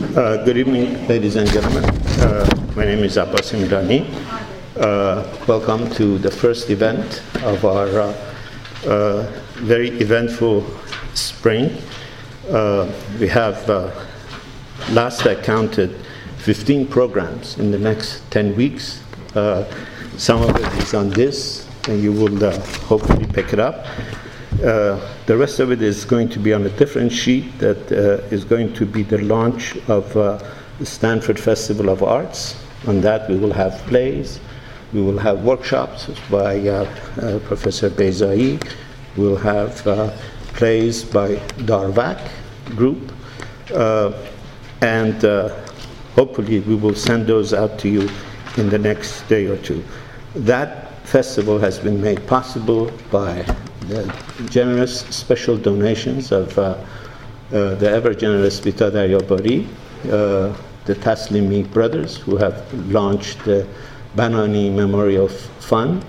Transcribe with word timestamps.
Uh, 0.00 0.42
good 0.44 0.56
evening, 0.56 1.06
ladies 1.08 1.36
and 1.36 1.46
gentlemen. 1.50 1.84
Uh, 2.20 2.72
my 2.74 2.86
name 2.86 3.04
is 3.04 3.18
Abbas 3.18 3.52
Milani. 3.52 4.08
Uh, 4.78 5.28
welcome 5.46 5.90
to 5.90 6.16
the 6.16 6.30
first 6.30 6.70
event 6.70 7.22
of 7.42 7.66
our 7.66 7.86
uh, 7.86 8.32
uh, 8.86 9.30
very 9.56 9.90
eventful 10.00 10.64
spring. 11.12 11.76
Uh, 12.48 12.90
we 13.20 13.28
have, 13.28 13.68
last 14.90 15.26
I 15.26 15.34
counted, 15.34 15.94
15 16.38 16.86
programs 16.86 17.58
in 17.58 17.70
the 17.70 17.78
next 17.78 18.22
10 18.30 18.56
weeks. 18.56 19.02
some 20.16 20.40
of 20.42 20.56
it 20.56 20.82
is 20.82 20.94
on 20.94 21.10
this, 21.10 21.68
and 21.88 22.02
you 22.02 22.10
will 22.12 22.50
hopefully 22.88 23.26
pick 23.26 23.52
it 23.52 23.58
up. 23.60 23.84
Uh, 24.58 25.00
the 25.26 25.36
rest 25.36 25.58
of 25.60 25.70
it 25.70 25.80
is 25.80 26.04
going 26.04 26.28
to 26.28 26.38
be 26.38 26.52
on 26.52 26.66
a 26.66 26.68
different 26.70 27.10
sheet 27.10 27.58
that 27.58 27.90
uh, 27.92 28.22
is 28.34 28.44
going 28.44 28.72
to 28.74 28.84
be 28.84 29.02
the 29.02 29.18
launch 29.18 29.76
of 29.88 30.14
uh, 30.16 30.38
the 30.78 30.84
Stanford 30.84 31.38
Festival 31.38 31.88
of 31.88 32.02
Arts. 32.02 32.62
On 32.86 33.00
that, 33.00 33.28
we 33.30 33.36
will 33.36 33.52
have 33.52 33.72
plays, 33.86 34.40
we 34.92 35.00
will 35.00 35.18
have 35.18 35.44
workshops 35.44 36.10
by 36.30 36.58
Professor 37.44 37.88
Beizai, 37.88 38.60
we'll 39.16 39.36
have 39.36 39.76
plays 40.54 41.04
by 41.04 41.36
Darvak 41.64 42.28
group, 42.76 43.12
and 44.80 45.22
hopefully 46.14 46.60
we 46.60 46.74
will 46.74 46.94
send 46.94 47.26
those 47.26 47.54
out 47.54 47.78
to 47.78 47.88
you 47.88 48.10
in 48.56 48.68
the 48.68 48.78
next 48.78 49.22
day 49.28 49.46
or 49.46 49.56
two. 49.58 49.82
That 50.34 51.06
festival 51.06 51.58
has 51.58 51.78
been 51.78 52.00
made 52.00 52.26
possible 52.26 52.90
by 53.10 53.44
generous 54.48 55.00
special 55.06 55.56
donations 55.56 56.32
of 56.32 56.58
uh, 56.58 56.76
uh, 57.52 57.74
the 57.74 57.90
ever 57.90 58.14
generous 58.14 58.60
Bita 58.60 58.90
Daryabari, 58.90 59.66
uh, 60.04 60.56
the 60.84 60.94
Taslimi 60.94 61.70
brothers, 61.72 62.16
who 62.16 62.36
have 62.36 62.72
launched 62.88 63.44
the 63.44 63.66
Banani 64.16 64.72
Memorial 64.72 65.28
Fund, 65.28 66.04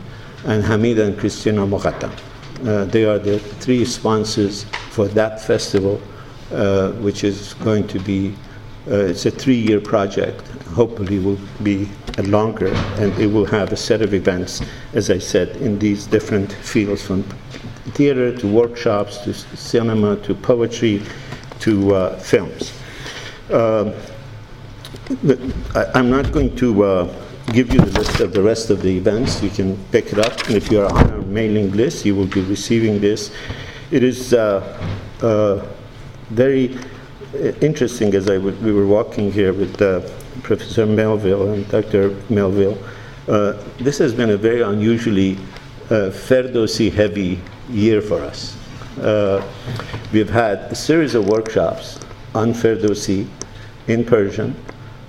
and 0.45 0.63
Hamid 0.63 0.99
and 0.99 1.17
Christina 1.17 1.65
Moghadam. 1.65 2.11
Uh, 2.65 2.85
they 2.85 3.05
are 3.05 3.19
the 3.19 3.39
three 3.39 3.85
sponsors 3.85 4.65
for 4.91 5.07
that 5.09 5.41
festival, 5.41 5.99
uh, 6.51 6.91
which 6.93 7.23
is 7.23 7.53
going 7.55 7.87
to 7.87 7.99
be, 7.99 8.35
uh, 8.87 9.05
it's 9.05 9.25
a 9.25 9.31
three-year 9.31 9.81
project. 9.81 10.47
Hopefully 10.75 11.19
will 11.19 11.39
be 11.63 11.89
longer, 12.23 12.71
and 12.97 13.13
it 13.19 13.27
will 13.27 13.45
have 13.45 13.71
a 13.71 13.77
set 13.77 14.01
of 14.01 14.13
events, 14.13 14.61
as 14.93 15.09
I 15.09 15.17
said, 15.17 15.57
in 15.57 15.79
these 15.79 16.05
different 16.05 16.51
fields 16.53 17.01
from 17.01 17.23
theater 17.89 18.35
to 18.37 18.47
workshops 18.47 19.17
to 19.19 19.33
cinema 19.33 20.15
to 20.17 20.33
poetry 20.35 21.01
to 21.59 21.95
uh, 21.95 22.19
films. 22.19 22.73
Uh, 23.49 23.91
I, 25.75 25.99
am 25.99 26.09
not 26.09 26.31
going 26.31 26.55
to 26.57 26.83
uh, 26.83 27.13
give 27.51 27.73
you 27.73 27.79
the 27.81 27.99
list 27.99 28.19
of 28.19 28.33
the 28.33 28.41
rest 28.41 28.69
of 28.69 28.81
the 28.81 28.89
events. 28.97 29.43
You 29.43 29.49
can 29.49 29.77
pick 29.91 30.13
it 30.13 30.19
up, 30.19 30.47
and 30.47 30.55
if 30.55 30.71
you 30.71 30.81
are 30.81 30.91
on 30.91 31.11
our 31.11 31.21
mailing 31.21 31.71
list, 31.71 32.05
you 32.05 32.15
will 32.15 32.27
be 32.27 32.41
receiving 32.41 32.99
this. 33.01 33.31
It 33.91 34.03
is 34.03 34.33
uh, 34.33 34.61
uh, 35.21 35.65
very 36.29 36.77
interesting 37.61 38.13
as 38.15 38.29
I 38.29 38.35
w- 38.35 38.55
we 38.63 38.71
were 38.71 38.87
walking 38.87 39.31
here 39.31 39.53
with 39.53 39.81
uh, 39.81 40.01
Professor 40.43 40.85
Melville 40.85 41.51
and 41.51 41.67
Dr. 41.67 42.15
Melville. 42.29 42.77
this 43.79 43.97
has 43.97 44.13
been 44.13 44.29
a 44.29 44.37
very 44.37 44.61
unusually 44.61 45.37
Ferdowsi 45.89 46.89
heavy 46.91 47.41
year 47.71 48.01
for 48.01 48.21
us. 48.21 48.57
Uh, 48.99 49.41
we've 50.11 50.29
had 50.29 50.59
a 50.71 50.75
series 50.75 51.15
of 51.15 51.27
workshops 51.27 51.99
on 52.35 52.53
Ferdowsi 52.53 53.27
in 53.87 54.03
Persian 54.03 54.55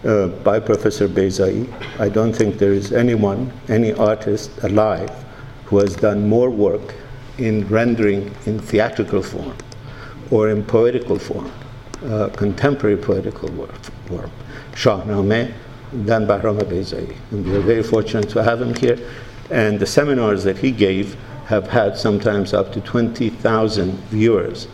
uh, 0.05 0.29
by 0.29 0.59
Professor 0.59 1.09
Beizai. 1.09 1.71
I 1.99 2.09
don't 2.09 2.33
think 2.33 2.59
there 2.59 2.73
is 2.73 2.93
anyone, 2.93 3.53
any 3.69 3.93
artist 3.93 4.51
alive, 4.63 5.11
who 5.67 5.79
has 5.79 5.97
done 5.97 6.29
more 6.29 6.51
work 6.51 6.95
in 7.39 7.67
rendering 7.69 8.35
in 8.47 8.59
theatrical 8.59 9.23
form 9.23 9.57
or 10.31 10.51
in 10.51 10.65
poetical 10.65 11.19
form, 11.19 11.51
uh, 12.05 12.29
contemporary 12.31 12.97
poetical 12.97 13.51
work, 13.53 13.75
form, 14.07 14.31
Shahnameh, 14.73 15.53
than 15.93 16.27
Bahram 16.27 16.59
Beizai. 16.61 17.15
And 17.31 17.47
we 17.47 17.57
are 17.57 17.61
very 17.61 17.83
fortunate 17.83 18.29
to 18.31 18.43
have 18.43 18.61
him 18.61 18.75
here. 18.75 18.99
And 19.51 19.79
the 19.79 19.87
seminars 19.87 20.45
that 20.45 20.59
he 20.59 20.71
gave 20.71 21.17
have 21.53 21.69
had 21.69 21.99
sometimes 21.99 22.55
up 22.55 22.73
to 22.73 22.81
20,000 22.81 23.93
viewers 24.09 24.69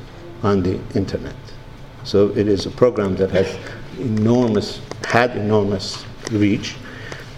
on 0.44 0.62
the 0.62 0.78
internet. 0.94 1.34
So 2.04 2.28
it 2.36 2.46
is 2.46 2.66
a 2.66 2.70
program 2.70 3.16
that 3.16 3.30
has 3.32 3.58
enormous, 3.98 4.80
had 5.04 5.36
enormous 5.36 6.04
reach. 6.30 6.76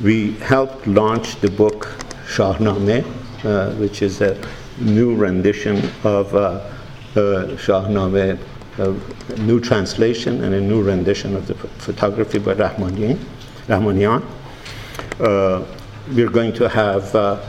We 0.02 0.32
helped 0.40 0.86
launch 0.86 1.40
the 1.40 1.50
book 1.50 1.88
Shahnameh, 2.26 3.02
uh, 3.46 3.72
which 3.76 4.02
is 4.02 4.20
a 4.20 4.36
new 4.78 5.14
rendition 5.16 5.90
of 6.04 6.34
uh, 6.34 6.40
uh, 6.40 7.56
Shahnameh, 7.64 8.38
a 8.76 9.40
new 9.40 9.58
translation 9.58 10.44
and 10.44 10.54
a 10.54 10.60
new 10.60 10.82
rendition 10.82 11.34
of 11.34 11.46
the 11.46 11.54
photography 11.54 12.38
by 12.40 12.52
Rahmanian. 12.52 13.18
Rahmanian. 13.68 14.22
Uh, 15.18 15.64
we're 16.12 16.28
going 16.28 16.52
to 16.52 16.68
have 16.68 17.14
uh, 17.14 17.40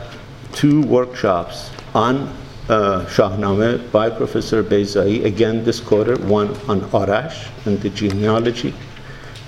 two 0.52 0.80
workshops 0.82 1.70
on 1.94 2.34
uh, 2.68 3.04
Shahnameh 3.06 3.90
by 3.90 4.08
Professor 4.08 4.62
Beizai, 4.62 5.24
again 5.24 5.64
this 5.64 5.80
quarter, 5.80 6.16
one 6.26 6.48
on 6.68 6.80
Arash 6.92 7.48
and 7.66 7.80
the 7.80 7.90
genealogy. 7.90 8.74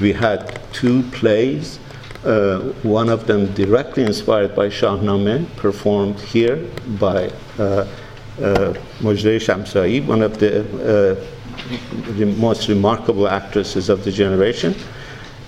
We 0.01 0.13
had 0.13 0.61
two 0.73 1.03
plays, 1.11 1.79
uh, 2.25 2.61
one 2.83 3.09
of 3.09 3.27
them 3.27 3.53
directly 3.55 4.03
inspired 4.05 4.55
by 4.55 4.69
Shahnameh, 4.69 5.57
performed 5.57 6.21
here 6.21 6.57
by 6.99 7.31
uh, 7.59 7.63
uh, 7.63 8.75
Mojdeh 9.01 9.39
Shamsai, 9.39 10.05
one 10.07 10.23
of 10.23 10.39
the, 10.39 10.61
uh, 10.61 12.13
the 12.15 12.27
most 12.27 12.69
remarkable 12.69 13.29
actresses 13.29 13.89
of 13.89 14.05
the 14.05 14.11
generation. 14.11 14.75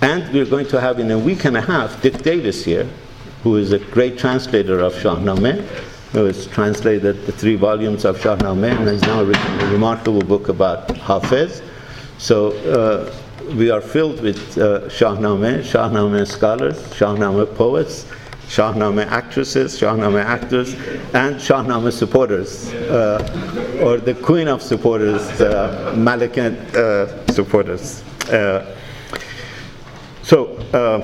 And 0.01 0.31
we're 0.33 0.45
going 0.45 0.67
to 0.67 0.79
have 0.79 0.99
in 0.99 1.11
a 1.11 1.17
week 1.17 1.45
and 1.45 1.57
a 1.57 1.61
half 1.61 2.01
Dick 2.01 2.23
Davis 2.23 2.63
here, 2.63 2.87
who 3.43 3.57
is 3.57 3.71
a 3.71 3.79
great 3.79 4.17
translator 4.17 4.79
of 4.79 4.93
Shahnameh 4.93 5.67
who 6.17 6.25
has 6.25 6.47
translated 6.47 7.25
the 7.27 7.31
three 7.31 7.55
volumes 7.55 8.03
of 8.03 8.17
Shahnameh 8.17 8.75
and 8.75 8.87
has 8.87 9.01
now 9.03 9.21
written 9.21 9.59
a 9.61 9.67
remarkable 9.67 10.21
book 10.21 10.49
about 10.49 10.97
Hafiz. 10.97 11.61
So 12.17 12.53
uh, 12.53 13.13
we 13.55 13.69
are 13.69 13.81
filled 13.81 14.21
with 14.21 14.57
uh, 14.57 14.89
Shahnameh, 14.89 15.59
Shahnameh 15.59 16.25
scholars, 16.25 16.77
Shahnameh 16.99 17.55
poets, 17.55 18.07
Shahnameh 18.47 19.05
actresses, 19.05 19.79
Shahnameh 19.79 20.23
actors, 20.23 20.73
and 21.13 21.35
Shahnameh 21.35 21.93
supporters, 21.93 22.73
uh, 22.73 23.79
or 23.83 23.97
the 23.97 24.15
queen 24.15 24.47
of 24.47 24.63
supporters, 24.63 25.21
uh, 25.39 25.93
Malikan 25.95 26.55
uh, 26.73 27.31
supporters. 27.31 28.01
Uh, 28.27 28.76
so 30.27 30.57
uh, 30.73 30.99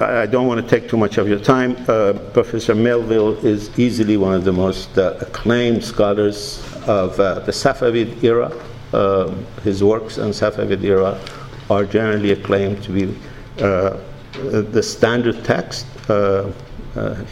I 0.00 0.24
don't 0.24 0.46
want 0.46 0.66
to 0.66 0.66
take 0.66 0.88
too 0.88 0.96
much 0.96 1.18
of 1.18 1.28
your 1.28 1.38
time. 1.38 1.76
Uh, 1.86 2.14
Professor 2.32 2.74
Melville 2.74 3.36
is 3.44 3.78
easily 3.78 4.16
one 4.16 4.32
of 4.32 4.44
the 4.44 4.52
most 4.52 4.96
uh, 4.96 5.18
acclaimed 5.20 5.84
scholars 5.84 6.64
of 6.86 7.20
uh, 7.20 7.40
the 7.40 7.52
Safavid 7.52 8.24
era. 8.24 8.50
Uh, 8.94 9.28
his 9.62 9.84
works 9.84 10.16
on 10.16 10.30
Safavid 10.30 10.82
era 10.84 11.20
are 11.68 11.84
generally 11.84 12.32
acclaimed 12.32 12.82
to 12.84 12.92
be 12.92 13.14
uh, 13.62 13.98
the 14.72 14.82
standard 14.82 15.44
text. 15.44 15.84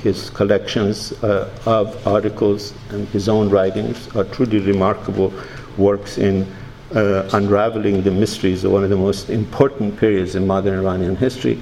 his 0.03 0.29
collections 0.31 1.13
of 1.23 2.07
articles 2.07 2.75
and 2.91 3.09
his 3.09 3.31
own 3.31 3.49
writings 3.49 4.15
are 4.15 4.25
truly 4.25 4.59
remarkable 4.59 5.33
works 5.79 6.19
in 6.19 6.47
uh, 6.95 7.29
unraveling 7.33 8.03
the 8.03 8.11
mysteries 8.11 8.65
of 8.65 8.73
one 8.73 8.83
of 8.83 8.91
the 8.91 8.97
most 8.97 9.31
important 9.31 9.97
periods 9.99 10.35
in 10.35 10.47
modern 10.47 10.79
Iranian 10.79 11.17
history. 11.17 11.61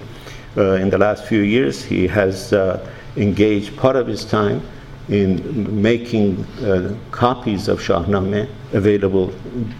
Uh, 0.57 0.73
in 0.73 0.91
the 0.91 0.99
last 0.99 1.27
few 1.27 1.41
years, 1.41 1.85
he 1.85 2.07
has 2.07 2.53
uh, 2.53 2.85
engaged 3.17 3.77
part 3.77 3.97
of 3.97 4.07
his 4.07 4.25
time 4.25 4.63
in 5.09 5.83
making 5.83 6.45
uh, 6.63 6.95
copies 7.11 7.69
of 7.69 7.81
Shahnameh 7.81 8.49
available 8.73 9.29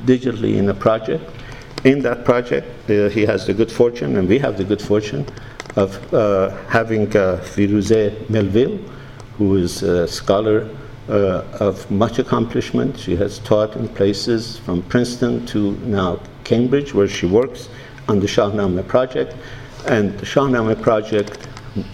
digitally 0.05 0.57
in 0.57 0.69
a 0.69 0.75
project. 0.75 1.25
In 1.85 2.01
that 2.01 2.25
project, 2.25 2.67
uh, 2.91 3.09
he 3.09 3.23
has 3.23 3.47
the 3.47 3.55
good 3.55 3.71
fortune, 3.71 4.17
and 4.17 4.29
we 4.29 4.39
have 4.39 4.57
the 4.57 4.65
good 4.65 4.83
fortune, 4.83 5.27
of 5.77 5.95
having 6.69 7.07
Firuza 7.07 8.29
Melville, 8.29 8.79
who 9.37 9.57
is 9.57 9.83
a 9.85 10.09
scholar 10.09 10.69
uh, 11.09 11.45
of 11.61 11.91
much 11.91 12.19
accomplishment. 12.19 12.99
She 12.99 13.17
has 13.17 13.39
taught 13.39 13.77
in 13.77 13.89
places 13.89 14.59
from 14.59 14.83
Princeton 14.83 15.47
to 15.47 15.73
now 15.85 16.21
Cambridge, 16.45 16.95
where 16.95 17.09
she 17.09 17.27
works 17.27 17.69
on 18.09 18.21
the 18.21 18.27
Shahnameh 18.27 18.87
project. 18.87 19.35
And 19.87 20.19
the 20.19 20.27
Shahnameh 20.27 20.81
project 20.83 21.49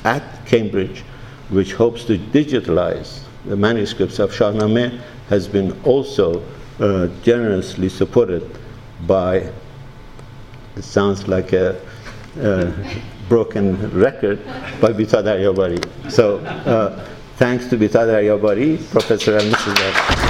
at 0.04 0.22
Cambridge, 0.46 1.04
which 1.50 1.74
hopes 1.74 2.04
to 2.04 2.18
digitalize 2.18 3.20
the 3.44 3.56
manuscripts 3.56 4.18
of 4.18 4.30
Shahnameh, 4.32 5.00
has 5.28 5.46
been 5.48 5.78
also 5.84 6.42
uh, 6.80 7.08
generously 7.22 7.88
supported 7.88 8.58
by 9.06 9.50
It 10.76 10.82
sounds 10.82 11.28
like 11.28 11.52
a, 11.52 11.80
a 12.40 12.72
broken 13.28 13.76
record 13.92 14.44
by 14.80 14.92
Bita 14.92 15.22
Daryabari. 15.22 15.80
So 16.10 16.38
uh, 16.38 17.06
thanks 17.36 17.66
to 17.68 17.76
Bita 17.76 18.06
Daryabari, 18.06 18.78
Professor 18.90 19.36
and 19.36 19.52
Mrs. 19.52 20.24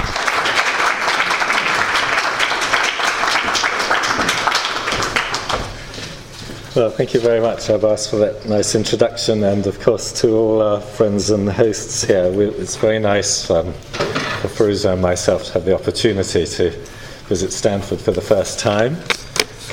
Well, 6.77 6.91
thank 6.91 7.15
you 7.15 7.21
very 7.21 7.41
much, 7.41 7.69
Abbas, 7.69 8.11
for 8.11 8.17
that 8.17 8.47
nice 8.49 8.75
introduction, 8.75 9.45
and 9.45 9.65
of 9.69 9.79
course 9.79 10.13
to 10.23 10.37
all 10.37 10.61
our 10.61 10.81
friends 10.81 11.31
and 11.31 11.49
hosts 11.49 12.03
here. 12.03 12.33
It's 12.35 12.75
very 12.75 12.99
nice 12.99 13.49
um, 13.49 13.73
for 13.73 14.49
Firuza 14.49 14.95
and 14.95 15.01
myself 15.01 15.45
to 15.45 15.53
have 15.53 15.65
the 15.65 15.75
opportunity 15.75 16.45
to 16.45 16.71
visit 17.29 17.53
Stanford 17.53 18.01
for 18.01 18.11
the 18.11 18.21
first 18.21 18.59
time. 18.59 18.97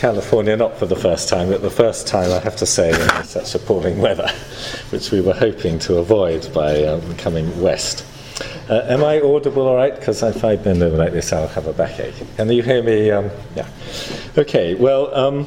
California, 0.02 0.58
not 0.58 0.76
for 0.80 0.88
the 0.88 0.96
first 0.96 1.30
time, 1.30 1.50
but 1.50 1.62
the 1.62 1.70
first 1.70 2.08
time, 2.08 2.32
I 2.32 2.40
have 2.40 2.56
to 2.56 2.66
say, 2.66 2.90
in 2.90 3.24
such 3.24 3.54
appalling 3.54 4.02
weather, 4.02 4.28
which 4.90 5.12
we 5.12 5.22
were 5.22 5.36
hoping 5.36 5.78
to 5.78 6.00
avoid 6.00 6.52
by 6.56 6.86
um, 6.86 7.16
coming 7.18 7.62
west. 7.62 8.04
Uh, 8.68 8.82
am 8.88 9.04
I 9.04 9.22
audible 9.22 9.68
all 9.68 9.76
right? 9.76 9.94
Because 9.96 10.24
if 10.24 10.44
I 10.44 10.56
bend 10.56 10.82
over 10.82 10.98
like 10.98 11.14
this, 11.14 11.32
I'll 11.32 11.48
have 11.50 11.68
a 11.68 11.74
backache. 11.74 12.16
Can 12.36 12.52
you 12.52 12.64
hear 12.64 12.82
me? 12.82 13.12
Um, 13.12 13.30
yeah. 13.56 13.70
Okay, 14.40 14.74
well, 14.74 15.14
um, 15.14 15.46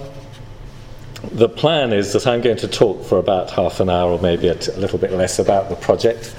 the 1.32 1.48
plan 1.48 1.92
is 1.92 2.12
that 2.12 2.24
I'm 2.28 2.40
going 2.40 2.58
to 2.58 2.68
talk 2.68 3.04
for 3.04 3.18
about 3.18 3.50
half 3.50 3.80
an 3.80 3.90
hour 3.90 4.12
or 4.12 4.20
maybe 4.20 4.46
a, 4.46 4.54
t- 4.54 4.70
a 4.70 4.76
little 4.76 5.00
bit 5.00 5.10
less 5.10 5.40
about 5.40 5.68
the 5.68 5.74
project 5.74 6.32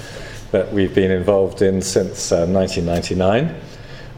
that 0.52 0.72
we've 0.72 0.94
been 0.94 1.10
involved 1.10 1.60
in 1.60 1.82
since 1.82 2.32
uh, 2.32 2.46
1999 2.46 3.60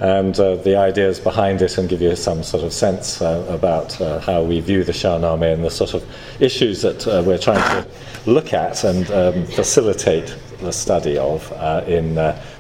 and 0.01 0.39
uh, 0.39 0.57
the 0.57 0.77
ideas 0.77 1.19
behind 1.19 1.61
it 1.61 1.77
and 1.79 1.89
give 1.89 2.01
you 2.01 2.15
some 2.15 2.43
sort 2.43 2.63
of 2.63 2.73
sense 2.73 3.21
uh, 3.21 3.45
about 3.49 4.01
uh, 4.01 4.21
how 4.21 4.43
we 4.43 4.61
view 4.61 4.85
the 4.85 4.93
Shahnameh 4.93 5.55
and 5.55 5.65
the 5.65 5.71
sort 5.71 5.95
of 5.95 6.05
issues 6.41 6.83
that 6.83 7.07
uh, 7.07 7.23
we're 7.27 7.39
trying 7.39 7.63
to 7.83 7.89
look 8.31 8.53
at 8.53 8.85
and 8.85 9.11
um, 9.11 9.47
facilitate 9.47 10.37
the 10.61 10.73
study 10.73 11.19
of 11.19 11.51
uh, 11.53 11.85
in, 11.87 12.15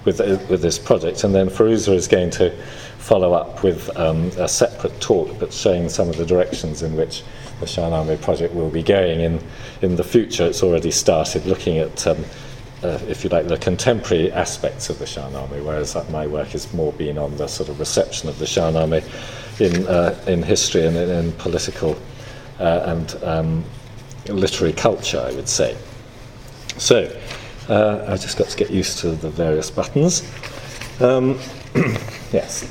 with, 0.05 0.20
with 0.49 0.62
this 0.62 0.79
project. 0.79 1.25
And 1.25 1.35
then 1.35 1.49
Firuza 1.49 1.94
is 1.94 2.08
going 2.08 2.31
to 2.31 2.50
follow 2.99 3.32
up 3.32 3.62
with 3.62 3.96
um, 3.96 4.31
a 4.37 4.49
separate 4.49 5.00
talk 5.00 5.38
but 5.38 5.52
showing 5.52 5.88
some 5.88 6.08
of 6.08 6.17
the 6.17 6.26
directions 6.26 6.82
in 6.82 6.94
which 6.96 7.23
the 7.61 7.67
Shahnameh 7.67 8.20
project 8.20 8.55
will 8.55 8.70
be 8.70 8.82
going 8.82 9.20
in, 9.20 9.40
in 9.82 9.96
the 9.96 10.05
future. 10.05 10.46
It's 10.46 10.62
already 10.62 10.90
started 10.90 11.46
looking 11.46 11.79
at, 11.79 12.06
um, 12.06 12.25
uh, 12.82 12.98
if 13.08 13.25
you 13.25 13.30
like, 13.30 13.48
the 13.48 13.58
contemporary 13.58 14.30
aspects 14.32 14.88
of 14.88 14.98
the 14.98 15.04
Shahnameh, 15.04 15.64
whereas 15.64 15.96
my 16.10 16.26
work 16.26 16.48
has 16.48 16.72
more 16.72 16.92
been 16.92 17.19
on 17.19 17.36
the 17.36 17.48
sort 17.48 17.69
of 17.69 17.80
reception 17.80 18.28
of 18.28 18.38
the 18.38 18.44
Shahnameh 18.44 19.02
in, 19.60 19.86
uh, 19.88 20.19
in 20.26 20.42
history 20.42 20.86
and 20.86 20.96
in, 20.96 21.10
in 21.10 21.32
political 21.32 21.96
uh, 22.60 22.82
and 22.86 23.25
um, 23.25 23.64
literary 24.28 24.72
culture, 24.72 25.20
I 25.20 25.32
would 25.32 25.48
say. 25.48 25.76
So, 26.76 27.14
uh, 27.69 28.04
I've 28.08 28.20
just 28.20 28.38
got 28.38 28.48
to 28.48 28.56
get 28.56 28.70
used 28.70 28.98
to 29.00 29.10
the 29.10 29.30
various 29.30 29.70
buttons. 29.70 30.22
Um, 31.00 31.38
yes. 32.32 32.64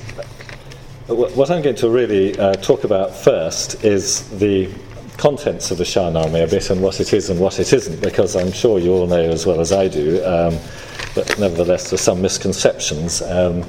What 1.08 1.52
I'm 1.52 1.62
going 1.62 1.76
to 1.78 1.90
really 1.90 2.38
uh, 2.38 2.54
talk 2.56 2.84
about 2.84 3.16
first 3.16 3.84
is 3.86 4.28
the 4.40 4.70
contents 5.18 5.72
of 5.72 5.78
the 5.80 5.84
Shahnameh 5.84 6.44
a 6.44 6.48
bit 6.48 6.70
and 6.70 6.82
what 6.82 7.00
it 7.00 7.12
is 7.12 7.30
and 7.30 7.40
what 7.40 7.60
it 7.60 7.74
isn't, 7.74 8.02
because 8.02 8.36
I'm 8.36 8.52
sure 8.52 8.80
you 8.80 8.94
all 8.94 9.08
know 9.08 9.30
as 9.30 9.46
well 9.46 9.60
as 9.60 9.72
I 9.72 9.88
do, 9.88 10.24
um, 10.24 10.58
but 11.16 11.40
nevertheless 11.40 11.90
there's 11.90 12.02
some 12.02 12.22
misconceptions 12.22 13.22
um, 13.24 13.66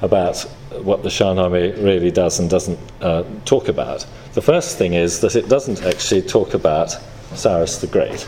about 0.00 0.40
what 0.82 1.02
the 1.02 1.08
Shahnameh 1.08 1.82
really 1.82 2.10
does 2.10 2.40
and 2.40 2.48
doesn't 2.48 2.78
uh, 3.00 3.24
talk 3.44 3.68
about. 3.68 4.06
The 4.34 4.42
first 4.42 4.78
thing 4.78 4.94
is 4.94 5.20
that 5.20 5.36
it 5.36 5.48
doesn't 5.48 5.82
actually 5.84 6.22
talk 6.22 6.54
about 6.54 6.96
Cyrus 7.34 7.78
the 7.78 7.86
Great. 7.86 8.26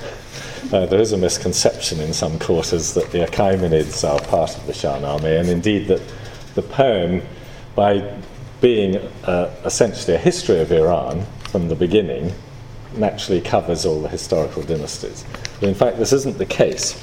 Uh, 0.72 0.84
there 0.86 1.00
is 1.00 1.12
a 1.12 1.16
misconception 1.16 2.00
in 2.00 2.12
some 2.12 2.38
quarters 2.38 2.92
that 2.94 3.10
the 3.10 3.18
Achaemenids 3.18 4.06
are 4.06 4.20
part 4.28 4.56
of 4.56 4.66
the 4.66 4.72
Shahnameh, 4.72 5.40
and 5.40 5.48
indeed 5.48 5.88
that 5.88 6.02
the 6.54 6.62
poem, 6.62 7.22
by 7.74 8.18
being 8.60 8.96
uh, 9.24 9.54
essentially 9.64 10.14
a 10.14 10.18
history 10.18 10.60
of 10.60 10.72
Iran 10.72 11.24
from 11.50 11.68
the 11.68 11.76
beginning, 11.76 12.34
naturally 12.98 13.40
covers 13.40 13.86
all 13.86 14.00
the 14.00 14.08
historical 14.08 14.62
dynasties. 14.62 15.24
But 15.60 15.68
in 15.68 15.74
fact, 15.74 15.98
this 15.98 16.12
isn't 16.12 16.38
the 16.38 16.46
case. 16.46 17.02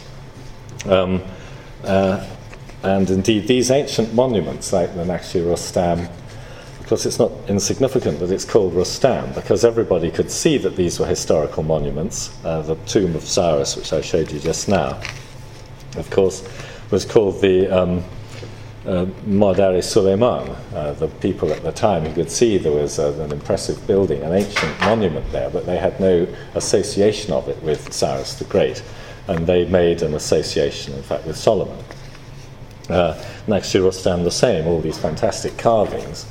Um, 0.85 1.23
uh, 1.83 2.25
and 2.83 3.09
indeed, 3.09 3.47
these 3.47 3.71
ancient 3.71 4.13
monuments, 4.13 4.71
like 4.71 4.93
the 4.95 5.03
Naqsh 5.03 5.47
Rustam, 5.47 6.07
of 6.79 6.89
course, 6.89 7.07
it's 7.07 7.17
not 7.17 7.31
insignificant 7.47 8.19
that 8.19 8.29
it's 8.29 8.45
called 8.45 8.75
Rustam 8.75 9.33
because 9.33 9.65
everybody 9.65 10.11
could 10.11 10.29
see 10.29 10.59
that 10.59 10.75
these 10.75 10.99
were 10.99 11.07
historical 11.07 11.63
monuments. 11.63 12.37
Uh, 12.45 12.61
the 12.61 12.75
tomb 12.85 13.15
of 13.15 13.23
Cyrus, 13.23 13.75
which 13.75 13.91
I 13.91 14.01
showed 14.01 14.31
you 14.31 14.39
just 14.39 14.69
now, 14.69 15.01
of 15.97 16.07
course, 16.11 16.47
was 16.91 17.03
called 17.03 17.41
the 17.41 17.67
um, 17.69 18.03
uh, 18.85 19.05
Madari 19.25 19.83
Suleiman, 19.83 20.49
uh, 20.73 20.93
the 20.93 21.07
people 21.07 21.51
at 21.51 21.63
the 21.63 21.71
time 21.71 22.05
who 22.05 22.13
could 22.13 22.29
see 22.29 22.57
there 22.57 22.71
was 22.71 22.99
uh, 22.99 23.13
an 23.19 23.31
impressive 23.31 23.85
building, 23.87 24.21
an 24.21 24.33
ancient 24.33 24.79
monument 24.81 25.29
there, 25.31 25.49
but 25.49 25.65
they 25.65 25.77
had 25.77 25.99
no 25.99 26.27
association 26.53 27.33
of 27.33 27.49
it 27.49 27.61
with 27.63 27.91
Cyrus 27.91 28.35
the 28.35 28.45
Great. 28.45 28.83
And 29.27 29.47
they 29.47 29.65
made 29.65 30.03
an 30.03 30.13
association, 30.13 30.93
in 30.93 31.01
fact, 31.01 31.25
with 31.25 31.35
Solomon. 31.35 31.83
Uh, 32.89 33.19
Naqsh-i 33.47 33.79
Rustam, 33.79 34.23
the 34.23 34.29
same, 34.29 34.67
all 34.67 34.79
these 34.79 34.99
fantastic 34.99 35.57
carvings 35.57 36.27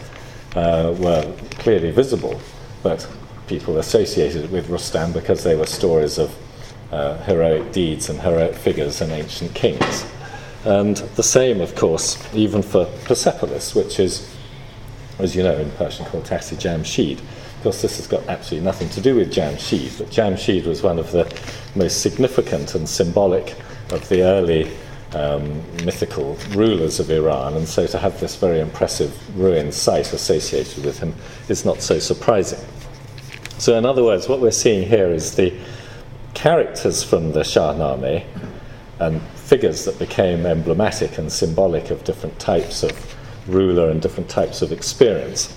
uh, 0.54 0.94
were 0.98 1.34
clearly 1.58 1.90
visible, 1.90 2.40
but 2.84 3.08
people 3.48 3.78
associated 3.78 4.44
it 4.44 4.50
with 4.50 4.68
Rustam 4.68 5.12
because 5.12 5.42
they 5.42 5.56
were 5.56 5.66
stories 5.66 6.18
of 6.18 6.36
uh, 6.92 7.16
heroic 7.24 7.72
deeds 7.72 8.08
and 8.08 8.20
heroic 8.20 8.54
figures 8.54 9.00
and 9.00 9.10
ancient 9.10 9.52
kings. 9.54 10.06
And 10.64 10.96
the 10.96 11.22
same, 11.22 11.60
of 11.60 11.74
course, 11.74 12.18
even 12.34 12.62
for 12.62 12.86
Persepolis, 13.04 13.74
which 13.74 14.00
is, 14.00 14.34
as 15.18 15.36
you 15.36 15.42
know, 15.42 15.56
in 15.56 15.70
Persian 15.72 16.06
called 16.06 16.24
Takht-i 16.24 16.56
Jamshid. 16.56 17.18
Of 17.18 17.62
course, 17.62 17.82
this 17.82 17.96
has 17.96 18.06
got 18.06 18.26
absolutely 18.28 18.64
nothing 18.64 18.88
to 18.90 19.00
do 19.00 19.14
with 19.14 19.32
Jamshid, 19.32 19.98
but 19.98 20.08
Jamshid 20.08 20.66
was 20.66 20.82
one 20.82 20.98
of 20.98 21.12
the 21.12 21.30
most 21.74 22.00
significant 22.00 22.74
and 22.74 22.88
symbolic 22.88 23.54
of 23.90 24.08
the 24.08 24.22
early 24.22 24.70
um, 25.14 25.62
mythical 25.84 26.36
rulers 26.50 26.98
of 26.98 27.10
Iran, 27.10 27.54
and 27.54 27.68
so 27.68 27.86
to 27.86 27.98
have 27.98 28.18
this 28.20 28.36
very 28.36 28.60
impressive 28.60 29.38
ruined 29.38 29.72
site 29.72 30.12
associated 30.12 30.84
with 30.84 30.98
him 30.98 31.14
is 31.48 31.64
not 31.64 31.82
so 31.82 31.98
surprising. 31.98 32.58
So, 33.58 33.78
in 33.78 33.86
other 33.86 34.02
words, 34.02 34.28
what 34.28 34.40
we're 34.40 34.50
seeing 34.50 34.88
here 34.88 35.08
is 35.08 35.36
the 35.36 35.56
characters 36.34 37.02
from 37.02 37.32
the 37.32 37.40
Shahnameh 37.40 38.24
and 38.98 39.20
figures 39.54 39.84
that 39.84 39.96
became 40.00 40.46
emblematic 40.46 41.16
and 41.16 41.30
symbolic 41.30 41.90
of 41.90 42.02
different 42.02 42.36
types 42.40 42.82
of 42.82 42.92
ruler 43.46 43.88
and 43.90 44.02
different 44.02 44.28
types 44.28 44.62
of 44.62 44.72
experience, 44.72 45.56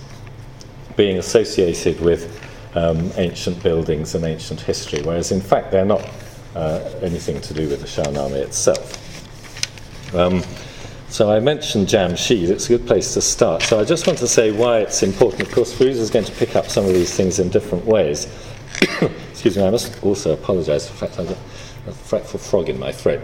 being 0.94 1.18
associated 1.18 2.00
with 2.00 2.22
um, 2.76 3.10
ancient 3.16 3.60
buildings 3.60 4.14
and 4.14 4.24
ancient 4.24 4.60
history, 4.60 5.02
whereas 5.02 5.32
in 5.32 5.40
fact 5.40 5.72
they're 5.72 5.84
not 5.84 6.08
uh, 6.54 6.78
anything 7.02 7.40
to 7.40 7.52
do 7.52 7.68
with 7.68 7.80
the 7.80 7.88
Shahnameh 7.88 8.36
itself. 8.36 10.14
Um, 10.14 10.44
so 11.08 11.32
I 11.32 11.40
mentioned 11.40 11.88
Jamshid, 11.88 12.50
it's 12.50 12.66
a 12.66 12.78
good 12.78 12.86
place 12.86 13.14
to 13.14 13.20
start. 13.20 13.62
So 13.62 13.80
I 13.80 13.84
just 13.84 14.06
want 14.06 14.20
to 14.20 14.28
say 14.28 14.52
why 14.52 14.78
it's 14.78 15.02
important. 15.02 15.42
Of 15.42 15.50
course, 15.50 15.74
Firuza 15.74 15.98
is 16.06 16.10
going 16.10 16.26
to 16.26 16.32
pick 16.36 16.54
up 16.54 16.66
some 16.66 16.84
of 16.84 16.92
these 16.92 17.12
things 17.16 17.40
in 17.40 17.48
different 17.48 17.84
ways. 17.84 18.28
Excuse 19.32 19.56
me, 19.56 19.66
I 19.66 19.70
must 19.70 20.00
also 20.04 20.34
apologize 20.34 20.86
for 20.86 20.92
the 20.92 20.98
fact 21.00 21.18
I've 21.18 21.26
got 21.26 21.38
a 21.88 21.92
fretful 21.92 22.38
frog 22.38 22.68
in 22.68 22.78
my 22.78 22.92
throat, 22.92 23.22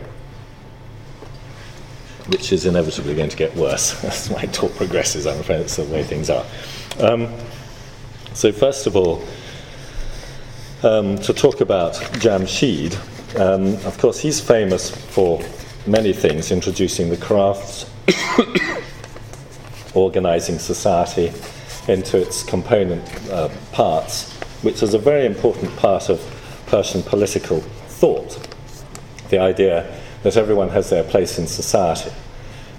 which 2.28 2.52
is 2.52 2.66
inevitably 2.66 3.14
going 3.14 3.28
to 3.28 3.36
get 3.36 3.54
worse 3.56 4.02
as 4.04 4.30
my 4.30 4.44
talk 4.46 4.74
progresses. 4.76 5.26
I'm 5.26 5.40
afraid 5.40 5.60
it's 5.60 5.76
the 5.76 5.84
way 5.84 6.02
things 6.02 6.30
are. 6.30 6.44
Um, 6.98 7.28
so, 8.32 8.52
first 8.52 8.86
of 8.86 8.96
all, 8.96 9.24
um, 10.82 11.16
to 11.18 11.32
talk 11.32 11.60
about 11.60 11.94
Jamshid, 11.94 12.94
um, 13.38 13.74
of 13.86 13.96
course, 13.98 14.20
he's 14.20 14.40
famous 14.40 14.90
for 14.90 15.42
many 15.86 16.12
things, 16.12 16.50
introducing 16.50 17.10
the 17.10 17.16
crafts, 17.16 17.86
organizing 19.94 20.58
society 20.58 21.32
into 21.88 22.20
its 22.20 22.42
component 22.42 23.04
uh, 23.30 23.48
parts, 23.72 24.32
which 24.62 24.82
is 24.82 24.94
a 24.94 24.98
very 24.98 25.26
important 25.26 25.74
part 25.76 26.08
of 26.08 26.20
Persian 26.66 27.02
political 27.02 27.60
thought 27.60 28.38
the 29.30 29.38
idea 29.38 29.84
that 30.24 30.36
everyone 30.36 30.70
has 30.70 30.90
their 30.90 31.04
place 31.04 31.38
in 31.38 31.46
society. 31.46 32.10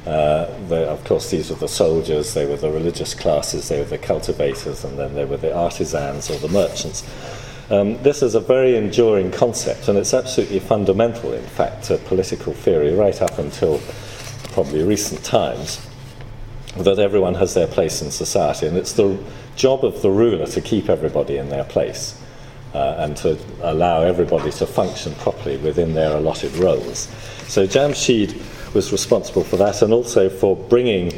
Uh, 0.05 0.47
of 0.69 1.03
course, 1.05 1.31
these 1.31 1.49
were 1.49 1.55
the 1.55 1.67
soldiers, 1.67 2.33
they 2.33 2.45
were 2.45 2.57
the 2.57 2.69
religious 2.69 3.15
classes, 3.15 3.69
they 3.69 3.79
were 3.79 3.85
the 3.85 3.97
cultivators, 3.97 4.83
and 4.83 4.99
then 4.99 5.15
they 5.15 5.23
were 5.23 5.37
the 5.37 5.55
artisans 5.55 6.29
or 6.29 6.37
the 6.39 6.49
merchants. 6.49 7.03
Um, 7.71 8.01
this 8.03 8.21
is 8.21 8.35
a 8.35 8.39
very 8.39 8.75
enduring 8.75 9.31
concept, 9.31 9.87
and 9.87 9.97
it's 9.97 10.13
absolutely 10.13 10.59
fundamental, 10.59 11.33
in 11.33 11.45
fact, 11.45 11.85
to 11.85 11.97
political 11.97 12.53
theory 12.53 12.93
right 12.93 13.19
up 13.21 13.39
until 13.39 13.79
probably 14.51 14.83
recent 14.83 15.23
times, 15.23 15.87
that 16.77 16.99
everyone 16.99 17.35
has 17.35 17.53
their 17.53 17.67
place 17.67 18.01
in 18.01 18.11
society. 18.11 18.67
And 18.67 18.77
it's 18.77 18.93
the, 18.93 19.17
job 19.55 19.85
of 19.85 20.01
the 20.01 20.11
ruler 20.11 20.45
to 20.47 20.61
keep 20.61 20.89
everybody 20.89 21.37
in 21.37 21.49
their 21.49 21.63
place 21.63 22.19
uh, 22.73 22.95
and 22.99 23.15
to 23.17 23.37
allow 23.61 24.01
everybody 24.01 24.51
to 24.51 24.65
function 24.65 25.15
properly 25.15 25.57
within 25.57 25.93
their 25.93 26.17
allotted 26.17 26.55
roles. 26.57 27.07
So 27.47 27.67
Jamshid 27.67 28.73
was 28.73 28.91
responsible 28.91 29.43
for 29.43 29.57
that 29.57 29.81
and 29.81 29.93
also 29.93 30.29
for 30.29 30.55
bringing 30.55 31.13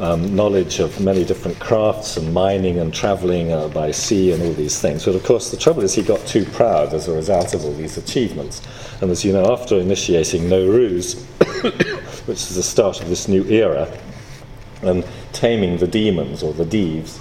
um, 0.00 0.34
knowledge 0.34 0.78
of 0.78 1.00
many 1.00 1.24
different 1.24 1.58
crafts 1.58 2.16
and 2.16 2.32
mining 2.32 2.78
and 2.78 2.92
travelling 2.94 3.52
uh, 3.52 3.68
by 3.68 3.90
sea 3.90 4.32
and 4.32 4.42
all 4.42 4.52
these 4.52 4.80
things. 4.80 5.04
But 5.04 5.14
of 5.14 5.24
course, 5.24 5.50
the 5.50 5.56
trouble 5.56 5.82
is 5.82 5.94
he 5.94 6.02
got 6.02 6.24
too 6.26 6.44
proud 6.44 6.94
as 6.94 7.08
a 7.08 7.12
result 7.12 7.54
of 7.54 7.64
all 7.64 7.74
these 7.74 7.98
achievements. 7.98 8.62
And 9.00 9.10
as 9.10 9.24
you 9.24 9.32
know, 9.32 9.52
after 9.52 9.76
initiating 9.76 10.42
Nowruz, 10.42 11.22
which 12.26 12.38
is 12.38 12.54
the 12.54 12.62
start 12.62 13.00
of 13.00 13.08
this 13.08 13.28
new 13.28 13.44
era, 13.44 13.92
and 14.82 15.04
taming 15.32 15.78
the 15.78 15.88
demons 15.88 16.42
or 16.42 16.52
the 16.52 16.64
Deevs, 16.64 17.18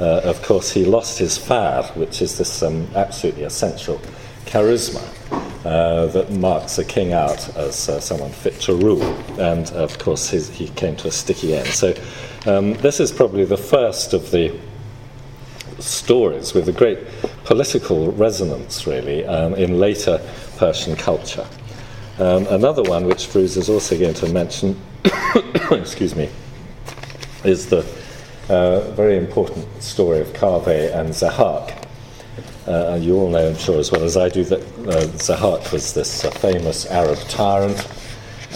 uh, 0.00 0.20
of 0.24 0.42
course, 0.42 0.70
he 0.70 0.84
lost 0.84 1.18
his 1.18 1.38
farr, 1.38 1.84
which 1.94 2.20
is 2.22 2.38
this 2.38 2.62
um, 2.62 2.88
absolutely 2.94 3.44
essential 3.44 4.00
charisma 4.46 5.17
uh, 5.30 6.06
that 6.06 6.30
marks 6.30 6.78
a 6.78 6.84
king 6.84 7.12
out 7.12 7.56
as 7.56 7.88
uh, 7.88 8.00
someone 8.00 8.30
fit 8.30 8.60
to 8.60 8.74
rule. 8.74 9.02
And 9.38 9.70
of 9.72 9.98
course, 9.98 10.28
his, 10.30 10.48
he 10.48 10.68
came 10.68 10.96
to 10.96 11.08
a 11.08 11.10
sticky 11.10 11.56
end. 11.56 11.68
So, 11.68 11.94
um, 12.46 12.74
this 12.74 13.00
is 13.00 13.12
probably 13.12 13.44
the 13.44 13.56
first 13.56 14.14
of 14.14 14.30
the 14.30 14.58
stories 15.78 16.54
with 16.54 16.68
a 16.68 16.72
great 16.72 16.98
political 17.44 18.12
resonance, 18.12 18.86
really, 18.86 19.24
um, 19.26 19.54
in 19.54 19.78
later 19.78 20.20
Persian 20.56 20.96
culture. 20.96 21.46
Um, 22.18 22.46
another 22.48 22.82
one, 22.82 23.06
which 23.06 23.26
Firuz 23.26 23.56
is 23.56 23.68
also 23.68 23.98
going 23.98 24.14
to 24.14 24.28
mention, 24.32 24.80
excuse 25.70 26.16
me, 26.16 26.28
is 27.44 27.66
the 27.66 27.86
uh, 28.48 28.90
very 28.92 29.16
important 29.16 29.66
story 29.82 30.20
of 30.20 30.28
Kaveh 30.28 30.94
and 30.94 31.10
Zahak. 31.10 31.77
Uh, 32.68 32.96
you 33.00 33.16
all 33.16 33.30
know, 33.30 33.48
I'm 33.48 33.56
sure, 33.56 33.78
as 33.78 33.90
well 33.90 34.04
as 34.04 34.18
I 34.18 34.28
do, 34.28 34.44
that 34.44 34.60
uh, 34.60 35.06
Zahak 35.16 35.72
was 35.72 35.94
this 35.94 36.22
uh, 36.22 36.30
famous 36.30 36.84
Arab 36.84 37.18
tyrant, 37.20 37.88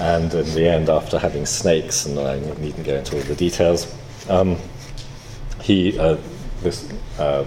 and 0.02 0.34
in 0.34 0.44
the 0.52 0.68
end, 0.68 0.90
after 0.90 1.18
having 1.18 1.46
snakes, 1.46 2.04
and 2.04 2.18
I 2.18 2.38
needn't 2.60 2.84
go 2.84 2.96
into 2.96 3.16
all 3.16 3.22
the 3.22 3.34
details, 3.34 3.90
um, 4.28 4.58
he, 5.62 5.98
uh, 5.98 6.18
this 6.60 6.92
um, 7.18 7.46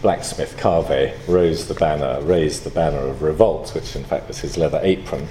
blacksmith 0.00 0.56
Kaveh, 0.58 1.12
rose 1.26 1.66
the 1.66 1.74
banner, 1.74 2.20
raised 2.22 2.62
the 2.62 2.70
banner 2.70 3.00
of 3.00 3.20
revolt, 3.22 3.74
which 3.74 3.96
in 3.96 4.04
fact 4.04 4.28
was 4.28 4.38
his 4.38 4.56
leather 4.56 4.78
apron, 4.84 5.26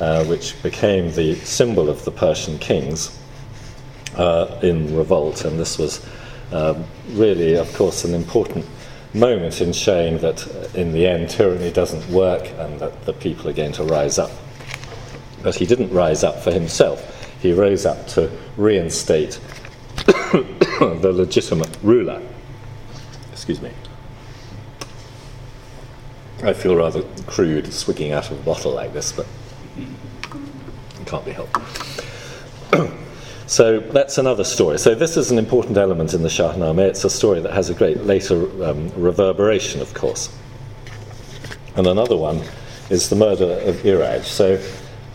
uh, 0.00 0.24
which 0.26 0.62
became 0.62 1.10
the 1.14 1.34
symbol 1.34 1.88
of 1.88 2.04
the 2.04 2.12
Persian 2.12 2.60
kings 2.60 3.18
uh, 4.14 4.56
in 4.62 4.94
revolt, 4.94 5.44
and 5.44 5.58
this 5.58 5.78
was 5.78 6.06
um, 6.52 6.84
really, 7.08 7.56
of 7.56 7.74
course, 7.74 8.04
an 8.04 8.14
important 8.14 8.64
moment 9.14 9.60
in 9.60 9.72
showing 9.72 10.18
that 10.18 10.46
uh, 10.46 10.78
in 10.78 10.92
the 10.92 11.06
end 11.06 11.30
tyranny 11.30 11.70
doesn't 11.70 12.08
work 12.10 12.48
and 12.58 12.78
that 12.80 13.04
the 13.06 13.12
people 13.12 13.48
are 13.48 13.52
going 13.52 13.72
to 13.72 13.84
rise 13.84 14.18
up. 14.18 14.30
But 15.42 15.54
he 15.56 15.66
didn't 15.66 15.92
rise 15.92 16.22
up 16.22 16.40
for 16.40 16.52
himself, 16.52 17.28
he 17.40 17.52
rose 17.52 17.86
up 17.86 18.06
to 18.08 18.30
reinstate 18.56 19.40
the 19.96 21.12
legitimate 21.14 21.76
ruler. 21.82 22.22
Excuse 23.32 23.60
me. 23.60 23.72
I 26.42 26.52
feel 26.52 26.76
rather 26.76 27.02
crude 27.26 27.72
swigging 27.72 28.12
out 28.12 28.30
of 28.30 28.38
a 28.38 28.42
bottle 28.42 28.72
like 28.72 28.92
this, 28.92 29.12
but 29.12 29.26
it 29.78 31.06
can't 31.06 31.24
be 31.24 31.32
helped. 31.32 31.56
So 33.50 33.80
that's 33.80 34.16
another 34.16 34.44
story. 34.44 34.78
So 34.78 34.94
this 34.94 35.16
is 35.16 35.32
an 35.32 35.38
important 35.38 35.76
element 35.76 36.14
in 36.14 36.22
the 36.22 36.28
Shahnameh. 36.28 36.90
It's 36.90 37.02
a 37.02 37.10
story 37.10 37.40
that 37.40 37.52
has 37.52 37.68
a 37.68 37.74
great 37.74 38.04
later 38.04 38.44
um, 38.64 38.90
reverberation, 38.90 39.80
of 39.80 39.92
course. 39.92 40.32
And 41.74 41.88
another 41.88 42.16
one 42.16 42.44
is 42.90 43.08
the 43.08 43.16
murder 43.16 43.58
of 43.62 43.74
Iraj. 43.78 44.22
So 44.22 44.62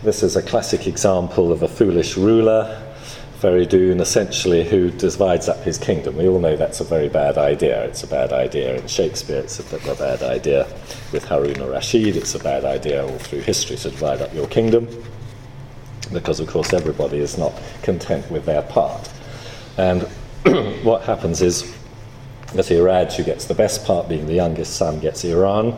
this 0.02 0.22
is 0.22 0.36
a 0.36 0.42
classic 0.42 0.86
example 0.86 1.50
of 1.50 1.62
a 1.62 1.68
foolish 1.68 2.18
ruler, 2.18 2.82
Feridun, 3.40 4.02
essentially, 4.02 4.68
who 4.68 4.90
divides 4.90 5.48
up 5.48 5.62
his 5.64 5.78
kingdom. 5.78 6.18
We 6.18 6.28
all 6.28 6.38
know 6.38 6.56
that's 6.56 6.80
a 6.80 6.84
very 6.84 7.08
bad 7.08 7.38
idea. 7.38 7.84
It's 7.84 8.02
a 8.02 8.06
bad 8.06 8.34
idea 8.34 8.76
in 8.76 8.86
Shakespeare, 8.86 9.38
it's 9.38 9.60
a, 9.60 9.76
a 9.90 9.94
bad 9.94 10.22
idea 10.22 10.66
with 11.10 11.24
Harun 11.24 11.58
al-Rashid, 11.58 12.16
it's 12.16 12.34
a 12.34 12.38
bad 12.38 12.66
idea 12.66 13.02
all 13.02 13.18
through 13.18 13.40
history 13.40 13.76
to 13.78 13.88
divide 13.88 14.20
up 14.20 14.34
your 14.34 14.46
kingdom 14.46 14.86
because, 16.12 16.40
of 16.40 16.48
course, 16.48 16.72
everybody 16.72 17.18
is 17.18 17.38
not 17.38 17.52
content 17.82 18.30
with 18.30 18.44
their 18.44 18.62
part. 18.62 19.10
And 19.76 20.02
what 20.82 21.02
happens 21.02 21.42
is 21.42 21.74
that 22.54 22.66
Iraj, 22.66 23.14
who 23.14 23.24
gets 23.24 23.46
the 23.46 23.54
best 23.54 23.84
part, 23.84 24.08
being 24.08 24.26
the 24.26 24.34
youngest 24.34 24.76
son, 24.76 25.00
gets 25.00 25.24
Iran, 25.24 25.74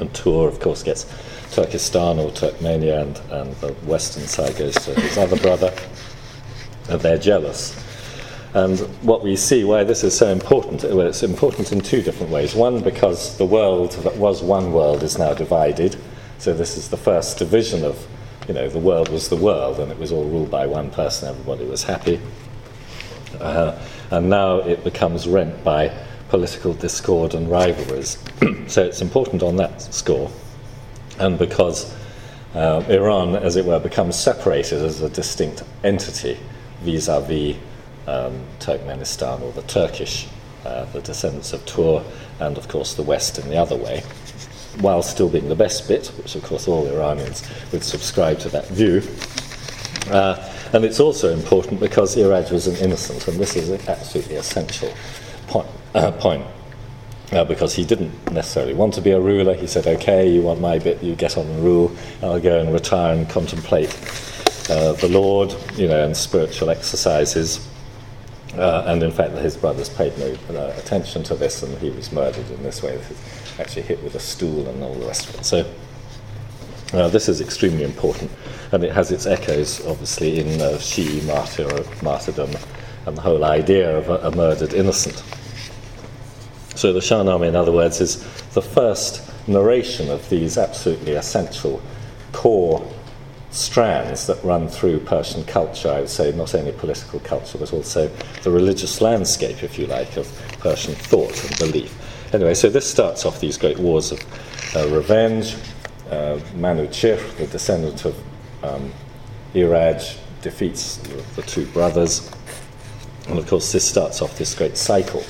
and 0.00 0.12
Tur, 0.14 0.48
of 0.48 0.60
course, 0.60 0.82
gets 0.82 1.06
Turkestan 1.52 2.18
or 2.18 2.30
Turkmenia, 2.30 3.02
and, 3.02 3.20
and 3.30 3.54
the 3.56 3.72
western 3.86 4.26
side 4.26 4.56
goes 4.56 4.74
to 4.74 4.94
his 5.00 5.18
other 5.18 5.36
brother, 5.36 5.72
and 6.88 7.00
they're 7.00 7.18
jealous. 7.18 7.80
And 8.54 8.78
what 9.02 9.24
we 9.24 9.34
see 9.34 9.64
why 9.64 9.82
this 9.82 10.04
is 10.04 10.16
so 10.16 10.28
important, 10.28 10.84
well, 10.84 11.08
it's 11.08 11.24
important 11.24 11.72
in 11.72 11.80
two 11.80 12.02
different 12.02 12.30
ways. 12.30 12.54
One, 12.54 12.82
because 12.82 13.36
the 13.36 13.44
world 13.44 13.92
that 14.04 14.16
was 14.16 14.42
one 14.42 14.72
world 14.72 15.02
is 15.02 15.18
now 15.18 15.34
divided. 15.34 15.96
So 16.38 16.54
this 16.54 16.76
is 16.76 16.88
the 16.88 16.96
first 16.96 17.38
division 17.38 17.84
of 17.84 18.06
you 18.48 18.54
know, 18.54 18.68
the 18.68 18.78
world 18.78 19.08
was 19.08 19.28
the 19.28 19.36
world 19.36 19.80
and 19.80 19.90
it 19.90 19.98
was 19.98 20.12
all 20.12 20.24
ruled 20.24 20.50
by 20.50 20.66
one 20.66 20.90
person, 20.90 21.28
everybody 21.28 21.64
was 21.64 21.82
happy. 21.82 22.20
Uh, 23.40 23.78
and 24.10 24.28
now 24.28 24.58
it 24.58 24.84
becomes 24.84 25.26
rent 25.26 25.64
by 25.64 25.92
political 26.28 26.74
discord 26.74 27.34
and 27.34 27.50
rivalries. 27.50 28.18
so 28.66 28.84
it's 28.84 29.00
important 29.00 29.42
on 29.42 29.56
that 29.56 29.80
score. 29.80 30.30
And 31.18 31.38
because 31.38 31.94
uh, 32.54 32.84
Iran, 32.88 33.36
as 33.36 33.56
it 33.56 33.64
were, 33.64 33.80
becomes 33.80 34.16
separated 34.16 34.82
as 34.82 35.00
a 35.00 35.08
distinct 35.08 35.62
entity 35.82 36.38
vis 36.82 37.08
a 37.08 37.20
vis 37.20 37.56
Turkmenistan 38.06 39.40
or 39.40 39.52
the 39.52 39.62
Turkish, 39.62 40.28
uh, 40.64 40.84
the 40.86 41.00
descendants 41.00 41.52
of 41.52 41.64
Tur, 41.66 42.04
and 42.40 42.58
of 42.58 42.68
course 42.68 42.94
the 42.94 43.02
West 43.02 43.38
in 43.38 43.48
the 43.48 43.56
other 43.56 43.76
way 43.76 44.02
while 44.80 45.02
still 45.02 45.28
being 45.28 45.48
the 45.48 45.54
best 45.54 45.88
bit, 45.88 46.08
which 46.18 46.34
of 46.34 46.42
course 46.42 46.68
all 46.68 46.86
Iranians 46.86 47.42
would 47.72 47.82
subscribe 47.82 48.38
to 48.40 48.48
that 48.50 48.66
view. 48.68 49.02
Uh, 50.10 50.50
and 50.72 50.84
it's 50.84 51.00
also 51.00 51.32
important 51.32 51.80
because 51.80 52.16
Iraj 52.16 52.50
was 52.50 52.66
an 52.66 52.76
innocent, 52.76 53.26
and 53.28 53.38
this 53.38 53.56
is 53.56 53.70
an 53.70 53.80
absolutely 53.88 54.36
essential 54.36 54.92
point. 55.46 55.68
Uh, 55.94 56.10
point. 56.12 56.44
Uh, 57.32 57.42
because 57.44 57.74
he 57.74 57.84
didn't 57.84 58.12
necessarily 58.32 58.74
want 58.74 58.92
to 58.94 59.00
be 59.00 59.10
a 59.10 59.20
ruler. 59.20 59.54
He 59.54 59.66
said, 59.66 59.86
okay, 59.86 60.28
you 60.28 60.42
want 60.42 60.60
my 60.60 60.78
bit, 60.78 61.02
you 61.02 61.16
get 61.16 61.38
on 61.38 61.46
and 61.46 61.64
rule, 61.64 61.90
I'll 62.22 62.38
go 62.38 62.60
and 62.60 62.72
retire 62.72 63.14
and 63.14 63.28
contemplate 63.28 63.90
uh, 64.68 64.92
the 64.92 65.08
Lord, 65.08 65.54
you 65.74 65.88
know, 65.88 66.04
and 66.04 66.16
spiritual 66.16 66.70
exercises. 66.70 67.66
Uh, 68.56 68.84
and 68.86 69.02
in 69.02 69.10
fact, 69.10 69.32
his 69.32 69.56
brothers 69.56 69.88
paid 69.88 70.16
no 70.18 70.36
uh, 70.50 70.74
attention 70.76 71.22
to 71.24 71.34
this, 71.34 71.62
and 71.62 71.76
he 71.78 71.90
was 71.90 72.12
murdered 72.12 72.48
in 72.50 72.62
this 72.62 72.82
way 72.82 72.98
actually 73.58 73.82
hit 73.82 74.02
with 74.02 74.14
a 74.14 74.20
stool 74.20 74.68
and 74.68 74.82
all 74.82 74.94
the 74.94 75.06
rest 75.06 75.28
of 75.28 75.36
it. 75.36 75.44
So 75.44 75.70
uh, 76.92 77.08
this 77.08 77.28
is 77.28 77.40
extremely 77.40 77.84
important, 77.84 78.30
and 78.72 78.84
it 78.84 78.92
has 78.92 79.10
its 79.10 79.26
echoes, 79.26 79.84
obviously, 79.86 80.38
in 80.40 80.60
uh, 80.60 80.78
Shi'i 80.78 81.24
martyr, 81.26 81.68
martyrdom 82.02 82.50
and 83.06 83.16
the 83.16 83.20
whole 83.20 83.44
idea 83.44 83.96
of 83.96 84.08
a, 84.08 84.28
a 84.28 84.30
murdered 84.34 84.72
innocent. 84.72 85.22
So 86.74 86.92
the 86.92 87.00
Shahnameh, 87.00 87.48
in 87.48 87.56
other 87.56 87.72
words, 87.72 88.00
is 88.00 88.22
the 88.50 88.62
first 88.62 89.22
narration 89.46 90.10
of 90.10 90.28
these 90.28 90.58
absolutely 90.58 91.12
essential 91.12 91.82
core 92.32 92.84
strands 93.50 94.26
that 94.26 94.42
run 94.42 94.68
through 94.68 94.98
Persian 95.00 95.44
culture, 95.44 95.90
I 95.90 96.00
would 96.00 96.08
say 96.08 96.32
not 96.32 96.54
only 96.54 96.72
political 96.72 97.20
culture, 97.20 97.58
but 97.58 97.72
also 97.72 98.08
the 98.42 98.50
religious 98.50 99.00
landscape, 99.00 99.62
if 99.62 99.78
you 99.78 99.86
like, 99.86 100.16
of 100.16 100.26
Persian 100.58 100.94
thought 100.94 101.44
and 101.44 101.58
belief. 101.58 101.96
Anyway, 102.34 102.52
so 102.52 102.68
this 102.68 102.90
starts 102.90 103.24
off 103.24 103.38
these 103.38 103.56
great 103.56 103.78
wars 103.78 104.10
of 104.10 104.20
uh, 104.74 104.88
revenge. 104.88 105.54
Uh, 106.10 106.36
Manuchir, 106.56 107.16
the 107.36 107.46
descendant 107.46 108.04
of 108.04 108.18
um, 108.64 108.92
Iraj, 109.54 110.18
defeats 110.42 110.96
the 111.36 111.42
two 111.42 111.64
brothers. 111.66 112.28
And 113.28 113.38
of 113.38 113.46
course, 113.46 113.70
this 113.70 113.88
starts 113.88 114.20
off 114.20 114.36
this 114.36 114.52
great 114.52 114.76
cycle 114.76 115.20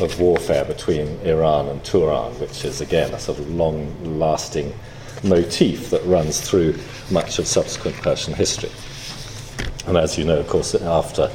of 0.00 0.20
warfare 0.20 0.64
between 0.64 1.08
Iran 1.22 1.66
and 1.70 1.84
Turan, 1.84 2.32
which 2.38 2.64
is 2.64 2.80
again 2.80 3.12
a 3.12 3.18
sort 3.18 3.40
of 3.40 3.50
long 3.50 4.20
lasting 4.20 4.72
motif 5.24 5.90
that 5.90 6.04
runs 6.04 6.40
through 6.40 6.78
much 7.10 7.40
of 7.40 7.48
subsequent 7.48 7.96
Persian 7.96 8.32
history. 8.32 8.70
And 9.88 9.96
as 9.96 10.16
you 10.16 10.24
know, 10.24 10.38
of 10.38 10.46
course, 10.46 10.76
after 10.76 11.32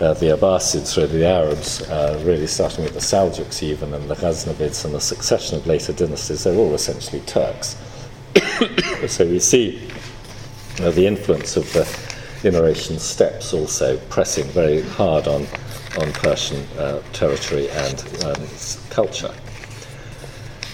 uh, 0.00 0.14
the 0.14 0.26
Abbasids, 0.26 0.96
really 0.96 1.18
the 1.18 1.26
Arabs, 1.26 1.82
uh, 1.82 2.20
really 2.24 2.46
starting 2.46 2.84
with 2.84 2.94
the 2.94 3.00
Seljuks 3.00 3.62
even, 3.62 3.94
and 3.94 4.08
the 4.08 4.14
Ghaznavids 4.14 4.84
and 4.84 4.94
the 4.94 5.00
succession 5.00 5.58
of 5.58 5.66
later 5.66 5.92
dynasties, 5.92 6.44
they're 6.44 6.56
all 6.56 6.74
essentially 6.74 7.20
Turks. 7.22 7.76
so 9.08 9.26
we 9.26 9.40
see 9.40 9.88
uh, 10.80 10.90
the 10.90 11.06
influence 11.06 11.56
of 11.56 11.72
the 11.72 12.48
Inner 12.48 12.66
Asian 12.66 12.98
steppes 12.98 13.52
also 13.52 13.96
pressing 14.08 14.44
very 14.48 14.82
hard 14.82 15.26
on 15.26 15.46
on 15.98 16.12
Persian 16.12 16.62
uh, 16.78 17.02
territory 17.12 17.68
and 17.70 18.24
um, 18.24 18.46
culture. 18.90 19.34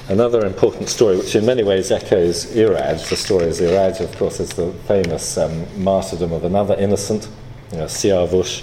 Another 0.08 0.44
important 0.44 0.88
story, 0.90 1.16
which 1.16 1.34
in 1.34 1.46
many 1.46 1.62
ways 1.62 1.90
echoes 1.90 2.44
Iraj, 2.46 3.08
the 3.08 3.16
story 3.16 3.46
of 3.46 3.54
Iraj, 3.54 4.00
of 4.00 4.14
course, 4.18 4.38
is 4.38 4.50
the 4.50 4.70
famous 4.86 5.38
um, 5.38 5.64
martyrdom 5.82 6.32
of 6.32 6.44
another 6.44 6.74
innocent, 6.74 7.28
you 7.72 7.78
know, 7.78 7.84
Siavush, 7.84 8.62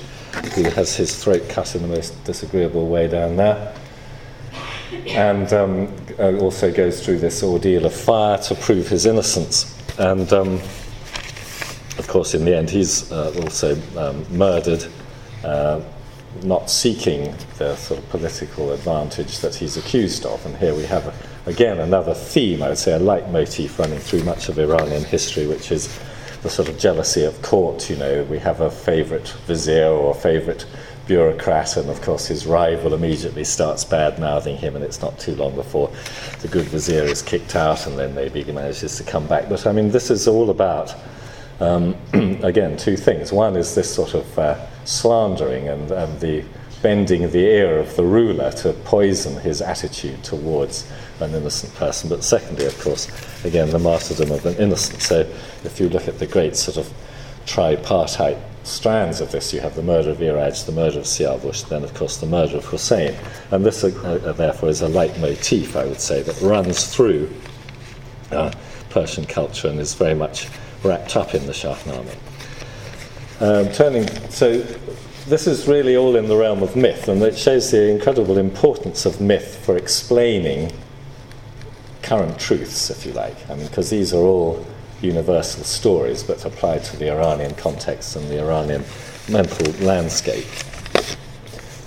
who 0.53 0.63
has 0.63 0.95
his 0.95 1.21
throat 1.21 1.47
cut 1.50 1.75
in 1.75 1.81
the 1.81 1.88
most 1.88 2.23
disagreeable 2.23 2.88
way 2.88 3.07
down 3.07 3.35
there. 3.35 3.73
And 5.07 5.51
um, 5.53 5.95
uh, 6.19 6.38
also 6.38 6.71
goes 6.71 7.03
through 7.03 7.19
this 7.19 7.43
ordeal 7.43 7.85
of 7.85 7.93
fire 7.93 8.38
to 8.39 8.55
prove 8.55 8.88
his 8.88 9.05
innocence. 9.05 9.77
And 9.97 10.31
um, 10.33 10.59
of 11.97 12.07
course, 12.07 12.33
in 12.33 12.45
the 12.45 12.55
end, 12.55 12.69
he's 12.69 13.11
uh, 13.11 13.33
also 13.41 13.79
um, 13.97 14.25
murdered, 14.35 14.85
uh, 15.43 15.81
not 16.43 16.69
seeking 16.69 17.33
the 17.57 17.75
sort 17.75 18.00
of 18.00 18.09
political 18.09 18.71
advantage 18.71 19.39
that 19.39 19.55
he's 19.55 19.77
accused 19.77 20.25
of. 20.25 20.45
And 20.45 20.57
here 20.57 20.75
we 20.75 20.83
have, 20.85 21.07
a, 21.07 21.13
again, 21.50 21.79
another 21.79 22.13
theme, 22.13 22.63
I 22.63 22.69
would 22.69 22.77
say, 22.77 22.93
a 22.93 23.00
leitmotif 23.00 23.79
running 23.79 24.00
through 24.00 24.23
much 24.23 24.50
of 24.50 24.59
Iranian 24.59 25.03
history, 25.03 25.47
which 25.47 25.71
is 25.71 26.00
the 26.41 26.50
sort 26.50 26.69
of 26.69 26.77
jealousy 26.77 27.24
of 27.24 27.41
court. 27.41 27.89
You 27.89 27.98
know, 27.98 28.24
we 28.24 28.39
have 28.39 28.62
a 28.62 28.71
favorite 28.71 29.27
vizier 29.45 29.88
or 29.88 30.12
a 30.12 30.15
favorite 30.15 30.65
bureaucrat, 31.07 31.77
and 31.77 31.89
of 31.89 32.01
course 32.01 32.27
his 32.27 32.45
rival 32.45 32.93
immediately 32.93 33.43
starts 33.43 33.83
bad 33.83 34.19
mouthing 34.19 34.57
him, 34.57 34.75
and 34.75 34.83
it's 34.83 35.01
not 35.01 35.17
too 35.19 35.36
long 35.36 35.55
before 35.55 35.91
the 36.41 36.48
good 36.48 36.65
vizier 36.65 37.03
is 37.03 37.21
kicked 37.21 37.55
out, 37.55 37.88
and 37.88 37.98
then 37.98 38.13
maybe 38.15 38.43
he 38.43 38.51
manages 38.51 38.98
to 38.98 39.03
come 39.03 39.27
back. 39.27 39.50
But 39.50 39.67
I 39.67 39.71
mean, 39.71 39.91
this 39.91 40.10
is 40.10 40.27
all 40.27 40.50
about, 40.50 40.95
um, 41.60 41.95
again, 42.43 42.77
two 42.77 42.98
things. 42.98 43.31
One 43.31 43.55
is 43.55 43.75
this 43.75 43.93
sort 43.93 44.13
of 44.13 44.39
uh, 44.39 44.67
slandering 44.86 45.67
and, 45.67 45.91
and 45.91 46.19
the 46.19 46.43
bending 46.81 47.29
the 47.29 47.45
ear 47.45 47.77
of 47.77 47.95
the 47.95 48.03
ruler 48.03 48.51
to 48.51 48.74
poison 48.74 49.39
his 49.41 49.62
attitude 49.62 50.24
towards 50.24 50.91
an 51.23 51.33
innocent 51.33 51.73
person. 51.75 52.09
But 52.09 52.23
secondly, 52.23 52.65
of 52.65 52.79
course, 52.79 53.07
again, 53.43 53.69
the 53.69 53.79
martyrdom 53.79 54.31
of 54.31 54.45
an 54.45 54.55
innocent. 54.55 55.01
So 55.01 55.19
if 55.63 55.79
you 55.79 55.89
look 55.89 56.07
at 56.07 56.19
the 56.19 56.27
great 56.27 56.55
sort 56.55 56.77
of 56.77 56.91
tripartite 57.45 58.37
strands 58.63 59.21
of 59.21 59.31
this, 59.31 59.53
you 59.53 59.59
have 59.59 59.75
the 59.75 59.83
murder 59.83 60.11
of 60.11 60.17
Iraj, 60.17 60.65
the 60.65 60.71
murder 60.71 60.99
of 60.99 61.05
Siavush, 61.05 61.67
then, 61.69 61.83
of 61.83 61.93
course, 61.93 62.17
the 62.17 62.27
murder 62.27 62.57
of 62.57 62.65
Hussein. 62.65 63.15
And 63.51 63.65
this, 63.65 63.83
uh, 63.83 63.89
uh, 64.25 64.31
therefore, 64.33 64.69
is 64.69 64.81
a 64.81 64.87
leitmotif, 64.87 65.75
I 65.75 65.85
would 65.85 66.01
say, 66.01 66.21
that 66.21 66.39
runs 66.41 66.93
through 66.93 67.29
uh, 68.31 68.51
Persian 68.89 69.25
culture 69.25 69.67
and 69.67 69.79
is 69.79 69.93
very 69.93 70.15
much 70.15 70.47
wrapped 70.83 71.15
up 71.15 71.33
in 71.33 71.45
the 71.45 71.53
Shahnameh. 71.53 72.15
Um, 73.39 73.71
turning, 73.71 74.07
so 74.29 74.59
this 75.27 75.47
is 75.47 75.67
really 75.67 75.95
all 75.95 76.15
in 76.15 76.27
the 76.27 76.35
realm 76.35 76.61
of 76.61 76.75
myth, 76.75 77.07
and 77.07 77.21
it 77.23 77.37
shows 77.37 77.71
the 77.71 77.89
incredible 77.89 78.37
importance 78.37 79.05
of 79.05 79.21
myth 79.21 79.63
for 79.65 79.77
explaining 79.77 80.71
current 82.01 82.39
truths, 82.39 82.89
if 82.89 83.05
you 83.05 83.13
like. 83.13 83.50
I 83.50 83.55
mean, 83.55 83.67
because 83.67 83.89
these 83.89 84.13
are 84.13 84.17
all 84.24 84.65
universal 85.01 85.63
stories, 85.63 86.24
but 86.24 86.46
applied 86.46 86.84
to 86.86 86.98
the 86.98 87.12
Iranian 87.12 87.55
context 87.55 88.15
and 88.15 88.29
the 88.29 88.39
Iranian 88.39 88.84
mental 89.29 89.72
landscape. 89.86 90.46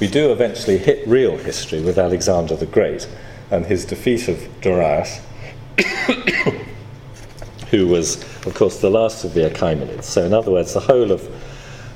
We 0.00 0.09
do 0.09 0.33
eventually 0.33 0.78
hit 0.78 1.06
real 1.06 1.37
history 1.37 1.80
with 1.80 1.99
Alexander 1.99 2.56
the 2.56 2.66
Great 2.66 3.09
and 3.50 3.64
his 3.64 3.85
defeat 3.85 4.28
of 4.28 4.49
Darius, 4.61 5.21
who 7.71 7.87
was, 7.87 8.23
of 8.47 8.54
course, 8.54 8.80
the 8.80 8.90
last 8.90 9.25
of 9.25 9.35
the 9.35 9.49
Achaemenids. 9.49 10.04
So, 10.04 10.25
in 10.25 10.33
other 10.33 10.50
words, 10.50 10.75
the 10.75 10.80
whole 10.80 11.12
of 11.12 11.25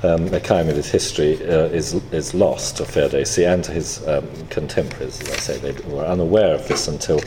um, 0.03 0.29
Achaemenid 0.29 0.89
history 0.89 1.35
uh, 1.35 1.65
is, 1.65 1.95
is 2.13 2.33
lost 2.33 2.77
to 2.77 2.83
Ferdowsi 2.83 3.51
and 3.51 3.63
to 3.65 3.71
his 3.71 4.07
um, 4.07 4.27
contemporaries. 4.49 5.19
As 5.21 5.29
I 5.29 5.37
say, 5.37 5.57
they 5.57 5.89
were 5.89 6.05
unaware 6.05 6.55
of 6.55 6.67
this 6.67 6.87
until 6.87 7.19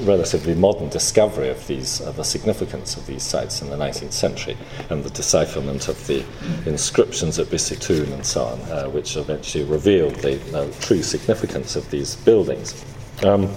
relatively 0.00 0.54
modern 0.54 0.88
discovery 0.88 1.48
of 1.48 1.66
these, 1.66 2.00
uh, 2.00 2.12
the 2.12 2.24
significance 2.24 2.96
of 2.96 3.06
these 3.06 3.22
sites 3.22 3.62
in 3.62 3.70
the 3.70 3.76
19th 3.76 4.12
century, 4.12 4.56
and 4.88 5.04
the 5.04 5.10
decipherment 5.10 5.88
of 5.88 6.06
the 6.06 6.24
inscriptions 6.66 7.38
at 7.38 7.46
Bisitun 7.46 8.12
and 8.12 8.24
so 8.24 8.44
on, 8.44 8.60
uh, 8.70 8.88
which 8.88 9.16
eventually 9.16 9.64
revealed 9.64 10.14
the 10.16 10.40
uh, 10.56 10.70
true 10.80 11.02
significance 11.02 11.76
of 11.76 11.90
these 11.90 12.16
buildings. 12.16 12.84
Um, 13.22 13.54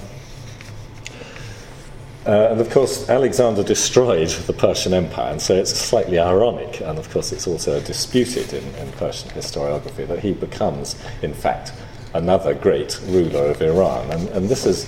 uh, 2.26 2.48
and 2.52 2.62
of 2.62 2.70
course, 2.70 3.10
Alexander 3.10 3.64
destroyed 3.64 4.30
the 4.30 4.54
Persian 4.54 4.94
Empire, 4.94 5.32
and 5.32 5.42
so 5.42 5.56
it's 5.56 5.78
slightly 5.78 6.20
ironic, 6.20 6.80
and 6.80 6.98
of 6.98 7.10
course, 7.10 7.34
it's 7.34 7.48
also 7.48 7.82
disputed 7.82 8.54
in, 8.54 8.64
in 8.76 8.92
Persian 8.94 9.30
historiography 9.32 10.08
that 10.08 10.20
he 10.20 10.32
becomes, 10.32 10.96
in 11.22 11.34
fact, 11.34 11.74
another 12.14 12.54
great 12.54 13.00
ruler 13.08 13.48
of 13.48 13.62
Iran. 13.62 14.10
And, 14.12 14.30
and 14.30 14.48
this 14.48 14.66
is 14.66 14.86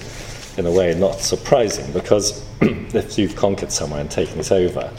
in 0.57 0.65
a 0.65 0.71
way 0.71 0.93
not 0.93 1.19
surprising 1.19 1.91
because 1.91 2.45
if 2.61 3.17
you've 3.17 3.35
conquered 3.35 3.71
somewhere 3.71 4.01
and 4.01 4.09
taken 4.09 4.39
it 4.39 4.51
over, 4.51 4.91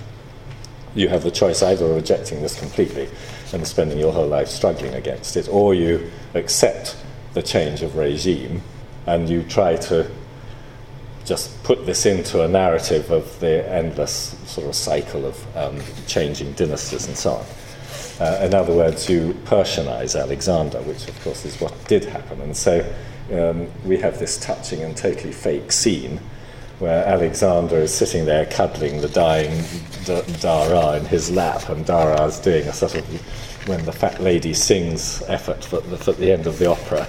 you 0.94 1.08
have 1.08 1.22
the 1.22 1.30
choice 1.30 1.62
either 1.62 1.84
of 1.84 1.94
rejecting 1.94 2.42
this 2.42 2.58
completely 2.58 3.08
and 3.52 3.66
spending 3.66 3.98
your 3.98 4.12
whole 4.12 4.26
life 4.26 4.48
struggling 4.48 4.94
against 4.94 5.36
it, 5.36 5.48
or 5.48 5.74
you 5.74 6.10
accept 6.34 6.96
the 7.34 7.42
change 7.42 7.82
of 7.82 7.96
regime 7.96 8.62
and 9.06 9.28
you 9.28 9.42
try 9.44 9.76
to 9.76 10.10
just 11.24 11.62
put 11.64 11.84
this 11.86 12.06
into 12.06 12.42
a 12.42 12.48
narrative 12.48 13.10
of 13.10 13.38
the 13.40 13.68
endless 13.70 14.36
sort 14.46 14.66
of 14.66 14.74
cycle 14.74 15.26
of 15.26 15.56
um, 15.56 15.78
changing 16.06 16.52
dynasties 16.52 17.06
and 17.08 17.16
so 17.16 17.32
on. 17.32 17.46
Uh, 18.18 18.44
in 18.44 18.54
other 18.54 18.72
words, 18.72 19.10
you 19.10 19.34
Persianize 19.44 20.18
Alexander, 20.18 20.80
which 20.82 21.06
of 21.08 21.20
course 21.22 21.44
is 21.44 21.60
what 21.60 21.72
did 21.86 22.04
happen. 22.04 22.40
And 22.40 22.56
so 22.56 22.82
um, 23.32 23.68
we 23.84 23.98
have 23.98 24.18
this 24.18 24.38
touching 24.38 24.82
and 24.82 24.96
totally 24.96 25.32
fake 25.32 25.72
scene 25.72 26.20
where 26.78 27.04
Alexander 27.06 27.76
is 27.76 27.94
sitting 27.94 28.26
there 28.26 28.44
cuddling 28.46 29.00
the 29.00 29.08
dying 29.08 29.64
D- 30.04 30.22
Dara 30.40 30.98
in 30.98 31.06
his 31.06 31.30
lap, 31.30 31.68
and 31.68 31.84
Dara 31.86 32.22
is 32.24 32.38
doing 32.38 32.66
a 32.68 32.72
sort 32.72 32.94
of 32.94 33.04
when 33.66 33.84
the 33.84 33.92
fat 33.92 34.22
lady 34.22 34.54
sings 34.54 35.22
effort 35.22 35.72
at 35.72 35.82
the, 35.84 36.10
at 36.10 36.18
the 36.18 36.30
end 36.30 36.46
of 36.46 36.58
the 36.58 36.70
opera, 36.70 37.06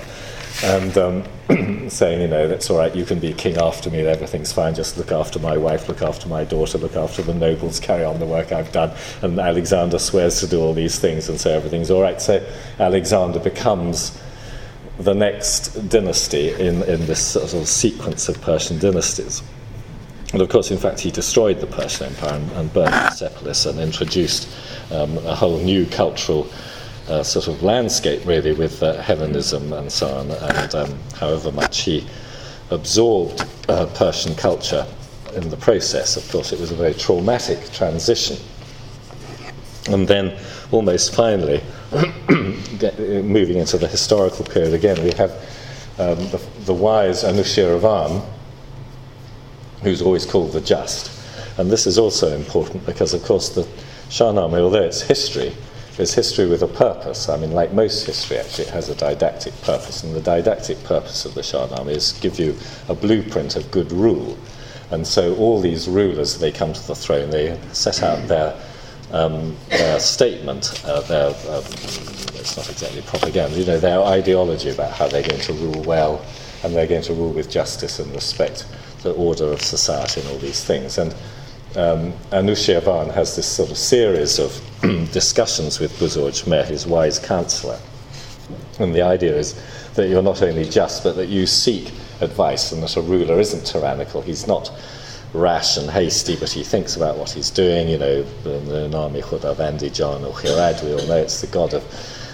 and 0.64 0.98
um, 0.98 1.24
saying, 1.90 2.22
you 2.22 2.28
know, 2.28 2.48
that's 2.48 2.70
all 2.70 2.78
right, 2.78 2.96
you 2.96 3.06
can 3.06 3.20
be 3.20 3.34
king 3.34 3.58
after 3.58 3.90
me, 3.90 4.00
everything's 4.00 4.54
fine, 4.54 4.74
just 4.74 4.98
look 4.98 5.12
after 5.12 5.38
my 5.38 5.58
wife, 5.58 5.88
look 5.88 6.02
after 6.02 6.28
my 6.30 6.44
daughter, 6.46 6.78
look 6.78 6.96
after 6.96 7.22
the 7.22 7.34
nobles, 7.34 7.80
carry 7.80 8.06
on 8.06 8.20
the 8.20 8.26
work 8.26 8.52
I've 8.52 8.72
done. 8.72 8.92
And 9.22 9.38
Alexander 9.38 10.00
swears 10.00 10.40
to 10.40 10.48
do 10.48 10.62
all 10.62 10.74
these 10.74 10.98
things, 10.98 11.30
and 11.30 11.40
so 11.40 11.52
everything's 11.52 11.92
all 11.92 12.02
right. 12.02 12.22
So 12.22 12.44
Alexander 12.80 13.40
becomes 13.40 14.18
the 15.00 15.14
next 15.14 15.90
dynasty 15.90 16.50
in, 16.52 16.84
in 16.84 17.06
this 17.06 17.26
sort 17.26 17.54
of 17.54 17.68
sequence 17.68 18.30
of 18.30 18.42
Persian 18.42 18.80
dynasties. 18.80 19.44
And 20.34 20.42
of 20.42 20.50
course, 20.50 20.72
in 20.72 20.78
fact, 20.78 21.00
he 21.00 21.12
destroyed 21.12 21.62
the 21.62 21.68
Persian 21.68 22.08
Empire 22.08 22.34
and, 22.34 22.52
and 22.52 22.74
burned 22.74 22.94
Persepolis 22.94 23.66
and 23.66 23.80
introduced 23.80 24.50
um, 24.92 25.18
a 25.20 25.36
whole 25.36 25.60
new 25.60 25.86
cultural 25.86 26.50
uh, 27.08 27.24
sort 27.24 27.48
of 27.48 27.64
landscape, 27.64 28.26
really, 28.26 28.54
with 28.54 28.84
uh, 28.84 29.02
Hellenism 29.02 29.72
and 29.72 29.92
so 29.92 30.08
on. 30.08 30.32
And 30.32 30.76
um, 30.76 31.00
however 31.16 31.52
much 31.52 31.82
he 31.82 32.06
absorbed 32.72 33.46
uh, 33.70 33.86
Persian 33.96 34.36
culture 34.36 34.86
in 35.36 35.48
the 35.50 35.58
process, 35.58 36.18
of 36.18 36.30
course, 36.30 36.52
it 36.52 36.60
was 36.60 36.72
a 36.72 36.76
very 36.76 36.94
traumatic 36.94 37.72
transition. 37.72 38.38
And 39.90 40.08
then, 40.08 40.38
almost 40.72 41.16
finally, 41.16 41.62
moving 43.24 43.58
into 43.58 43.78
the 43.78 43.88
historical 43.88 44.46
period 44.46 44.74
again, 44.74 45.02
we 45.04 45.12
have 45.12 45.32
um, 46.00 46.18
the, 46.30 46.42
the, 46.66 46.74
wise 46.74 47.24
Anushiravan, 47.24 48.24
who's 49.82 50.02
always 50.02 50.26
called 50.26 50.52
the 50.52 50.62
just. 50.62 51.12
And 51.58 51.72
this 51.72 51.88
is 51.88 51.98
also 51.98 52.36
important 52.36 52.86
because, 52.86 53.14
of 53.14 53.24
course, 53.24 53.50
the 53.50 53.68
Shahnameh, 54.10 54.60
although 54.60 54.84
it's 54.84 55.02
history, 55.02 55.56
is 55.98 56.14
history 56.14 56.46
with 56.48 56.62
a 56.62 56.68
purpose. 56.68 57.30
I 57.30 57.38
mean, 57.38 57.52
like 57.52 57.74
most 57.74 58.06
history, 58.06 58.38
actually, 58.38 58.66
it 58.66 58.70
has 58.70 58.90
a 58.90 58.96
didactic 58.96 59.60
purpose. 59.62 60.04
And 60.04 60.16
the 60.16 60.22
didactic 60.22 60.84
purpose 60.84 61.26
of 61.26 61.34
the 61.34 61.42
Shahnameh 61.42 61.90
is 61.90 62.14
give 62.22 62.40
you 62.40 62.56
a 62.90 62.94
blueprint 62.94 63.56
of 63.56 63.72
good 63.72 63.92
rule. 63.92 64.38
And 64.92 65.06
so 65.06 65.36
all 65.36 65.60
these 65.60 65.88
rulers, 65.88 66.40
they 66.40 66.52
come 66.52 66.74
to 66.74 66.88
the 66.88 66.96
throne, 66.96 67.32
they 67.32 67.60
set 67.74 68.04
out 68.04 68.28
their 68.28 68.56
um, 69.12 69.56
their 69.70 70.00
statement, 70.00 70.82
uh, 70.86 71.02
their, 71.02 71.30
um, 71.50 71.64
it's 72.48 72.56
not 72.56 72.70
exactly 72.70 73.02
propaganda, 73.02 73.60
you 73.60 73.66
know, 73.66 73.80
their 73.80 74.00
ideology 74.02 74.70
about 74.70 74.94
how 74.94 75.08
they're 75.08 75.28
going 75.28 75.42
to 75.42 75.54
rule 75.54 75.84
well 75.84 76.26
and 76.64 76.74
they're 76.74 76.88
going 76.88 77.02
to 77.02 77.14
rule 77.14 77.34
with 77.34 77.50
justice 77.50 78.00
and 78.00 78.10
respect 78.14 78.66
the 79.04 79.14
order 79.14 79.52
of 79.52 79.62
society 79.62 80.22
and 80.22 80.30
all 80.30 80.38
these 80.38 80.64
things. 80.64 80.98
And 80.98 81.12
um, 81.76 82.14
Anushirvan 82.32 83.14
has 83.14 83.36
this 83.36 83.46
sort 83.46 83.70
of 83.70 83.78
series 83.78 84.40
of 84.40 84.52
discussions 85.12 85.80
with 85.80 85.92
Buzurgmihr, 86.00 86.66
his 86.66 86.88
wise 86.88 87.20
counselor. 87.20 87.80
And 88.80 88.96
the 88.96 89.02
idea 89.02 89.36
is 89.36 89.62
that 89.96 90.08
you're 90.08 90.24
not 90.24 90.42
only 90.42 90.64
just, 90.64 91.04
but 91.04 91.18
that 91.18 91.28
you 91.28 91.46
seek 91.46 91.92
advice 92.22 92.72
and 92.72 92.82
that 92.82 92.96
a 92.96 93.02
ruler 93.02 93.40
isn't 93.42 93.66
tyrannical. 93.66 94.22
He's 94.22 94.48
not 94.48 94.72
rash 95.34 95.76
and 95.76 95.90
hasty, 95.90 96.38
but 96.38 96.50
he 96.50 96.64
thinks 96.64 96.96
about 96.96 97.18
what 97.18 97.30
he's 97.30 97.50
doing. 97.50 97.90
You 97.90 97.98
know, 97.98 98.24
the 98.44 98.88
Nami 98.88 99.22
Khudavandi 99.22 99.94
Jan 99.94 100.24
or 100.24 100.34
Khirad, 100.34 100.82
we 100.84 100.94
all 100.94 101.08
know 101.08 101.18
it's 101.18 101.42
the 101.42 101.48
god 101.48 101.74
of 101.74 101.84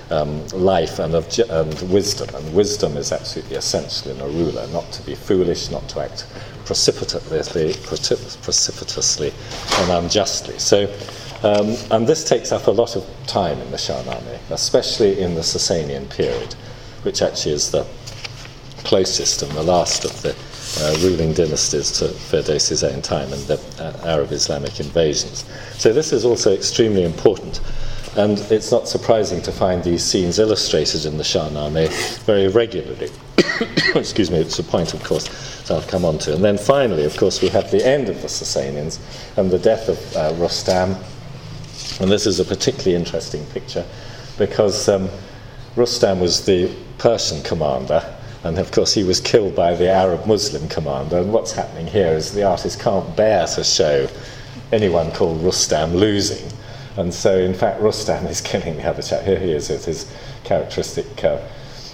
um, 0.09 0.47
life 0.49 0.99
and 0.99 1.15
of 1.15 1.29
ju- 1.29 1.45
and 1.49 1.73
wisdom. 1.91 2.33
And 2.35 2.53
wisdom 2.53 2.97
is 2.97 3.11
absolutely 3.11 3.57
essential 3.57 4.11
in 4.11 4.21
a 4.21 4.27
ruler, 4.27 4.67
not 4.67 4.91
to 4.93 5.03
be 5.03 5.15
foolish, 5.15 5.69
not 5.71 5.87
to 5.89 6.01
act 6.01 6.25
precipitously, 6.65 7.73
precipitously 7.83 9.33
and 9.79 9.91
unjustly. 9.91 10.59
So, 10.59 10.83
um, 11.43 11.75
and 11.91 12.07
this 12.07 12.27
takes 12.27 12.51
up 12.51 12.67
a 12.67 12.71
lot 12.71 12.95
of 12.95 13.05
time 13.27 13.59
in 13.59 13.71
the 13.71 13.77
Shahnameh, 13.77 14.39
especially 14.49 15.19
in 15.19 15.35
the 15.35 15.41
Sasanian 15.41 16.09
period, 16.09 16.53
which 17.03 17.21
actually 17.21 17.53
is 17.53 17.71
the 17.71 17.85
closest 18.83 19.41
and 19.43 19.51
the 19.53 19.63
last 19.63 20.05
of 20.05 20.21
the 20.21 20.35
uh, 20.79 20.95
ruling 21.01 21.33
dynasties 21.33 21.91
to 21.91 22.05
Ferdowsi's 22.05 22.83
own 22.83 23.01
time 23.01 23.31
and 23.33 23.41
the 23.43 23.59
uh, 23.79 24.07
Arab 24.07 24.31
Islamic 24.31 24.79
invasions. 24.79 25.45
So 25.77 25.93
this 25.93 26.11
is 26.13 26.25
also 26.25 26.53
extremely 26.53 27.03
important. 27.03 27.61
And 28.15 28.39
it's 28.51 28.71
not 28.71 28.87
surprising 28.87 29.41
to 29.41 29.51
find 29.51 29.83
these 29.83 30.03
scenes 30.03 30.37
illustrated 30.37 31.05
in 31.05 31.17
the 31.17 31.23
Shahnameh 31.23 32.19
very 32.19 32.47
regularly. 32.47 33.09
Excuse 33.95 34.29
me, 34.29 34.37
it's 34.37 34.59
a 34.59 34.63
point, 34.63 34.93
of 34.93 35.03
course, 35.03 35.27
that 35.63 35.71
I'll 35.71 35.81
come 35.89 36.05
on 36.05 36.19
to. 36.19 36.35
And 36.35 36.43
then 36.43 36.57
finally, 36.57 37.05
of 37.05 37.17
course, 37.17 37.41
we 37.41 37.47
have 37.49 37.71
the 37.71 37.85
end 37.85 38.09
of 38.09 38.21
the 38.21 38.27
Sasanians 38.27 38.99
and 39.37 39.49
the 39.49 39.57
death 39.57 39.89
of 39.89 40.15
uh, 40.15 40.33
Rustam. 40.35 40.95
And 41.99 42.11
this 42.11 42.27
is 42.27 42.39
a 42.39 42.45
particularly 42.45 42.95
interesting 42.95 43.45
picture 43.47 43.85
because 44.37 44.87
um, 44.89 45.09
Rustam 45.75 46.19
was 46.19 46.45
the 46.45 46.71
Persian 46.97 47.41
commander, 47.43 48.03
and 48.43 48.59
of 48.59 48.71
course 48.71 48.93
he 48.93 49.03
was 49.03 49.19
killed 49.19 49.55
by 49.55 49.73
the 49.73 49.89
Arab 49.89 50.25
Muslim 50.25 50.67
commander. 50.69 51.17
And 51.17 51.33
what's 51.33 51.51
happening 51.51 51.87
here 51.87 52.13
is 52.13 52.31
the 52.31 52.43
artist 52.43 52.79
can't 52.79 53.15
bear 53.15 53.47
to 53.47 53.63
show 53.63 54.07
anyone 54.71 55.11
called 55.11 55.41
Rustam 55.43 55.95
losing. 55.95 56.51
And 56.97 57.13
so, 57.13 57.37
in 57.37 57.53
fact, 57.53 57.81
Rustam 57.81 58.25
is 58.27 58.41
killing 58.41 58.77
the 58.77 58.87
other 58.87 59.01
chap. 59.01 59.23
Here 59.23 59.39
he 59.39 59.51
is 59.51 59.69
with 59.69 59.85
his 59.85 60.11
characteristic 60.43 61.23
uh, 61.23 61.39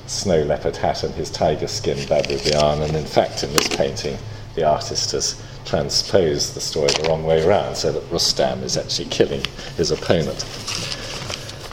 snow 0.07 0.41
leopard 0.43 0.75
hat 0.75 1.03
and 1.03 1.13
his 1.13 1.29
tiger 1.29 1.67
skin 1.67 1.97
babubian. 2.07 2.83
And 2.83 2.95
in 2.95 3.05
fact, 3.05 3.43
in 3.43 3.53
this 3.53 3.67
painting, 3.67 4.17
the 4.55 4.63
artist 4.63 5.11
has 5.11 5.41
transposed 5.65 6.55
the 6.55 6.59
story 6.59 6.89
the 6.89 7.07
wrong 7.07 7.23
way 7.23 7.45
around 7.45 7.75
so 7.75 7.91
that 7.91 8.11
Rustam 8.11 8.63
is 8.63 8.75
actually 8.75 9.09
killing 9.09 9.43
his 9.77 9.91
opponent. 9.91 10.39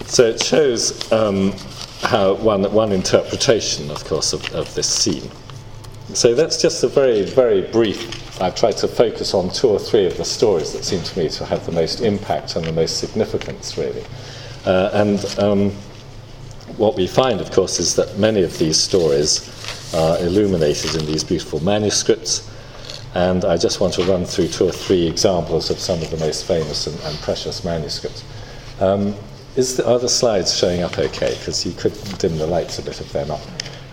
So 0.07 0.25
it 0.25 0.43
shows 0.43 1.11
um, 1.11 1.53
how 2.03 2.35
one, 2.35 2.71
one 2.73 2.93
interpretation, 2.93 3.91
of 3.91 4.05
course, 4.05 4.33
of, 4.33 4.45
of 4.55 4.73
this 4.75 4.89
scene. 4.89 5.31
So 6.15 6.35
that's 6.35 6.62
just 6.62 6.85
a 6.85 6.89
very, 6.89 7.25
very 7.25 7.62
brief. 7.62 8.26
I've 8.40 8.55
tried 8.55 8.77
to 8.79 8.88
focus 8.88 9.33
on 9.33 9.49
two 9.51 9.68
or 9.68 9.79
three 9.79 10.07
of 10.07 10.16
the 10.16 10.25
stories 10.25 10.72
that 10.72 10.85
seem 10.85 11.03
to 11.03 11.18
me 11.18 11.29
to 11.31 11.44
have 11.46 11.64
the 11.64 11.72
most 11.72 12.01
impact 12.01 12.57
and 12.57 12.66
the 12.66 12.72
most 12.72 12.99
significance, 12.99 13.79
really. 13.79 14.05
Uh, 14.66 14.90
and 14.92 15.38
um, 15.38 15.70
what 16.77 16.96
we 16.96 17.07
find, 17.07 17.40
of 17.40 17.51
course, 17.51 17.81
is 17.81 17.94
that 17.96 18.18
many 18.18 18.42
of 18.42 18.59
these 18.59 18.79
stories 18.79 19.49
are 19.94 20.18
illuminated 20.18 20.94
in 20.96 21.07
these 21.07 21.25
beautiful 21.25 21.62
manuscripts. 21.62 22.51
And 23.14 23.46
I 23.46 23.57
just 23.57 23.81
want 23.81 23.94
to 23.94 24.05
run 24.05 24.27
through 24.27 24.49
two 24.49 24.68
or 24.68 24.72
three 24.72 25.07
examples 25.07 25.70
of 25.70 25.79
some 25.79 26.03
of 26.03 26.11
the 26.11 26.18
most 26.18 26.44
famous 26.44 26.87
and, 26.87 27.01
and 27.01 27.16
precious 27.20 27.64
manuscripts. 27.64 28.22
Um, 28.81 29.14
the, 29.55 29.85
are 29.87 29.99
the 29.99 30.09
slides 30.09 30.55
showing 30.55 30.83
up 30.83 30.99
okay? 30.99 31.35
Because 31.38 31.64
you 31.64 31.72
could 31.72 31.94
dim 32.18 32.37
the 32.37 32.46
lights 32.46 32.79
a 32.79 32.83
bit 32.83 33.01
if 33.01 33.11
they're 33.12 33.25
not. 33.25 33.40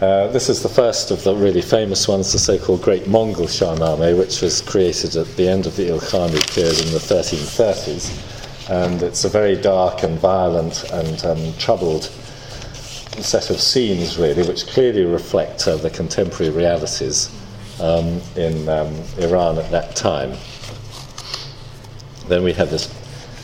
Uh, 0.03 0.27
this 0.33 0.49
is 0.49 0.61
the 0.61 0.67
first 0.67 1.11
of 1.11 1.23
the 1.23 1.33
really 1.33 1.61
famous 1.61 2.09
ones, 2.09 2.33
the 2.33 2.37
so-called 2.37 2.81
Great 2.81 3.07
Mongol 3.07 3.45
Shahnameh, 3.45 4.17
which 4.17 4.41
was 4.41 4.59
created 4.59 5.15
at 5.15 5.27
the 5.37 5.47
end 5.47 5.65
of 5.65 5.77
the 5.77 5.87
Ilkhani 5.87 6.45
period 6.53 6.77
in 6.81 6.91
the 6.91 6.99
1330s. 6.99 8.69
And 8.69 9.01
it's 9.01 9.23
a 9.23 9.29
very 9.29 9.55
dark 9.55 10.03
and 10.03 10.19
violent 10.19 10.83
and 10.91 11.23
um, 11.23 11.53
troubled 11.57 12.03
set 13.23 13.49
of 13.49 13.61
scenes, 13.61 14.17
really, 14.17 14.45
which 14.45 14.67
clearly 14.67 15.05
reflect 15.05 15.65
uh, 15.69 15.77
the 15.77 15.89
contemporary 15.89 16.51
realities 16.51 17.29
um, 17.79 18.19
in 18.35 18.67
um, 18.67 18.93
Iran 19.19 19.57
at 19.57 19.71
that 19.71 19.95
time. 19.95 20.33
Then 22.27 22.43
we 22.43 22.51
have 22.51 22.69
this 22.69 22.89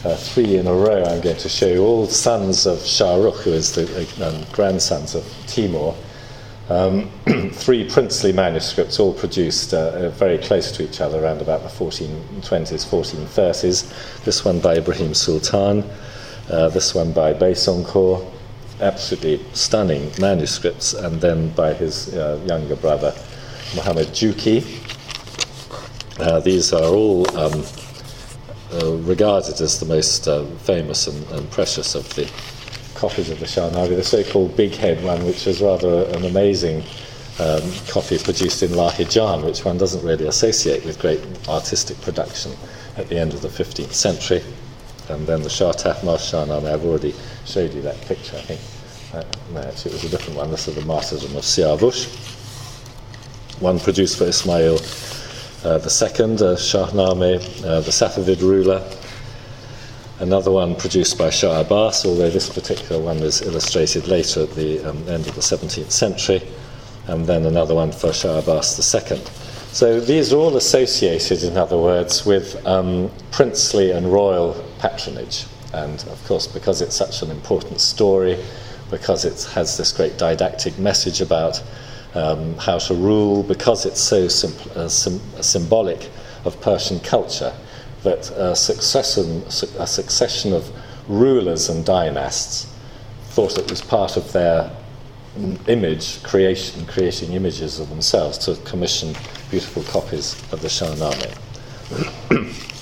uh, 0.04 0.14
three 0.18 0.58
in 0.58 0.68
a 0.68 0.74
row. 0.74 1.06
I'm 1.06 1.22
going 1.22 1.38
to 1.38 1.48
show 1.48 1.68
you 1.68 1.86
all 1.86 2.06
sons 2.08 2.66
of 2.66 2.86
Shah 2.86 3.16
Rukh, 3.16 3.44
who 3.46 3.54
is 3.54 3.74
the 3.74 3.86
uh, 4.22 4.44
grandsons 4.52 5.16
of 5.16 5.24
Timur. 5.48 5.96
Um, 6.70 7.10
three 7.52 7.90
princely 7.90 8.32
manuscripts, 8.32 9.00
all 9.00 9.14
produced 9.14 9.74
uh, 9.74 10.10
very 10.10 10.38
close 10.38 10.72
to 10.74 10.84
each 10.84 11.02
other 11.02 11.24
around 11.24 11.42
about 11.42 11.64
the 11.64 11.70
1420s, 11.70 12.86
1430s. 12.86 14.24
This 14.24 14.46
one 14.46 14.60
by 14.60 14.76
Ibrahim 14.76 15.16
Sultan, 15.16 15.84
uh, 16.50 16.70
this 16.70 16.94
one 16.94 17.12
by 17.12 17.34
Baysonkor, 17.34 18.24
absolutely 18.82 19.44
stunning 19.54 20.12
manuscripts, 20.20 20.94
and 20.94 21.20
then 21.20 21.50
by 21.54 21.74
his 21.74 22.14
uh, 22.16 22.40
younger 22.46 22.76
brother, 22.76 23.16
Muhammad 23.76 24.08
Juki. 24.10 24.64
Uh, 26.20 26.40
these 26.40 26.72
are 26.72 26.94
all 26.94 27.26
um, 27.38 27.64
uh, 28.74 28.96
regarded 28.98 29.60
as 29.62 29.80
the 29.80 29.86
most 29.86 30.28
uh, 30.28 30.46
famous 30.58 31.08
and, 31.08 31.26
and, 31.32 31.50
precious 31.50 31.96
of 31.96 32.14
the 32.16 32.30
copies 33.00 33.30
of 33.30 33.40
the 33.40 33.46
Shahnameh, 33.46 33.96
the 33.96 34.04
so-called 34.04 34.58
Big 34.58 34.76
Head 34.76 35.02
one, 35.04 35.26
which 35.26 35.46
was 35.46 35.62
rather 35.62 36.04
an 36.10 36.26
amazing 36.26 36.84
um, 37.40 37.62
copy 37.88 38.18
produced 38.18 38.62
in 38.62 38.72
Lahijan, 38.72 39.46
which 39.46 39.64
one 39.64 39.78
doesn't 39.78 40.06
really 40.06 40.28
associate 40.28 40.84
with 40.84 41.00
great 41.00 41.22
artistic 41.48 42.00
production 42.02 42.52
at 42.98 43.08
the 43.08 43.18
end 43.18 43.34
of 43.34 43.42
the 43.42 43.48
15th 43.48 43.94
century. 43.94 44.44
And 45.08 45.26
then 45.26 45.42
the 45.42 45.50
Shah 45.50 45.72
Tahmasp 45.72 46.30
Shahnameh, 46.30 46.74
I've 46.74 46.84
already 46.84 47.16
showed 47.46 47.74
you 47.74 47.82
that 47.84 48.00
picture, 48.02 48.36
I 48.36 48.42
think. 48.42 48.62
Uh, 49.14 49.24
no, 49.54 49.62
actually, 49.62 49.92
it 49.92 50.04
was 50.04 50.04
a 50.04 50.10
different 50.10 50.38
one. 50.38 50.52
This 50.52 50.68
is 50.68 50.76
the 50.76 50.82
martyrdom 50.82 51.38
of 51.38 51.44
Siavush. 51.44 52.06
One 53.62 53.80
produced 53.80 54.18
for 54.18 54.26
Ismail 54.26 54.78
uh, 55.64 55.78
the 55.78 55.90
second, 55.90 56.42
uh, 56.42 56.56
Shahnameh, 56.56 57.66
uh, 57.66 57.82
the 57.82 57.92
Safavid 57.92 58.42
ruler. 58.42 58.80
Another 60.20 60.52
one 60.52 60.76
produced 60.76 61.18
by 61.18 61.30
Shah 61.30 61.62
Abbas, 61.62 62.06
although 62.06 62.30
this 62.30 62.50
particular 62.50 63.02
one 63.02 63.22
was 63.22 63.42
illustrated 63.42 64.08
later 64.08 64.44
at 64.44 64.52
the 64.52 64.80
um, 64.84 64.98
end 65.08 65.26
of 65.28 65.36
the 65.36 65.42
17th 65.42 65.92
century. 65.92 66.42
And 67.08 67.26
then 67.26 67.46
another 67.46 67.74
one 67.74 67.94
for 67.94 68.12
Shah 68.12 68.40
Abbas 68.40 68.94
II. 68.94 69.22
So 69.72 70.02
these 70.02 70.34
are 70.34 70.36
all 70.36 70.58
associated, 70.58 71.44
in 71.44 71.56
other 71.56 71.78
words, 71.78 72.26
with 72.26 72.66
um, 72.68 73.10
princely 73.32 73.92
and 73.92 74.12
royal 74.12 74.62
patronage. 74.80 75.46
And 75.74 76.04
of 76.10 76.22
course, 76.28 76.48
because 76.48 76.82
it's 76.82 76.96
such 76.96 77.22
an 77.22 77.32
important 77.32 77.80
story, 77.80 78.44
because 78.90 79.24
it 79.24 79.50
has 79.54 79.78
this 79.78 79.94
great 79.94 80.18
didactic 80.18 80.78
message 80.78 81.22
about 81.22 81.64
um, 82.14 82.58
how 82.58 82.78
to 82.80 82.94
rule, 82.94 83.44
because 83.44 83.86
it's 83.86 84.02
so 84.02 84.28
sim- 84.28 84.72
uh, 84.76 84.90
sim- 84.90 85.22
symbolic 85.42 86.10
of 86.44 86.60
Persian 86.60 87.00
culture, 87.00 87.54
that 88.04 88.30
a 88.32 88.56
succession, 88.56 89.44
a 89.78 89.88
succession 89.88 90.54
of 90.54 90.72
rulers 91.08 91.70
and 91.70 91.86
dynasts 91.86 92.74
thought 93.30 93.58
it 93.58 93.70
was 93.70 93.82
part 93.82 94.18
of 94.18 94.32
their 94.32 94.72
image 95.68 96.22
creation, 96.24 96.86
creating 96.86 97.34
images 97.34 97.80
of 97.80 97.90
themselves 97.90 98.38
to 98.38 98.56
commission 98.64 99.14
beautiful 99.50 99.84
copies 99.84 100.34
of 100.52 100.62
the 100.62 100.68
Shahnameh. 100.68 101.36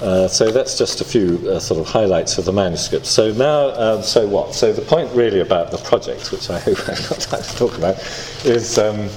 Uh, 0.00 0.26
so 0.26 0.50
that's 0.50 0.78
just 0.78 1.02
a 1.02 1.04
few 1.04 1.46
uh, 1.46 1.58
sort 1.60 1.78
of 1.78 1.86
highlights 1.86 2.38
of 2.38 2.46
the 2.46 2.52
manuscript. 2.52 3.04
So 3.04 3.32
now, 3.32 3.68
um, 3.78 4.02
so 4.02 4.26
what? 4.26 4.54
So 4.54 4.72
the 4.72 4.80
point 4.80 5.14
really 5.14 5.40
about 5.40 5.70
the 5.70 5.76
project, 5.76 6.32
which 6.32 6.48
I 6.48 6.58
hope 6.58 6.78
I've 6.88 7.06
got 7.06 7.20
time 7.20 7.42
to 7.42 7.56
talk 7.56 7.76
about, 7.76 7.96
is 8.46 8.78
um, 8.78 9.10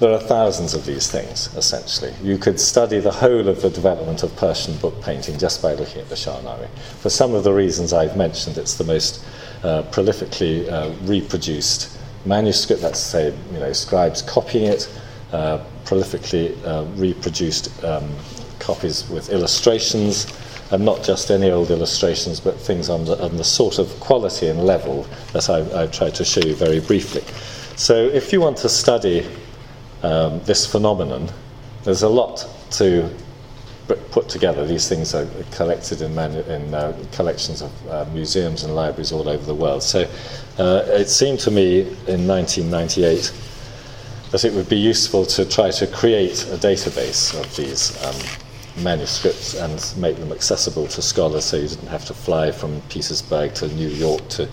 there 0.00 0.12
are 0.12 0.20
thousands 0.20 0.74
of 0.74 0.84
these 0.86 1.10
things, 1.10 1.54
essentially. 1.56 2.12
You 2.22 2.36
could 2.36 2.58
study 2.58 2.98
the 2.98 3.12
whole 3.12 3.48
of 3.48 3.62
the 3.62 3.70
development 3.70 4.22
of 4.22 4.34
Persian 4.36 4.76
book 4.78 5.00
painting 5.00 5.38
just 5.38 5.62
by 5.62 5.74
looking 5.74 6.00
at 6.00 6.08
the 6.08 6.16
Shahnameh. 6.16 6.68
For 7.00 7.10
some 7.10 7.34
of 7.34 7.44
the 7.44 7.52
reasons 7.52 7.92
I've 7.92 8.16
mentioned, 8.16 8.58
it's 8.58 8.74
the 8.74 8.84
most 8.84 9.24
uh, 9.62 9.82
prolifically 9.84 10.68
uh, 10.70 10.92
reproduced 11.04 11.96
manuscript, 12.26 12.82
let's 12.82 12.98
say, 12.98 13.32
you 13.52 13.58
know, 13.60 13.72
scribes 13.72 14.20
copying 14.22 14.64
it, 14.64 14.92
uh, 15.32 15.62
prolifically 15.84 16.56
uh, 16.66 16.84
reproduced 16.96 17.82
um, 17.84 18.08
copies 18.58 19.08
with 19.10 19.30
illustrations, 19.30 20.26
and 20.70 20.84
not 20.84 21.04
just 21.04 21.30
any 21.30 21.50
old 21.50 21.70
illustrations, 21.70 22.40
but 22.40 22.58
things 22.58 22.88
on 22.88 23.04
the, 23.04 23.22
on 23.22 23.36
the 23.36 23.44
sort 23.44 23.78
of 23.78 23.88
quality 24.00 24.48
and 24.48 24.64
level 24.64 25.06
that 25.32 25.48
I, 25.48 25.82
I've 25.82 25.92
tried 25.92 26.14
to 26.16 26.24
show 26.24 26.40
you 26.40 26.54
very 26.54 26.80
briefly. 26.80 27.22
So, 27.76 27.96
if 27.96 28.32
you 28.32 28.40
want 28.40 28.56
to 28.58 28.68
study 28.68 29.26
um, 30.04 30.40
this 30.44 30.66
phenomenon, 30.66 31.30
there's 31.84 32.02
a 32.02 32.08
lot 32.08 32.46
to 32.72 33.10
put 34.10 34.28
together. 34.28 34.66
These 34.66 34.88
things 34.88 35.14
are 35.14 35.26
collected 35.50 36.02
in, 36.02 36.18
in 36.18 36.74
uh, 36.74 36.96
collections 37.12 37.62
of 37.62 37.88
uh, 37.88 38.04
museums 38.12 38.64
and 38.64 38.74
libraries 38.74 39.12
all 39.12 39.28
over 39.28 39.44
the 39.44 39.54
world. 39.54 39.82
So, 39.82 40.08
uh, 40.58 40.84
it 40.88 41.08
seemed 41.08 41.40
to 41.40 41.50
me 41.50 41.80
in 42.06 42.26
1998 42.26 43.32
that 44.30 44.44
it 44.44 44.52
would 44.52 44.68
be 44.68 44.76
useful 44.76 45.24
to 45.26 45.44
try 45.44 45.70
to 45.70 45.86
create 45.86 46.42
a 46.44 46.56
database 46.56 47.38
of 47.38 47.56
these 47.56 47.96
um, 48.04 48.43
manuscripts 48.78 49.54
and 49.54 49.94
make 49.96 50.16
them 50.16 50.32
accessible 50.32 50.86
to 50.88 51.00
scholars 51.00 51.44
so 51.44 51.56
you 51.56 51.68
didn't 51.68 51.88
have 51.88 52.04
to 52.04 52.14
fly 52.14 52.50
from 52.50 52.80
Petersburg 52.88 53.54
to 53.54 53.68
New 53.68 53.88
York 53.88 54.26
to 54.28 54.48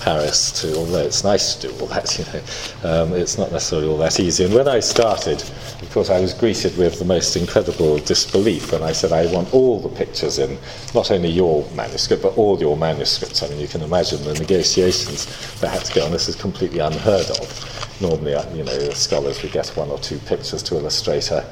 Paris 0.00 0.62
to, 0.62 0.74
although 0.76 1.02
it's 1.02 1.24
nice 1.24 1.54
to 1.56 1.68
do 1.68 1.80
all 1.80 1.86
that, 1.86 2.18
you 2.18 2.24
know, 2.24 3.02
um, 3.02 3.12
it's 3.12 3.36
not 3.36 3.52
necessarily 3.52 3.88
all 3.88 3.98
that 3.98 4.18
easy. 4.18 4.44
And 4.44 4.54
when 4.54 4.68
I 4.68 4.80
started, 4.80 5.42
of 5.42 5.90
course, 5.92 6.08
I 6.08 6.20
was 6.20 6.32
greeted 6.32 6.76
with 6.78 6.98
the 6.98 7.04
most 7.04 7.36
incredible 7.36 7.98
disbelief 7.98 8.72
when 8.72 8.82
I 8.82 8.92
said 8.92 9.12
I 9.12 9.30
want 9.32 9.52
all 9.52 9.80
the 9.80 9.88
pictures 9.90 10.38
in, 10.38 10.58
not 10.94 11.10
only 11.10 11.28
your 11.28 11.68
manuscript, 11.72 12.22
but 12.22 12.36
all 12.38 12.58
your 12.58 12.76
manuscripts. 12.76 13.42
I 13.42 13.48
mean, 13.48 13.60
you 13.60 13.68
can 13.68 13.82
imagine 13.82 14.22
the 14.24 14.34
negotiations 14.34 15.26
that 15.60 15.68
had 15.68 15.84
to 15.84 15.94
go 15.94 16.06
on. 16.06 16.12
This 16.12 16.28
is 16.28 16.36
completely 16.36 16.78
unheard 16.78 17.28
of. 17.30 18.00
Normally, 18.00 18.34
uh, 18.34 18.48
you 18.54 18.62
know, 18.62 18.90
scholars 18.90 19.42
would 19.42 19.52
get 19.52 19.68
one 19.68 19.90
or 19.90 19.98
two 19.98 20.18
pictures 20.18 20.62
to 20.64 20.76
illustrate 20.76 21.30
a 21.30 21.46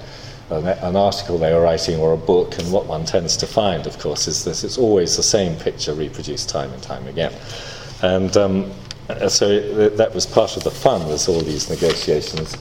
an, 0.50 0.96
article 0.96 1.38
they 1.38 1.52
were 1.52 1.62
writing 1.62 1.98
or 1.98 2.12
a 2.12 2.16
book, 2.16 2.58
and 2.58 2.70
what 2.72 2.86
one 2.86 3.04
tends 3.04 3.36
to 3.38 3.46
find, 3.46 3.86
of 3.86 3.98
course, 3.98 4.28
is 4.28 4.44
that 4.44 4.62
it's 4.64 4.78
always 4.78 5.16
the 5.16 5.22
same 5.22 5.58
picture 5.58 5.94
reproduced 5.94 6.48
time 6.48 6.72
and 6.72 6.82
time 6.82 7.06
again. 7.06 7.32
And 8.02 8.36
um, 8.36 8.72
so 9.28 9.48
it, 9.48 9.96
that 9.96 10.14
was 10.14 10.26
part 10.26 10.56
of 10.56 10.64
the 10.64 10.70
fun, 10.70 11.06
was 11.06 11.28
all 11.28 11.40
these 11.40 11.70
negotiations 11.70 12.56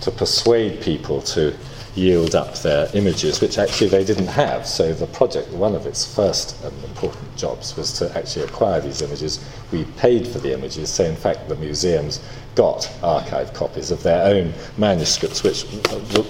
to 0.00 0.10
persuade 0.10 0.80
people 0.80 1.22
to 1.22 1.54
yield 1.94 2.34
up 2.34 2.54
their 2.58 2.88
images, 2.94 3.40
which 3.40 3.58
actually 3.58 3.88
they 3.88 4.04
didn't 4.04 4.26
have. 4.26 4.66
So 4.66 4.92
the 4.92 5.06
project, 5.06 5.50
one 5.52 5.74
of 5.74 5.86
its 5.86 6.14
first 6.14 6.64
um, 6.64 6.72
important 6.84 7.36
jobs 7.36 7.76
was 7.76 7.92
to 7.94 8.16
actually 8.16 8.44
acquire 8.44 8.80
these 8.80 9.02
images. 9.02 9.44
We 9.72 9.84
paid 9.96 10.26
for 10.26 10.38
the 10.38 10.52
images, 10.52 10.90
so 10.90 11.04
in 11.04 11.16
fact 11.16 11.48
the 11.48 11.56
museums 11.56 12.20
got 12.54 12.92
archive 13.02 13.52
copies 13.54 13.90
of 13.90 14.02
their 14.02 14.24
own 14.26 14.52
manuscripts, 14.76 15.42
which 15.44 15.64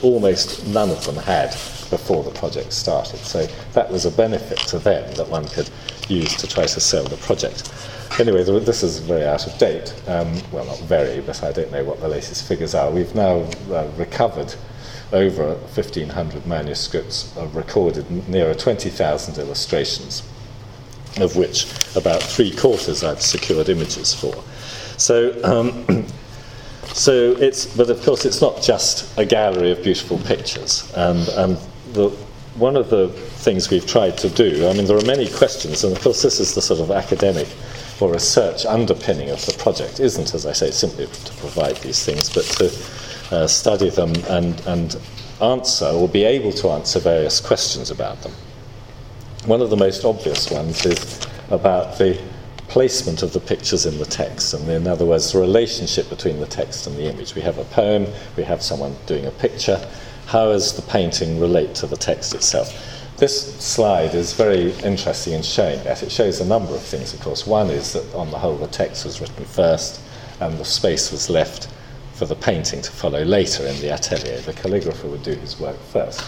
almost 0.02 0.66
none 0.68 0.90
of 0.90 1.04
them 1.06 1.16
had 1.16 1.50
before 1.90 2.22
the 2.22 2.30
project 2.32 2.72
started. 2.72 3.18
So 3.20 3.46
that 3.72 3.90
was 3.90 4.04
a 4.04 4.10
benefit 4.10 4.58
to 4.68 4.78
them 4.78 5.10
that 5.14 5.28
one 5.28 5.48
could 5.48 5.70
use 6.08 6.34
to 6.36 6.46
try 6.46 6.66
to 6.66 6.80
sell 6.80 7.04
the 7.04 7.16
project. 7.16 7.72
Anyway, 8.18 8.42
this 8.42 8.82
is 8.82 8.98
very 8.98 9.24
out 9.24 9.46
of 9.46 9.56
date. 9.58 9.94
Um, 10.08 10.32
well, 10.50 10.64
not 10.64 10.80
very, 10.80 11.20
but 11.20 11.42
I 11.42 11.52
don't 11.52 11.70
know 11.70 11.84
what 11.84 12.00
the 12.00 12.08
latest 12.08 12.48
figures 12.48 12.74
are. 12.74 12.90
We've 12.90 13.14
now 13.14 13.48
uh, 13.70 13.88
recovered 13.96 14.54
over 15.12 15.54
1,500 15.54 16.46
manuscripts, 16.46 17.34
uh, 17.36 17.46
recorded 17.48 18.28
nearer 18.28 18.54
20,000 18.54 19.38
illustrations, 19.38 20.22
of 21.18 21.36
which 21.36 21.66
about 21.96 22.22
three 22.22 22.54
quarters 22.54 23.02
I've 23.02 23.22
secured 23.22 23.68
images 23.68 24.14
for. 24.14 24.34
So, 24.98 25.38
um, 25.44 26.06
so 26.92 27.32
it's, 27.38 27.66
but 27.66 27.90
of 27.90 28.02
course, 28.02 28.24
it's 28.24 28.40
not 28.40 28.62
just 28.62 29.16
a 29.18 29.24
gallery 29.24 29.70
of 29.70 29.82
beautiful 29.82 30.18
pictures. 30.18 30.92
And, 30.94 31.26
and 31.28 31.58
the, 31.92 32.10
one 32.56 32.76
of 32.76 32.90
the 32.90 33.08
things 33.08 33.70
we've 33.70 33.86
tried 33.86 34.18
to 34.18 34.28
do, 34.28 34.68
I 34.68 34.72
mean, 34.74 34.84
there 34.84 34.98
are 34.98 35.06
many 35.06 35.28
questions, 35.28 35.84
and 35.84 35.96
of 35.96 36.02
course, 36.02 36.22
this 36.22 36.40
is 36.40 36.54
the 36.54 36.62
sort 36.62 36.80
of 36.80 36.90
academic 36.90 37.48
or 38.00 38.12
research 38.12 38.66
underpinning 38.66 39.30
of 39.30 39.44
the 39.46 39.52
project, 39.54 40.00
isn't, 40.00 40.34
as 40.34 40.44
I 40.44 40.52
say, 40.52 40.70
simply 40.70 41.06
to 41.06 41.32
provide 41.36 41.76
these 41.76 42.04
things, 42.04 42.28
but 42.28 42.44
to 42.44 42.68
uh, 43.30 43.46
study 43.46 43.90
them 43.90 44.12
and, 44.28 44.60
and 44.66 44.96
answer 45.40 45.86
or 45.86 46.08
be 46.08 46.24
able 46.24 46.52
to 46.52 46.68
answer 46.70 46.98
various 46.98 47.40
questions 47.40 47.90
about 47.90 48.20
them. 48.22 48.32
One 49.46 49.60
of 49.60 49.70
the 49.70 49.76
most 49.76 50.04
obvious 50.04 50.50
ones 50.50 50.84
is 50.84 51.26
about 51.50 51.98
the 51.98 52.20
placement 52.68 53.22
of 53.22 53.32
the 53.32 53.40
pictures 53.40 53.86
in 53.86 53.98
the 53.98 54.04
text, 54.04 54.52
and 54.52 54.68
in 54.68 54.86
other 54.86 55.06
words, 55.06 55.32
the 55.32 55.40
relationship 55.40 56.08
between 56.10 56.38
the 56.38 56.46
text 56.46 56.86
and 56.86 56.96
the 56.96 57.08
image. 57.08 57.34
We 57.34 57.40
have 57.42 57.58
a 57.58 57.64
poem, 57.64 58.06
we 58.36 58.42
have 58.44 58.62
someone 58.62 58.94
doing 59.06 59.24
a 59.26 59.30
picture. 59.30 59.80
How 60.26 60.46
does 60.52 60.76
the 60.76 60.82
painting 60.82 61.40
relate 61.40 61.74
to 61.76 61.86
the 61.86 61.96
text 61.96 62.34
itself? 62.34 62.70
This 63.16 63.56
slide 63.56 64.14
is 64.14 64.34
very 64.34 64.72
interesting 64.80 65.32
in 65.32 65.42
showing 65.42 65.82
that. 65.84 66.02
It 66.02 66.12
shows 66.12 66.40
a 66.40 66.46
number 66.46 66.74
of 66.74 66.82
things, 66.82 67.14
of 67.14 67.20
course. 67.20 67.46
One 67.46 67.70
is 67.70 67.94
that, 67.94 68.14
on 68.14 68.30
the 68.30 68.38
whole, 68.38 68.56
the 68.56 68.68
text 68.68 69.04
was 69.04 69.20
written 69.20 69.44
first 69.44 70.00
and 70.40 70.58
the 70.58 70.64
space 70.64 71.10
was 71.10 71.28
left 71.28 71.68
for 72.18 72.26
the 72.26 72.34
painting 72.34 72.82
to 72.82 72.90
follow 72.90 73.22
later 73.22 73.64
in 73.64 73.80
the 73.80 73.92
atelier. 73.92 74.40
The 74.40 74.52
calligrapher 74.52 75.08
would 75.08 75.22
do 75.22 75.34
his 75.34 75.60
work 75.60 75.78
first. 75.92 76.24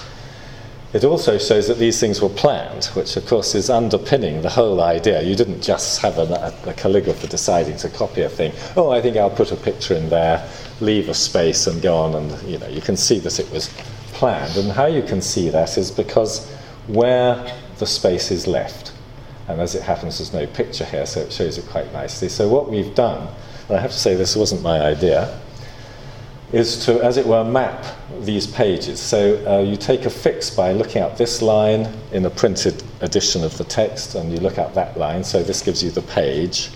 It 0.92 1.04
also 1.04 1.36
shows 1.38 1.66
that 1.68 1.78
these 1.78 2.00
things 2.00 2.20
were 2.20 2.28
planned, 2.28 2.86
which 2.94 3.16
of 3.16 3.26
course 3.26 3.54
is 3.54 3.70
underpinning 3.70 4.42
the 4.42 4.50
whole 4.50 4.80
idea. 4.80 5.22
You 5.22 5.34
didn't 5.34 5.62
just 5.62 6.00
have 6.00 6.18
a, 6.18 6.22
a, 6.64 6.72
calligrapher 6.74 7.28
deciding 7.28 7.76
to 7.78 7.88
copy 7.88 8.22
a 8.22 8.28
thing. 8.28 8.52
Oh, 8.76 8.90
I 8.90 9.00
think 9.00 9.16
I'll 9.16 9.30
put 9.30 9.52
a 9.52 9.56
picture 9.56 9.94
in 9.94 10.08
there, 10.08 10.48
leave 10.80 11.08
a 11.08 11.14
space, 11.14 11.66
and 11.66 11.82
go 11.82 11.96
on. 11.96 12.14
And 12.14 12.42
you 12.48 12.58
know, 12.58 12.68
you 12.68 12.80
can 12.80 12.96
see 12.96 13.18
that 13.20 13.38
it 13.38 13.50
was 13.52 13.68
planned. 14.12 14.56
And 14.56 14.70
how 14.72 14.86
you 14.86 15.02
can 15.02 15.20
see 15.20 15.48
that 15.50 15.76
is 15.76 15.90
because 15.90 16.48
where 16.86 17.56
the 17.78 17.86
space 17.86 18.32
is 18.32 18.46
left, 18.48 18.92
and 19.46 19.60
as 19.60 19.74
it 19.74 19.82
happens, 19.82 20.18
there's 20.18 20.32
no 20.32 20.46
picture 20.46 20.84
here, 20.84 21.06
so 21.06 21.20
it 21.20 21.32
shows 21.32 21.56
it 21.58 21.66
quite 21.66 21.92
nicely. 21.92 22.28
So 22.28 22.48
what 22.48 22.68
we've 22.68 22.94
done, 22.94 23.28
and 23.68 23.76
I 23.76 23.80
have 23.80 23.92
to 23.92 23.98
say 23.98 24.16
this 24.16 24.34
wasn't 24.34 24.62
my 24.62 24.80
idea 24.80 25.40
is 26.52 26.84
to, 26.84 27.02
as 27.02 27.16
it 27.16 27.26
were, 27.26 27.44
map 27.44 27.84
these 28.20 28.46
pages. 28.46 28.98
So 28.98 29.44
uh, 29.46 29.62
you 29.62 29.76
take 29.76 30.04
a 30.04 30.10
fix 30.10 30.50
by 30.50 30.72
looking 30.72 31.02
at 31.02 31.16
this 31.16 31.42
line 31.42 31.88
in 32.12 32.26
a 32.26 32.30
printed 32.30 32.82
edition 33.00 33.44
of 33.44 33.56
the 33.56 33.64
text, 33.64 34.14
and 34.14 34.32
you 34.32 34.38
look 34.38 34.58
at 34.58 34.74
that 34.74 34.98
line. 34.98 35.22
So 35.24 35.42
this 35.42 35.62
gives 35.62 35.82
you 35.82 35.90
the 35.90 36.02
page. 36.02 36.70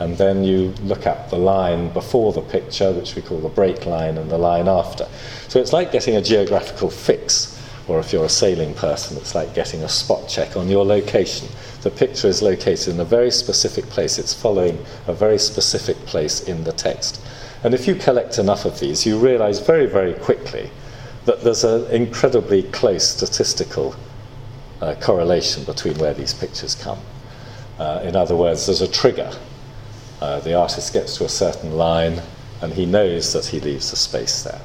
And 0.00 0.16
then 0.18 0.42
you 0.42 0.74
look 0.82 1.06
at 1.06 1.30
the 1.30 1.36
line 1.36 1.92
before 1.92 2.32
the 2.32 2.40
picture, 2.40 2.90
which 2.92 3.14
we 3.14 3.22
call 3.22 3.38
the 3.38 3.48
break 3.48 3.86
line, 3.86 4.18
and 4.18 4.28
the 4.28 4.38
line 4.38 4.66
after. 4.66 5.06
So 5.46 5.60
it's 5.60 5.72
like 5.72 5.92
getting 5.92 6.16
a 6.16 6.22
geographical 6.22 6.90
fix, 6.90 7.62
or 7.86 8.00
if 8.00 8.12
you're 8.12 8.24
a 8.24 8.28
sailing 8.28 8.74
person, 8.74 9.16
it's 9.16 9.34
like 9.34 9.54
getting 9.54 9.82
a 9.82 9.88
spot 9.88 10.28
check 10.28 10.56
on 10.56 10.68
your 10.68 10.84
location. 10.84 11.46
The 11.82 11.90
picture 11.90 12.26
is 12.26 12.42
located 12.42 12.94
in 12.94 13.00
a 13.00 13.04
very 13.04 13.30
specific 13.30 13.84
place, 13.86 14.18
it's 14.18 14.34
following 14.34 14.84
a 15.06 15.12
very 15.12 15.38
specific 15.38 15.96
place 16.06 16.48
in 16.48 16.64
the 16.64 16.72
text. 16.72 17.21
And 17.64 17.74
if 17.74 17.86
you 17.86 17.94
collect 17.94 18.38
enough 18.38 18.64
of 18.64 18.80
these, 18.80 19.06
you 19.06 19.18
realize 19.18 19.60
very, 19.60 19.86
very 19.86 20.14
quickly 20.14 20.70
that 21.24 21.42
there's 21.42 21.64
an 21.64 21.88
incredibly 21.90 22.64
close 22.64 23.08
statistical 23.08 23.94
uh, 24.80 24.96
correlation 25.00 25.64
between 25.64 25.96
where 25.98 26.14
these 26.14 26.34
pictures 26.34 26.74
come. 26.74 26.98
Uh, 27.78 28.00
in 28.02 28.16
other 28.16 28.34
words, 28.34 28.66
there's 28.66 28.80
a 28.80 28.90
trigger. 28.90 29.32
Uh, 30.20 30.40
the 30.40 30.54
artist 30.54 30.92
gets 30.92 31.16
to 31.16 31.24
a 31.24 31.28
certain 31.28 31.76
line 31.76 32.20
and 32.60 32.72
he 32.72 32.86
knows 32.86 33.32
that 33.32 33.46
he 33.46 33.60
leaves 33.60 33.92
a 33.92 33.96
space 33.96 34.42
there. 34.42 34.60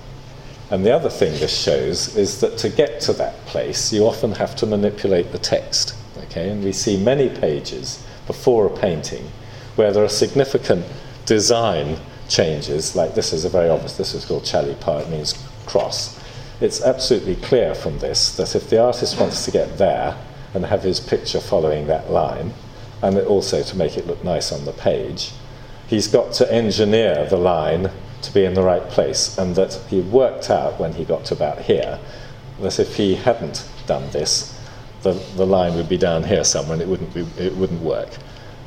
And 0.69 0.85
the 0.85 0.93
other 0.93 1.09
thing 1.09 1.31
this 1.39 1.55
shows 1.55 2.15
is 2.15 2.41
that 2.41 2.57
to 2.59 2.69
get 2.69 2.99
to 3.01 3.13
that 3.13 3.45
place, 3.45 3.93
you 3.93 4.05
often 4.05 4.33
have 4.33 4.55
to 4.57 4.65
manipulate 4.65 5.31
the 5.31 5.39
text. 5.39 5.95
Okay? 6.25 6.49
And 6.49 6.63
we 6.63 6.73
see 6.73 7.01
many 7.01 7.29
pages 7.29 8.03
before 8.25 8.67
a 8.67 8.77
painting 8.77 9.31
where 9.75 9.93
there 9.93 10.03
are 10.03 10.09
significant 10.09 10.85
design 11.25 11.97
changes, 12.29 12.95
like 12.95 13.15
this 13.15 13.33
is 13.33 13.45
a 13.45 13.49
very 13.49 13.69
obvious, 13.69 13.97
this 13.97 14.13
is 14.13 14.25
called 14.25 14.43
chalipa, 14.43 15.01
it 15.01 15.09
means 15.09 15.33
cross. 15.65 16.19
It's 16.59 16.81
absolutely 16.81 17.35
clear 17.35 17.75
from 17.75 17.99
this 17.99 18.35
that 18.37 18.55
if 18.55 18.69
the 18.69 18.81
artist 18.81 19.19
wants 19.19 19.45
to 19.45 19.51
get 19.51 19.77
there 19.77 20.17
and 20.53 20.65
have 20.65 20.83
his 20.83 20.99
picture 20.99 21.39
following 21.39 21.87
that 21.87 22.09
line, 22.09 22.53
and 23.01 23.17
also 23.19 23.61
to 23.61 23.77
make 23.77 23.97
it 23.97 24.07
look 24.07 24.23
nice 24.23 24.51
on 24.51 24.65
the 24.65 24.73
page, 24.73 25.31
he's 25.87 26.07
got 26.07 26.33
to 26.33 26.51
engineer 26.51 27.27
the 27.29 27.37
line 27.37 27.91
to 28.23 28.33
be 28.33 28.43
in 28.43 28.55
the 28.55 28.63
right 28.63 28.87
place, 28.89 29.37
and 29.37 29.55
that 29.55 29.73
he 29.89 30.01
worked 30.01 30.49
out 30.49 30.79
when 30.79 30.93
he 30.93 31.05
got 31.05 31.25
to 31.25 31.35
about 31.35 31.61
here 31.61 31.99
that 32.59 32.79
if 32.79 32.95
he 32.95 33.15
hadn't 33.15 33.69
done 33.85 34.09
this, 34.11 34.59
the, 35.03 35.13
the 35.35 35.45
line 35.45 35.75
would 35.75 35.87
be 35.87 35.97
down 35.97 36.23
here 36.23 36.43
somewhere 36.43 36.73
and 36.73 36.81
it 36.81 36.87
wouldn't, 36.87 37.13
be, 37.13 37.21
it 37.37 37.55
wouldn't 37.55 37.81
work. 37.81 38.09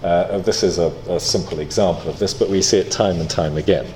Uh, 0.02 0.38
this 0.38 0.62
is 0.62 0.78
a, 0.78 0.88
a, 1.08 1.20
simple 1.20 1.58
example 1.58 2.08
of 2.08 2.18
this, 2.18 2.32
but 2.32 2.48
we 2.48 2.62
see 2.62 2.78
it 2.78 2.90
time 2.90 3.20
and 3.20 3.28
time 3.28 3.58
again. 3.58 3.86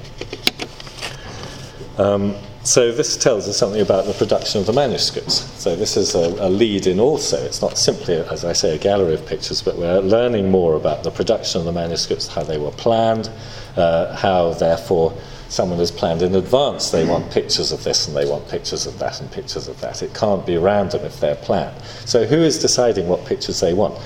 Um, 1.97 2.35
so 2.63 2.93
this 2.93 3.17
tells 3.17 3.49
us 3.49 3.57
something 3.57 3.81
about 3.81 4.07
the 4.07 4.15
production 4.15 4.61
of 4.61 4.67
the 4.67 4.73
manuscripts. 4.73 5.35
So 5.61 5.77
this 5.77 5.97
is 5.97 6.15
a, 6.15 6.47
a, 6.47 6.49
lead 6.49 6.87
in 6.87 6.99
also. 6.99 7.37
It's 7.45 7.63
not 7.63 7.79
simply, 7.79 8.17
as 8.17 8.45
I 8.45 8.53
say, 8.53 8.75
a 8.75 8.79
gallery 8.79 9.15
of 9.15 9.25
pictures, 9.27 9.63
but 9.63 9.77
we're 9.77 10.01
learning 10.01 10.51
more 10.51 10.75
about 10.75 11.05
the 11.05 11.11
production 11.11 11.61
of 11.61 11.67
the 11.67 11.73
manuscripts, 11.73 12.27
how 12.27 12.43
they 12.43 12.59
were 12.59 12.71
planned, 12.71 13.31
uh, 13.77 14.17
how 14.17 14.55
therefore 14.55 15.15
someone 15.49 15.79
has 15.79 15.91
planned 15.91 16.23
in 16.23 16.35
advance 16.35 16.91
they 16.91 17.05
want 17.05 17.31
pictures 17.31 17.71
of 17.71 17.85
this 17.85 18.09
and 18.09 18.17
they 18.17 18.29
want 18.29 18.49
pictures 18.49 18.87
of 18.87 18.99
that 18.99 19.21
and 19.21 19.31
pictures 19.31 19.69
of 19.69 19.81
that. 19.81 20.03
It 20.03 20.15
can't 20.15 20.45
be 20.45 20.57
random 20.57 21.05
if 21.05 21.21
they're 21.21 21.37
planned. 21.37 21.81
So 22.07 22.25
who 22.25 22.37
is 22.37 22.59
deciding 22.59 23.09
what 23.09 23.25
pictures 23.25 23.61
they 23.61 23.75
want? 23.75 23.99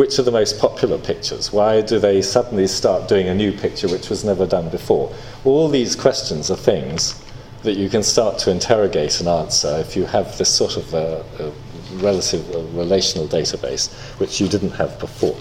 Which 0.00 0.18
are 0.18 0.22
the 0.22 0.30
most 0.30 0.58
popular 0.58 0.96
pictures? 0.96 1.52
Why 1.52 1.82
do 1.82 1.98
they 1.98 2.22
suddenly 2.22 2.66
start 2.66 3.06
doing 3.06 3.28
a 3.28 3.34
new 3.34 3.52
picture 3.52 3.86
which 3.86 4.08
was 4.08 4.24
never 4.24 4.46
done 4.46 4.70
before? 4.70 5.14
All 5.44 5.68
these 5.68 5.94
questions 5.94 6.50
are 6.50 6.56
things 6.56 7.22
that 7.64 7.76
you 7.76 7.90
can 7.90 8.02
start 8.02 8.38
to 8.38 8.50
interrogate 8.50 9.20
and 9.20 9.28
answer 9.28 9.76
if 9.76 9.94
you 9.94 10.06
have 10.06 10.38
this 10.38 10.48
sort 10.48 10.78
of 10.78 10.94
a, 10.94 11.22
a 11.38 11.52
relative 11.96 12.48
a 12.54 12.62
relational 12.78 13.28
database 13.28 13.92
which 14.18 14.40
you 14.40 14.48
didn't 14.48 14.70
have 14.70 14.98
before. 14.98 15.36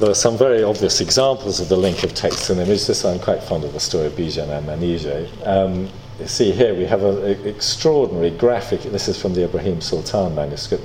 There 0.00 0.10
are 0.10 0.22
some 0.26 0.36
very 0.36 0.62
obvious 0.62 1.00
examples 1.00 1.60
of 1.60 1.70
the 1.70 1.78
link 1.78 2.02
of 2.02 2.12
text 2.12 2.50
and 2.50 2.60
image. 2.60 2.86
This 2.86 3.06
I'm 3.06 3.20
quite 3.20 3.42
fond 3.42 3.64
of 3.64 3.72
the 3.72 3.80
story 3.80 4.08
of 4.08 4.12
Bijan 4.12 4.50
and 4.50 4.66
Manige. 4.66 5.30
Um, 5.46 5.88
see 6.26 6.52
here 6.52 6.74
we 6.74 6.84
have 6.84 7.02
an 7.04 7.46
extraordinary 7.46 8.32
graphic, 8.32 8.82
this 8.82 9.08
is 9.08 9.18
from 9.18 9.32
the 9.32 9.44
Ibrahim 9.44 9.80
Sultan 9.80 10.34
manuscript, 10.34 10.84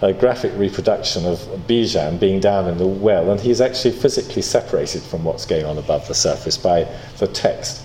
a 0.00 0.12
graphic 0.12 0.52
reproduction 0.56 1.26
of 1.26 1.38
Bijan 1.66 2.20
being 2.20 2.40
down 2.40 2.68
in 2.68 2.78
the 2.78 2.86
well, 2.86 3.30
and 3.30 3.40
he's 3.40 3.60
actually 3.60 3.92
physically 3.92 4.42
separated 4.42 5.02
from 5.02 5.24
what's 5.24 5.44
going 5.44 5.64
on 5.64 5.78
above 5.78 6.06
the 6.06 6.14
surface 6.14 6.56
by 6.56 6.86
the 7.18 7.26
text. 7.26 7.84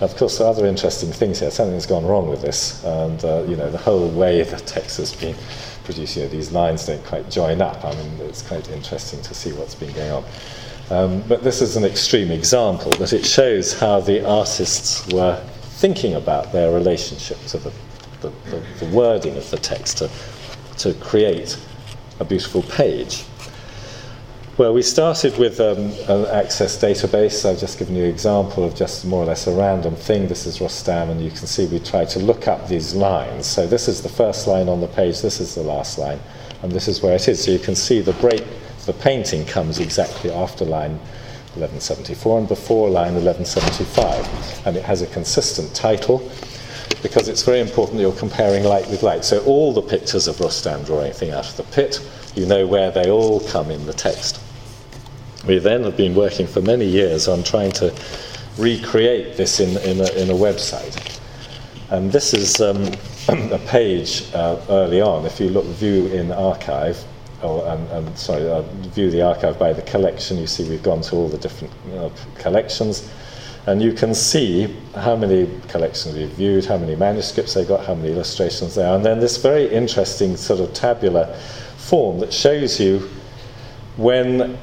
Of 0.00 0.14
course, 0.16 0.36
there 0.36 0.46
are 0.46 0.50
other 0.50 0.66
interesting 0.66 1.10
things 1.10 1.40
here. 1.40 1.50
Something's 1.50 1.86
gone 1.86 2.04
wrong 2.04 2.28
with 2.28 2.42
this, 2.42 2.84
and 2.84 3.24
uh, 3.24 3.44
you 3.48 3.56
know 3.56 3.70
the 3.70 3.78
whole 3.78 4.08
way 4.10 4.42
the 4.42 4.58
text 4.58 4.98
has 4.98 5.14
been 5.14 5.34
produced. 5.84 6.16
You 6.16 6.24
know, 6.24 6.28
these 6.28 6.52
lines 6.52 6.84
don't 6.84 7.04
quite 7.06 7.30
join 7.30 7.62
up. 7.62 7.82
I 7.82 7.94
mean, 7.94 8.20
it's 8.20 8.42
quite 8.42 8.68
interesting 8.68 9.22
to 9.22 9.34
see 9.34 9.52
what's 9.52 9.74
been 9.74 9.94
going 9.94 10.12
on. 10.12 10.24
Um, 10.88 11.22
but 11.22 11.42
this 11.42 11.62
is 11.62 11.76
an 11.76 11.84
extreme 11.84 12.30
example, 12.30 12.92
but 12.98 13.12
it 13.12 13.24
shows 13.24 13.78
how 13.78 14.00
the 14.00 14.24
artists 14.24 15.10
were 15.12 15.42
thinking 15.62 16.14
about 16.14 16.52
their 16.52 16.72
relationship 16.72 17.38
to 17.46 17.58
the, 17.58 17.72
the, 18.20 18.28
the, 18.50 18.62
the 18.80 18.86
wording 18.94 19.36
of 19.36 19.50
the 19.50 19.56
text 19.56 19.98
to, 19.98 20.10
to 20.78 20.94
create 20.94 21.58
a 22.20 22.24
beautiful 22.24 22.62
page. 22.62 23.24
Well, 24.58 24.72
we 24.72 24.80
started 24.80 25.36
with 25.36 25.60
um, 25.60 25.92
an 26.08 26.24
access 26.34 26.78
database. 26.78 27.44
I've 27.44 27.58
just 27.58 27.78
given 27.78 27.94
you 27.94 28.04
an 28.04 28.08
example 28.08 28.64
of 28.64 28.74
just 28.74 29.04
more 29.04 29.22
or 29.22 29.26
less 29.26 29.46
a 29.46 29.52
random 29.52 29.94
thing. 29.94 30.28
This 30.28 30.46
is 30.46 30.60
Rostam, 30.60 31.10
and 31.10 31.22
you 31.22 31.28
can 31.28 31.46
see 31.46 31.66
we 31.66 31.78
tried 31.78 32.08
to 32.10 32.20
look 32.20 32.48
up 32.48 32.66
these 32.66 32.94
lines. 32.94 33.44
So 33.44 33.66
this 33.66 33.86
is 33.86 34.00
the 34.00 34.08
first 34.08 34.46
line 34.46 34.70
on 34.70 34.80
the 34.80 34.86
page, 34.86 35.20
this 35.20 35.40
is 35.40 35.54
the 35.54 35.62
last 35.62 35.98
line, 35.98 36.18
and 36.62 36.72
this 36.72 36.88
is 36.88 37.02
where 37.02 37.14
it 37.14 37.28
is. 37.28 37.44
So 37.44 37.50
you 37.50 37.58
can 37.58 37.76
see 37.76 38.00
the 38.00 38.14
break, 38.14 38.44
the 38.86 38.94
painting 38.94 39.44
comes 39.44 39.78
exactly 39.78 40.30
after 40.30 40.64
line 40.64 40.98
1174 41.56 42.38
and 42.38 42.48
before 42.48 42.88
line 42.88 43.12
1175. 43.14 44.66
And 44.66 44.74
it 44.74 44.84
has 44.84 45.02
a 45.02 45.06
consistent 45.08 45.74
title 45.74 46.30
because 47.02 47.28
it's 47.28 47.42
very 47.42 47.60
important 47.60 47.96
that 47.96 48.02
you're 48.02 48.12
comparing 48.12 48.64
light 48.64 48.88
with 48.88 49.02
light. 49.02 49.24
So 49.24 49.44
all 49.44 49.72
the 49.72 49.82
pictures 49.82 50.28
of 50.28 50.36
Rostam 50.36 50.84
drawing 50.84 51.06
anything 51.06 51.30
out 51.30 51.48
of 51.48 51.56
the 51.56 51.62
pit, 51.64 52.00
you 52.34 52.46
know 52.46 52.66
where 52.66 52.90
they 52.90 53.10
all 53.10 53.40
come 53.40 53.70
in 53.70 53.86
the 53.86 53.92
text. 53.92 54.40
We 55.46 55.58
then 55.58 55.84
have 55.84 55.96
been 55.96 56.14
working 56.14 56.46
for 56.46 56.60
many 56.60 56.86
years 56.86 57.28
on 57.28 57.44
trying 57.44 57.72
to 57.72 57.94
recreate 58.58 59.36
this 59.36 59.60
in, 59.60 59.76
in, 59.88 60.00
a, 60.00 60.10
in 60.14 60.30
a 60.30 60.34
website. 60.34 61.20
And 61.90 62.10
this 62.10 62.34
is 62.34 62.60
um, 62.60 62.84
a 63.52 63.58
page 63.66 64.24
uh, 64.34 64.60
early 64.68 65.00
on. 65.00 65.24
If 65.24 65.38
you 65.38 65.50
look, 65.50 65.64
view 65.66 66.06
in 66.08 66.32
archive, 66.32 67.02
or, 67.42 67.66
and, 67.68 67.88
and 67.90 68.18
sorry, 68.18 68.48
uh, 68.48 68.62
view 68.62 69.10
the 69.10 69.22
archive 69.22 69.58
by 69.58 69.72
the 69.72 69.82
collection, 69.82 70.38
you 70.38 70.46
see 70.46 70.68
we've 70.68 70.82
gone 70.82 71.02
to 71.02 71.16
all 71.16 71.28
the 71.28 71.38
different 71.38 71.72
uh, 71.94 72.10
collections. 72.34 73.08
And 73.66 73.82
you 73.82 73.92
can 73.92 74.14
see 74.14 74.74
how 74.94 75.16
many 75.16 75.50
collections 75.68 76.14
we've 76.14 76.28
viewed, 76.30 76.64
how 76.64 76.78
many 76.78 76.94
manuscripts 76.94 77.54
they 77.54 77.64
got, 77.64 77.84
how 77.84 77.94
many 77.94 78.12
illustrations 78.12 78.76
there 78.76 78.88
are. 78.88 78.94
And 78.94 79.04
then 79.04 79.18
this 79.18 79.38
very 79.38 79.68
interesting 79.68 80.36
sort 80.36 80.60
of 80.60 80.72
tabular 80.72 81.34
form 81.76 82.20
that 82.20 82.32
shows 82.32 82.80
you 82.80 83.08
when 83.96 84.56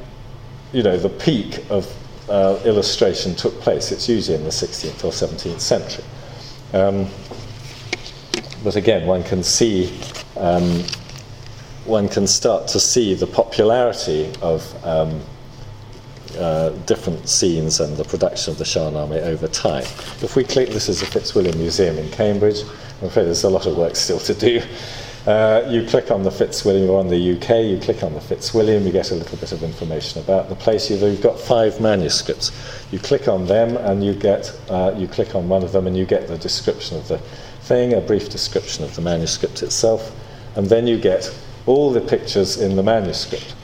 you 0.72 0.84
know 0.84 0.98
the 0.98 1.10
peak 1.10 1.64
of 1.70 1.94
uh, 2.30 2.60
illustration 2.66 3.36
took 3.36 3.60
place. 3.60 3.92
It's 3.92 4.08
usually 4.08 4.38
in 4.38 4.44
the 4.44 4.50
16th 4.50 5.04
or 5.04 5.12
17th 5.12 5.60
century. 5.60 6.06
Um, 6.74 7.08
but 8.64 8.76
again, 8.78 9.06
one 9.06 9.24
can 9.24 9.44
see 9.44 10.00
um, 10.38 10.84
one 11.86 12.08
can 12.08 12.26
start 12.26 12.68
to 12.70 12.80
see 12.80 13.14
the 13.14 13.28
popularity 13.28 14.32
of 14.42 14.86
um, 14.86 15.22
uh, 16.38 16.70
different 16.86 17.28
scenes 17.30 17.80
and 17.80 17.96
the 17.98 18.04
production 18.04 18.52
of 18.52 18.58
the 18.58 18.64
Shahnameh 18.64 19.24
over 19.24 19.48
time. 19.48 19.84
If 20.22 20.36
we 20.36 20.44
click, 20.44 20.70
this 20.70 20.90
is 20.90 21.00
the 21.00 21.06
Fitzwilliam 21.06 21.58
Museum 21.58 21.98
in 21.98 22.10
Cambridge. 22.12 22.62
I'm 23.02 23.08
afraid 23.08 23.26
there's 23.26 23.44
a 23.44 23.50
lot 23.50 23.66
of 23.66 23.78
work 23.78 23.96
still 23.96 24.20
to 24.20 24.34
do. 24.34 24.62
Uh, 25.26 25.66
you 25.70 25.86
click 25.86 26.12
on 26.12 26.22
the 26.24 26.30
Fitzwilliam, 26.30 26.90
or 26.90 27.00
on 27.00 27.08
the 27.08 27.36
UK, 27.36 27.64
you 27.64 27.80
click 27.82 28.04
on 28.04 28.14
the 28.14 28.20
Fitzwilliam, 28.20 28.86
you 28.86 28.92
get 28.92 29.12
a 29.12 29.16
little 29.16 29.38
bit 29.38 29.54
of 29.54 29.64
information 29.64 30.22
about 30.22 30.50
the 30.50 30.56
place. 30.56 30.90
You've 30.90 31.22
got 31.22 31.40
five 31.40 31.80
manuscripts. 31.80 32.52
You 32.92 33.00
click 33.00 33.30
on 33.30 33.46
them 33.46 33.78
and 33.78 34.04
you 34.04 34.14
get, 34.14 34.54
uh, 34.70 34.94
you 34.98 35.08
click 35.08 35.34
on 35.34 35.48
one 35.48 35.64
of 35.64 35.72
them 35.72 35.88
and 35.88 35.96
you 35.96 36.06
get 36.06 36.28
the 36.28 36.38
description 36.38 36.98
of 36.98 37.08
the 37.08 37.20
thing, 37.64 37.94
a 37.94 38.02
brief 38.02 38.30
description 38.30 38.84
of 38.84 38.94
the 38.96 39.02
manuscript 39.02 39.64
itself, 39.64 40.12
and 40.58 40.68
then 40.68 40.88
you 40.88 40.98
get 40.98 41.34
all 41.66 41.94
the 41.94 42.02
pictures 42.02 42.60
in 42.60 42.76
the 42.76 42.84
manuscript. 42.84 43.56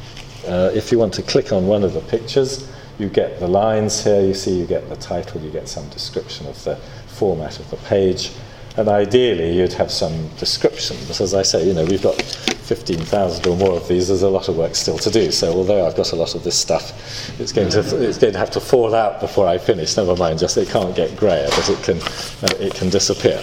Uh, 0.47 0.71
if 0.73 0.91
you 0.91 0.99
want 0.99 1.13
to 1.13 1.21
click 1.21 1.52
on 1.52 1.67
one 1.67 1.84
of 1.84 1.93
the 1.93 2.02
pictures, 2.02 2.69
you 2.97 3.08
get 3.08 3.39
the 3.39 3.47
lines 3.47 4.04
here, 4.04 4.21
you 4.21 4.34
see 4.34 4.60
you 4.60 4.65
get 4.65 4.89
the 4.89 4.95
title, 4.97 5.41
you 5.41 5.52
get 5.52 5.67
some 5.67 5.88
description 5.89 6.47
of 6.47 6.62
the 6.63 6.75
format 7.08 7.60
of 7.60 7.69
the 7.69 7.78
page, 7.78 8.32
and 8.78 8.88
ideally 8.88 9.58
you'd 9.58 9.73
have 9.73 9.91
some 9.91 10.28
description. 10.38 10.97
But 11.08 11.21
as 11.21 11.34
I 11.34 11.41
say, 11.43 11.65
you 11.65 11.73
know, 11.73 11.86
we've 11.86 12.02
got 12.02 12.21
15,000 12.21 13.47
or 13.47 13.58
more 13.58 13.78
of 13.78 13.88
these, 13.88 14.10
there's 14.10 14.21
a 14.21 14.30
lot 14.30 14.47
of 14.47 14.58
work 14.58 14.75
still 14.75 14.97
to 14.99 15.10
do. 15.10 15.32
So 15.32 15.52
although 15.54 15.88
I've 15.88 15.95
got 15.95 16.12
a 16.12 16.15
lot 16.15 16.36
of 16.36 16.43
this 16.43 16.58
stuff, 16.58 17.39
it's 17.39 17.52
going 17.52 17.69
to, 17.69 17.80
it's 17.80 18.17
going 18.17 18.34
to 18.34 18.39
have 18.39 18.52
to 18.52 18.60
fall 18.60 18.93
out 18.93 19.19
before 19.19 19.47
I 19.47 19.58
finish. 19.58 19.97
Never 19.97 20.15
mind, 20.15 20.39
just 20.39 20.58
it 20.58 20.69
can't 20.69 20.95
get 20.95 21.17
grayer, 21.17 21.47
but 21.49 21.69
it 21.69 21.84
can, 21.84 21.97
uh, 22.43 22.63
it 22.63 22.75
can 22.75 22.89
disappear. 22.89 23.41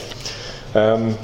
Um, 0.74 1.16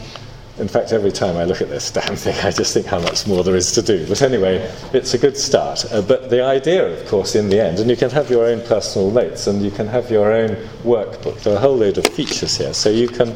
in 0.59 0.69
fact, 0.69 0.93
every 0.93 1.13
time 1.13 1.37
I 1.37 1.45
look 1.45 1.63
at 1.63 1.71
this 1.71 1.91
damn 1.91 2.15
thing, 2.15 2.37
I 2.45 2.51
just 2.51 2.75
think 2.75 2.87
how 2.87 3.01
much 3.01 3.27
more 3.27 3.43
there 3.43 3.57
is 3.57 3.73
to 3.73 3.83
do. 3.83 4.07
But 4.07 4.21
anyway, 4.21 4.71
it's 4.93 5.15
a 5.15 5.19
good 5.19 5.37
start. 5.37 5.91
Uh, 5.91 6.03
but 6.03 6.29
the 6.29 6.45
idea, 6.45 6.87
of 6.87 7.09
course, 7.09 7.35
in 7.35 7.49
the 7.49 7.59
end, 7.59 7.79
and 7.79 7.89
you 7.89 7.97
can 7.97 8.11
have 8.11 8.31
your 8.31 8.45
own 8.45 8.61
personal 8.67 9.11
notes 9.11 9.47
and 9.47 9.63
you 9.63 9.71
can 9.71 9.87
have 9.87 10.11
your 10.11 10.31
own 10.33 10.51
workbook. 10.85 11.41
There 11.43 11.55
are 11.55 11.57
a 11.57 11.61
whole 11.61 11.77
load 11.77 11.97
of 11.97 12.07
features 12.07 12.57
here. 12.57 12.75
So 12.75 12.91
you 12.91 13.09
can 13.09 13.35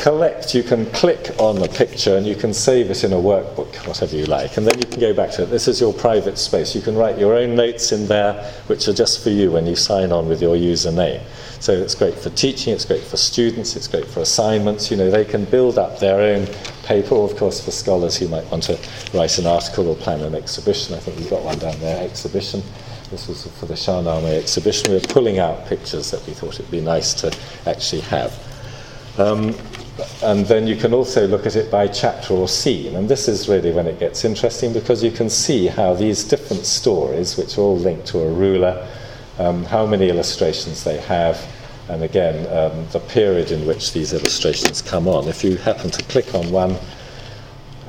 collect, 0.00 0.54
you 0.54 0.62
can 0.62 0.86
click 0.92 1.30
on 1.38 1.62
a 1.62 1.68
picture 1.68 2.16
and 2.16 2.26
you 2.26 2.34
can 2.34 2.54
save 2.54 2.90
it 2.90 3.04
in 3.04 3.12
a 3.12 3.16
workbook, 3.16 3.86
whatever 3.86 4.16
you 4.16 4.24
like, 4.24 4.56
and 4.56 4.66
then 4.66 4.78
you 4.78 4.86
can 4.86 4.98
go 4.98 5.12
back 5.12 5.30
to 5.32 5.42
it. 5.42 5.46
This 5.46 5.68
is 5.68 5.80
your 5.80 5.92
private 5.92 6.38
space. 6.38 6.74
You 6.74 6.80
can 6.80 6.96
write 6.96 7.18
your 7.18 7.34
own 7.34 7.54
notes 7.54 7.92
in 7.92 8.06
there, 8.06 8.42
which 8.66 8.88
are 8.88 8.94
just 8.94 9.22
for 9.22 9.30
you 9.30 9.50
when 9.50 9.66
you 9.66 9.76
sign 9.76 10.10
on 10.10 10.26
with 10.28 10.40
your 10.40 10.56
username. 10.56 11.22
So 11.60 11.72
it's 11.72 11.94
great 11.94 12.14
for 12.14 12.30
teaching, 12.30 12.72
it's 12.72 12.86
great 12.86 13.02
for 13.02 13.18
students, 13.18 13.76
it's 13.76 13.86
great 13.86 14.06
for 14.06 14.20
assignments. 14.20 14.90
You 14.90 14.96
know, 14.96 15.10
they 15.10 15.26
can 15.26 15.44
build 15.44 15.78
up 15.78 15.98
their 15.98 16.20
own 16.20 16.46
paper, 16.84 17.14
or 17.14 17.30
of 17.30 17.36
course 17.36 17.62
for 17.62 17.70
scholars 17.70 18.16
who 18.16 18.28
might 18.28 18.50
want 18.50 18.62
to 18.64 18.78
write 19.12 19.38
an 19.38 19.46
article 19.46 19.88
or 19.88 19.96
plan 19.96 20.20
an 20.22 20.34
exhibition. 20.34 20.94
I 20.94 21.00
think 21.00 21.18
we've 21.18 21.28
got 21.28 21.42
one 21.42 21.58
down 21.58 21.78
there, 21.80 22.02
exhibition. 22.02 22.62
This 23.10 23.28
was 23.28 23.46
for 23.58 23.66
the 23.66 23.74
Shahnameh 23.74 24.38
exhibition. 24.38 24.92
We 24.92 24.98
were 24.98 25.04
pulling 25.08 25.38
out 25.38 25.66
pictures 25.66 26.10
that 26.12 26.26
we 26.26 26.32
thought 26.32 26.54
it'd 26.54 26.70
be 26.70 26.80
nice 26.80 27.12
to 27.14 27.36
actually 27.66 28.02
have. 28.02 28.32
Um, 29.18 29.54
and 30.22 30.46
then 30.46 30.66
you 30.66 30.76
can 30.76 30.92
also 30.92 31.26
look 31.26 31.46
at 31.46 31.56
it 31.56 31.70
by 31.70 31.86
chapter 31.88 32.34
or 32.34 32.48
scene. 32.48 32.96
And 32.96 33.08
this 33.08 33.28
is 33.28 33.48
really 33.48 33.72
when 33.72 33.86
it 33.86 33.98
gets 33.98 34.24
interesting 34.24 34.72
because 34.72 35.02
you 35.02 35.10
can 35.10 35.30
see 35.30 35.66
how 35.66 35.94
these 35.94 36.24
different 36.24 36.66
stories, 36.66 37.36
which 37.36 37.58
are 37.58 37.62
all 37.62 37.78
linked 37.78 38.06
to 38.08 38.20
a 38.20 38.30
ruler, 38.30 38.86
um, 39.38 39.64
how 39.64 39.86
many 39.86 40.08
illustrations 40.08 40.84
they 40.84 40.98
have, 40.98 41.40
and 41.88 42.02
again, 42.04 42.46
um, 42.56 42.86
the 42.92 43.00
period 43.00 43.50
in 43.50 43.66
which 43.66 43.92
these 43.92 44.12
illustrations 44.12 44.80
come 44.80 45.08
on. 45.08 45.26
If 45.26 45.42
you 45.42 45.56
happen 45.56 45.90
to 45.90 46.02
click 46.04 46.34
on 46.34 46.50
one, 46.50 46.76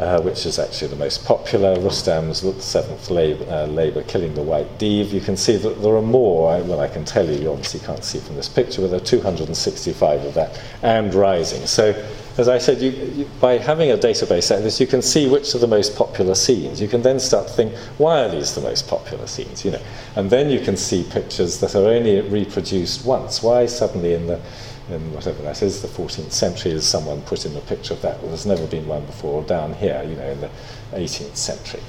uh, 0.02 0.20
which 0.20 0.48
is 0.48 0.58
actually 0.58 0.88
the 0.88 0.96
most 0.96 1.24
popular, 1.26 1.80
Rustam's 1.80 2.42
Seventh 2.64 3.12
Labour, 3.12 3.46
uh, 3.50 3.68
Labour 3.68 4.02
Killing 4.04 4.34
the 4.34 4.42
White 4.42 4.80
Deev, 4.80 5.12
you 5.12 5.22
can 5.22 5.38
see 5.38 5.58
that 5.58 5.82
there 5.82 5.96
are 5.96 6.02
more, 6.02 6.60
well, 6.64 6.80
I 6.80 6.88
can 6.88 7.06
tell 7.06 7.30
you, 7.30 7.40
you 7.40 7.52
obviously 7.52 7.82
can't 7.82 8.04
see 8.04 8.20
from 8.20 8.36
this 8.36 8.50
picture, 8.50 8.82
but 8.82 8.88
there 8.88 9.00
are 9.00 9.06
265 9.06 10.26
of 10.26 10.34
that, 10.34 10.60
and 10.82 11.14
rising. 11.14 11.68
So 11.68 11.94
as 12.38 12.48
I 12.48 12.58
said, 12.58 12.82
you, 12.82 12.92
you, 12.92 13.30
by 13.40 13.58
having 13.58 13.92
a 13.92 13.98
database 13.98 14.50
like 14.50 14.64
this, 14.64 14.80
you 14.80 14.88
can 14.88 15.02
see 15.02 15.30
which 15.30 15.54
are 15.54 15.60
the 15.60 15.68
most 15.68 15.96
popular 15.96 16.34
scenes. 16.34 16.82
You 16.82 16.88
can 16.88 17.02
then 17.02 17.20
start 17.20 17.48
to 17.48 17.54
think, 17.54 17.76
why 17.98 18.24
are 18.24 18.30
these 18.30 18.56
the 18.56 18.62
most 18.62 18.88
popular 18.88 19.28
scenes? 19.28 19.64
You 19.64 19.72
know, 19.72 19.82
and 20.16 20.30
then 20.30 20.50
you 20.50 20.62
can 20.62 20.78
see 20.78 21.04
pictures 21.04 21.60
that 21.60 21.76
are 21.76 21.86
only 21.86 22.22
reproduced 22.22 23.06
once. 23.06 23.44
Why 23.44 23.66
suddenly 23.66 24.14
in 24.14 24.28
the 24.28 24.42
in 24.91 25.13
whatever 25.13 25.41
that 25.43 25.62
is, 25.62 25.82
the 25.82 25.88
14th 25.88 26.32
century, 26.32 26.71
is 26.71 26.88
someone 26.88 27.21
put 27.21 27.45
in 27.45 27.56
a 27.56 27.62
picture 27.62 27.93
of 27.93 28.01
that? 28.01 28.19
Well, 28.19 28.30
there's 28.30 28.45
never 28.45 28.67
been 28.67 28.88
one 28.88 29.06
before. 29.06 29.43
Down 29.43 29.73
here, 29.73 30.04
you 30.04 30.15
know, 30.15 30.30
in 30.30 30.41
the 30.41 30.49
18th 30.93 31.36
century. 31.36 31.82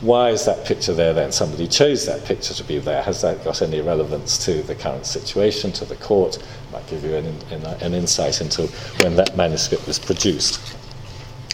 Why 0.00 0.30
is 0.30 0.46
that 0.46 0.64
picture 0.64 0.94
there 0.94 1.12
then? 1.12 1.30
Somebody 1.30 1.68
chose 1.68 2.06
that 2.06 2.24
picture 2.24 2.54
to 2.54 2.64
be 2.64 2.78
there. 2.78 3.02
Has 3.02 3.20
that 3.22 3.44
got 3.44 3.60
any 3.60 3.80
relevance 3.80 4.42
to 4.46 4.62
the 4.62 4.74
current 4.74 5.04
situation, 5.04 5.72
to 5.72 5.84
the 5.84 5.96
court? 5.96 6.38
Might 6.72 6.86
give 6.86 7.04
you 7.04 7.16
an, 7.16 7.26
an 7.82 7.92
insight 7.92 8.40
into 8.40 8.66
when 9.02 9.16
that 9.16 9.36
manuscript 9.36 9.86
was 9.86 9.98
produced. 9.98 10.76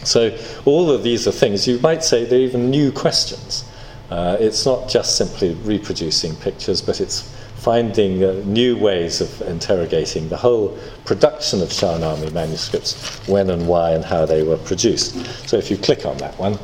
So, 0.05 0.37
all 0.63 0.89
of 0.89 1.03
these 1.03 1.27
are 1.27 1.31
things, 1.31 1.67
you 1.67 1.79
might 1.79 2.03
say 2.03 2.23
they're 2.23 2.39
even 2.39 2.69
new 2.69 2.91
questions. 2.91 3.65
Uh, 4.09 4.37
it's 4.39 4.65
not 4.65 4.87
just 4.87 5.17
simply 5.17 5.53
reproducing 5.55 6.35
pictures, 6.37 6.81
but 6.81 7.01
it's 7.01 7.36
finding 7.67 8.23
uh, 8.23 8.31
new 8.45 8.77
ways 8.77 9.19
of 9.19 9.41
interrogating 9.41 10.29
the 10.29 10.37
whole 10.37 10.69
production 11.03 11.61
of 11.61 11.67
Shahnameh 11.67 12.31
manuscripts, 12.31 12.95
when 13.27 13.49
and 13.49 13.67
why 13.67 13.91
and 13.91 14.05
how 14.05 14.25
they 14.25 14.41
were 14.41 14.55
produced. 14.55 15.13
So 15.49 15.57
if 15.57 15.69
you 15.69 15.75
click 15.75 16.05
on 16.05 16.15
that 16.19 16.39
one, 16.39 16.57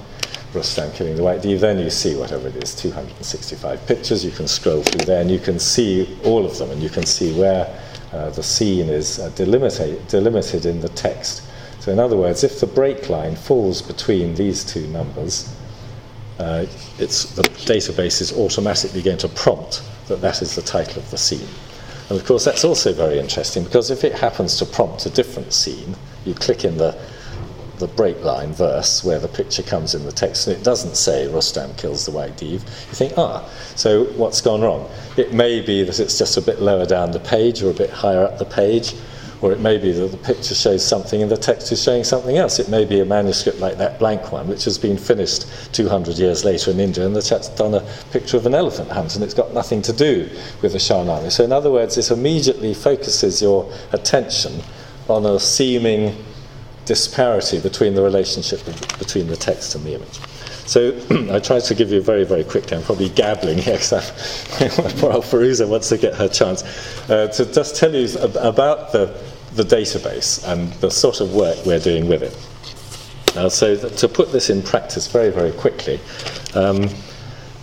Rustam 0.53 0.89
killing 0.93 1.17
the 1.17 1.23
white 1.23 1.41
div, 1.41 1.59
then 1.59 1.77
you 1.77 1.89
see 1.89 2.15
whatever 2.15 2.47
it 2.47 2.55
is, 2.55 2.73
265 2.75 3.85
pictures. 3.85 4.23
You 4.23 4.31
can 4.31 4.47
scroll 4.47 4.81
through 4.81 5.05
there 5.05 5.19
and 5.19 5.29
you 5.29 5.39
can 5.39 5.59
see 5.59 6.17
all 6.23 6.45
of 6.45 6.57
them 6.57 6.71
and 6.71 6.81
you 6.81 6.89
can 6.89 7.05
see 7.05 7.37
where 7.37 7.67
uh, 8.13 8.29
the 8.29 8.41
scene 8.41 8.87
is 8.87 9.19
uh, 9.19 9.27
delimited, 9.35 10.07
delimited 10.07 10.65
in 10.65 10.79
the 10.79 10.87
text. 10.87 11.43
So, 11.81 11.91
in 11.91 11.99
other 11.99 12.15
words, 12.15 12.45
if 12.45 12.61
the 12.61 12.67
break 12.67 13.09
line 13.09 13.35
falls 13.35 13.81
between 13.81 14.35
these 14.35 14.63
two 14.63 14.87
numbers, 14.87 15.53
uh, 16.39 16.61
the 16.97 17.43
database 17.67 18.21
is 18.21 18.31
automatically 18.31 19.01
going 19.01 19.17
to 19.17 19.27
prompt 19.27 19.81
that 20.07 20.21
that 20.21 20.41
is 20.41 20.55
the 20.55 20.61
title 20.61 21.01
of 21.01 21.09
the 21.11 21.17
scene. 21.17 21.47
And 22.09 22.19
of 22.19 22.25
course, 22.25 22.45
that's 22.45 22.63
also 22.63 22.93
very 22.93 23.19
interesting 23.19 23.63
because 23.63 23.89
if 23.89 24.03
it 24.03 24.13
happens 24.13 24.57
to 24.57 24.65
prompt 24.65 25.05
a 25.05 25.09
different 25.09 25.53
scene, 25.53 25.95
you 26.25 26.33
click 26.33 26.65
in 26.65 26.77
the 26.77 26.97
the 27.79 27.87
break 27.87 28.23
line 28.23 28.53
verse 28.53 29.03
where 29.03 29.19
the 29.19 29.27
picture 29.27 29.63
comes 29.63 29.95
in 29.95 30.05
the 30.05 30.11
text 30.11 30.47
and 30.47 30.55
it 30.55 30.63
doesn't 30.63 30.95
say 30.95 31.27
Rustam 31.27 31.73
kills 31.75 32.05
the 32.05 32.11
white 32.11 32.37
div, 32.37 32.61
you 32.61 32.93
think, 32.93 33.13
ah, 33.17 33.49
so 33.75 34.05
what's 34.13 34.41
gone 34.41 34.61
wrong? 34.61 34.89
It 35.17 35.33
may 35.33 35.59
be 35.59 35.83
that 35.83 35.99
it's 35.99 36.17
just 36.17 36.37
a 36.37 36.41
bit 36.41 36.61
lower 36.61 36.85
down 36.85 37.11
the 37.11 37.19
page 37.19 37.63
or 37.63 37.71
a 37.71 37.73
bit 37.73 37.89
higher 37.89 38.23
up 38.23 38.37
the 38.37 38.45
page, 38.45 38.93
or 39.43 39.51
it 39.51 39.59
may 39.59 39.77
be 39.77 39.91
that 39.91 40.07
the 40.07 40.17
picture 40.17 40.55
shows 40.55 40.85
something 40.87 41.21
and 41.21 41.29
the 41.29 41.35
text 41.35 41.69
is 41.73 41.83
showing 41.83 42.05
something 42.05 42.37
else. 42.37 42.59
It 42.59 42.69
may 42.69 42.85
be 42.85 43.01
a 43.01 43.05
manuscript 43.05 43.59
like 43.59 43.77
that 43.77 43.99
blank 43.99 44.31
one, 44.31 44.47
which 44.47 44.63
has 44.63 44.77
been 44.77 44.97
finished 44.97 45.45
200 45.73 46.17
years 46.17 46.45
later 46.45 46.71
in 46.71 46.79
India, 46.79 47.05
and 47.05 47.13
the 47.13 47.21
chap's 47.21 47.49
done 47.49 47.73
a 47.73 47.81
picture 48.11 48.37
of 48.37 48.45
an 48.45 48.55
elephant 48.55 48.89
hunt, 48.89 49.15
and 49.15 49.23
it's 49.23 49.33
got 49.33 49.53
nothing 49.53 49.81
to 49.81 49.91
do 49.91 50.29
with 50.61 50.71
the 50.71 50.77
Shahnameh. 50.77 51.29
So, 51.29 51.43
in 51.43 51.51
other 51.51 51.69
words, 51.69 51.97
it 51.97 52.09
immediately 52.09 52.73
focuses 52.73 53.41
your 53.41 53.69
attention 53.91 54.61
on 55.09 55.25
a 55.25 55.37
seeming 55.41 56.15
disparity 56.85 57.59
between 57.59 57.95
the 57.95 58.01
relationship 58.01 58.65
between 58.97 59.27
the 59.27 59.35
text 59.35 59.75
and 59.75 59.83
the 59.83 59.95
image. 59.95 60.19
So 60.65 60.97
I 61.33 61.39
tried 61.39 61.63
to 61.65 61.75
give 61.75 61.91
you 61.91 62.01
very, 62.01 62.23
very 62.23 62.43
quickly. 62.43 62.77
I'm 62.77 62.83
probably 62.83 63.09
gabbling 63.09 63.57
here 63.57 63.75
because 63.75 63.91
poor 64.99 65.11
old 65.11 65.25
Firuza 65.25 65.67
wants 65.67 65.89
to 65.89 65.97
get 65.97 66.15
her 66.15 66.27
chance 66.27 66.63
uh, 67.09 67.27
to 67.27 67.45
just 67.51 67.75
tell 67.75 67.93
you 67.93 68.07
about 68.19 68.91
the, 68.91 69.17
the 69.55 69.63
database 69.63 70.45
and 70.47 70.71
the 70.73 70.89
sort 70.89 71.21
of 71.21 71.33
work 71.33 71.57
we're 71.65 71.79
doing 71.79 72.07
with 72.07 72.23
it. 72.23 73.37
Uh, 73.37 73.49
so 73.49 73.75
to 73.89 74.07
put 74.07 74.31
this 74.31 74.49
in 74.49 74.61
practice 74.61 75.07
very, 75.07 75.29
very 75.31 75.51
quickly, 75.51 75.99
um, 76.55 76.87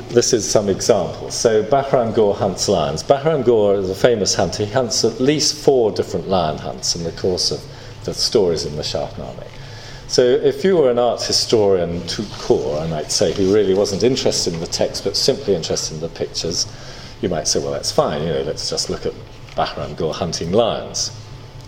this 0.08 0.32
is 0.32 0.48
some 0.48 0.68
examples. 0.68 1.34
So 1.34 1.62
Bahram 1.62 2.14
Gur 2.14 2.32
hunts 2.32 2.68
lions. 2.68 3.02
Bahram 3.02 3.44
Gur 3.44 3.78
is 3.78 3.90
a 3.90 3.94
famous 3.94 4.34
hunter. 4.34 4.64
He 4.64 4.72
hunts 4.72 5.04
at 5.04 5.20
least 5.20 5.54
four 5.64 5.92
different 5.92 6.28
lion 6.28 6.58
hunts 6.58 6.96
in 6.96 7.04
the 7.04 7.12
course 7.12 7.52
of 7.52 7.62
the 8.04 8.14
stories 8.14 8.64
in 8.64 8.74
the 8.76 8.82
Shahnameh. 8.82 9.46
So 10.08 10.22
if 10.22 10.64
you 10.64 10.76
were 10.76 10.90
an 10.90 10.98
art 10.98 11.22
historian 11.22 12.04
to 12.08 12.24
core, 12.32 12.80
I 12.80 12.88
might 12.88 13.12
say, 13.12 13.32
who 13.32 13.54
really 13.54 13.74
wasn't 13.74 14.02
interested 14.02 14.52
in 14.52 14.58
the 14.58 14.66
text 14.66 15.04
but 15.04 15.16
simply 15.16 15.54
interested 15.54 15.94
in 15.94 16.00
the 16.00 16.08
pictures, 16.08 16.66
you 17.20 17.28
might 17.28 17.46
say, 17.46 17.60
well, 17.60 17.70
that's 17.70 17.92
fine, 17.92 18.22
you 18.22 18.30
know, 18.30 18.42
let's 18.42 18.68
just 18.68 18.90
look 18.90 19.06
at 19.06 19.12
Bahram 19.54 19.96
Gur 19.96 20.12
hunting 20.12 20.50
lions. 20.50 21.12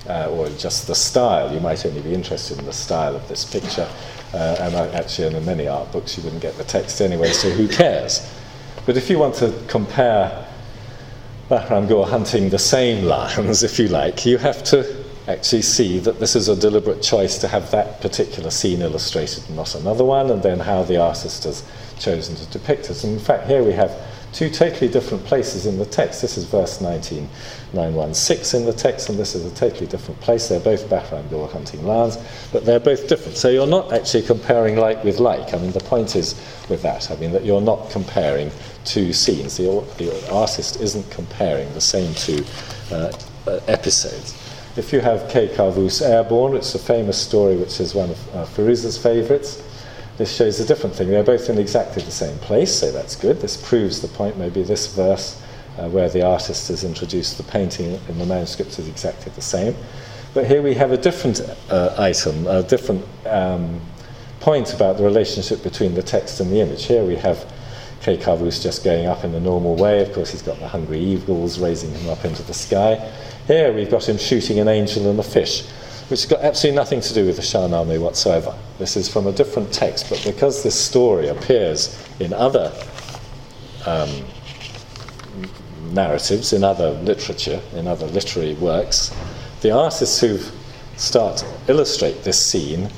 Uh, 0.08 0.26
or 0.30 0.48
just 0.50 0.88
the 0.88 0.94
style. 0.94 1.54
You 1.54 1.60
might 1.60 1.86
only 1.86 2.00
be 2.00 2.12
interested 2.12 2.58
in 2.58 2.64
the 2.64 2.72
style 2.72 3.14
of 3.14 3.28
this 3.28 3.44
picture. 3.44 3.88
Uh, 4.34 4.56
and 4.60 4.74
actually, 4.96 5.36
in 5.36 5.44
many 5.44 5.68
art 5.68 5.92
books, 5.92 6.16
you 6.16 6.24
wouldn't 6.24 6.42
get 6.42 6.56
the 6.56 6.64
text 6.64 7.00
anyway, 7.00 7.30
so 7.32 7.50
who 7.50 7.68
cares? 7.68 8.28
But 8.84 8.96
if 8.96 9.08
you 9.08 9.18
want 9.18 9.34
to 9.36 9.54
compare 9.68 10.48
Bahram 11.48 11.86
Gur 11.86 12.04
hunting 12.04 12.48
the 12.48 12.58
same 12.58 13.04
lions, 13.14 13.62
if 13.62 13.78
you 13.78 13.88
like, 13.88 14.26
you 14.26 14.38
have 14.38 14.64
to 14.64 15.04
actually 15.28 15.62
see 15.62 15.98
that 16.00 16.18
this 16.18 16.34
is 16.34 16.48
a 16.48 16.56
deliberate 16.56 17.00
choice 17.02 17.38
to 17.38 17.46
have 17.46 17.70
that 17.70 18.00
particular 18.00 18.50
scene 18.50 18.82
illustrated 18.82 19.46
and 19.46 19.56
not 19.56 19.74
another 19.74 20.04
one, 20.04 20.30
and 20.30 20.42
then 20.42 20.58
how 20.58 20.82
the 20.82 20.96
artist 20.96 21.44
has 21.44 21.62
chosen 21.98 22.34
to 22.34 22.46
depict 22.46 22.90
it. 22.90 23.04
And 23.04 23.12
in 23.12 23.20
fact, 23.20 23.46
here 23.46 23.62
we 23.62 23.72
have 23.72 23.92
two 24.32 24.48
totally 24.48 24.90
different 24.90 25.24
places 25.24 25.66
in 25.66 25.78
the 25.78 25.84
text. 25.84 26.22
This 26.22 26.36
is 26.38 26.44
verse 26.44 26.80
19, 26.80 27.28
916 27.72 28.60
in 28.60 28.66
the 28.66 28.72
text, 28.72 29.08
and 29.08 29.18
this 29.18 29.34
is 29.34 29.44
a 29.44 29.54
totally 29.54 29.86
different 29.86 30.20
place. 30.20 30.48
They're 30.48 30.60
both 30.60 30.88
Bahram 30.88 31.28
Gur 31.30 31.46
hunting 31.46 31.84
lions, 31.84 32.18
but 32.50 32.64
they're 32.64 32.80
both 32.80 33.08
different. 33.08 33.36
So 33.36 33.50
you're 33.50 33.66
not 33.66 33.92
actually 33.92 34.22
comparing 34.22 34.76
like 34.76 35.04
with 35.04 35.20
like. 35.20 35.52
I 35.54 35.58
mean, 35.58 35.72
the 35.72 35.80
point 35.80 36.16
is 36.16 36.34
with 36.68 36.82
that, 36.82 37.10
I 37.10 37.16
mean, 37.16 37.32
that 37.32 37.44
you're 37.44 37.60
not 37.60 37.90
comparing 37.90 38.50
two 38.84 39.12
scenes. 39.12 39.56
The, 39.56 39.64
the 39.98 40.32
artist 40.32 40.80
isn't 40.80 41.10
comparing 41.10 41.72
the 41.74 41.80
same 41.80 42.14
two 42.14 42.44
uh, 42.90 43.12
episodes. 43.68 44.38
If 44.74 44.90
you 44.90 45.00
have 45.00 45.28
Kay 45.28 45.48
Kavus 45.48 46.00
Airborne, 46.00 46.56
it's 46.56 46.74
a 46.74 46.78
famous 46.78 47.20
story 47.20 47.56
which 47.56 47.78
is 47.78 47.94
one 47.94 48.10
of 48.10 48.34
uh, 48.34 48.46
Firuza's 48.46 48.96
favourites. 48.96 49.61
This 50.22 50.36
shows 50.36 50.60
a 50.60 50.64
different 50.64 50.94
thing. 50.94 51.08
They're 51.08 51.24
both 51.24 51.50
in 51.50 51.58
exactly 51.58 52.00
the 52.00 52.12
same 52.12 52.38
place, 52.38 52.72
so 52.72 52.92
that's 52.92 53.16
good. 53.16 53.40
This 53.40 53.56
proves 53.56 54.00
the 54.00 54.06
point. 54.06 54.38
Maybe 54.38 54.62
this 54.62 54.94
verse, 54.94 55.42
uh, 55.76 55.88
where 55.88 56.08
the 56.08 56.22
artist 56.24 56.68
has 56.68 56.84
introduced 56.84 57.38
the 57.38 57.42
painting 57.42 57.98
in 58.08 58.18
the 58.18 58.24
manuscript, 58.24 58.78
is 58.78 58.86
exactly 58.86 59.32
the 59.34 59.42
same. 59.42 59.74
But 60.32 60.46
here 60.46 60.62
we 60.62 60.74
have 60.74 60.92
a 60.92 60.96
different 60.96 61.40
uh, 61.68 61.96
item, 61.98 62.46
a 62.46 62.62
different 62.62 63.04
um, 63.26 63.80
point 64.38 64.72
about 64.72 64.96
the 64.96 65.02
relationship 65.02 65.60
between 65.64 65.92
the 65.92 66.04
text 66.04 66.38
and 66.38 66.52
the 66.52 66.60
image. 66.60 66.84
Here 66.84 67.04
we 67.04 67.16
have 67.16 67.52
Kay 68.00 68.16
Kavus 68.16 68.62
just 68.62 68.84
going 68.84 69.06
up 69.06 69.24
in 69.24 69.32
the 69.32 69.40
normal 69.40 69.74
way. 69.74 70.02
Of 70.02 70.12
course, 70.12 70.30
he's 70.30 70.42
got 70.42 70.60
the 70.60 70.68
hungry 70.68 71.00
eagles 71.00 71.58
raising 71.58 71.90
him 71.90 72.08
up 72.08 72.24
into 72.24 72.44
the 72.44 72.54
sky. 72.54 72.94
Here 73.48 73.72
we've 73.72 73.90
got 73.90 74.08
him 74.08 74.18
shooting 74.18 74.60
an 74.60 74.68
angel 74.68 75.10
and 75.10 75.18
a 75.18 75.24
fish, 75.24 75.66
which 76.08 76.22
has 76.22 76.26
got 76.26 76.40
absolutely 76.40 76.76
nothing 76.76 77.00
to 77.00 77.14
do 77.14 77.26
with 77.26 77.36
the 77.36 77.42
Shahnameh 77.42 78.00
whatsoever. 78.00 78.56
This 78.78 78.96
is 78.96 79.08
from 79.08 79.26
a 79.26 79.32
different 79.32 79.72
text, 79.72 80.10
but 80.10 80.22
because 80.24 80.62
this 80.62 80.78
story 80.78 81.28
appears 81.28 81.98
in 82.20 82.32
other 82.32 82.72
um, 83.86 84.24
narratives, 85.92 86.52
in 86.52 86.64
other 86.64 86.90
literature, 87.02 87.60
in 87.74 87.86
other 87.86 88.06
literary 88.06 88.54
works, 88.54 89.14
the 89.60 89.70
artists 89.70 90.20
who 90.20 90.38
start 90.96 91.38
to 91.38 91.46
illustrate 91.68 92.22
this 92.24 92.40
scene 92.44 92.90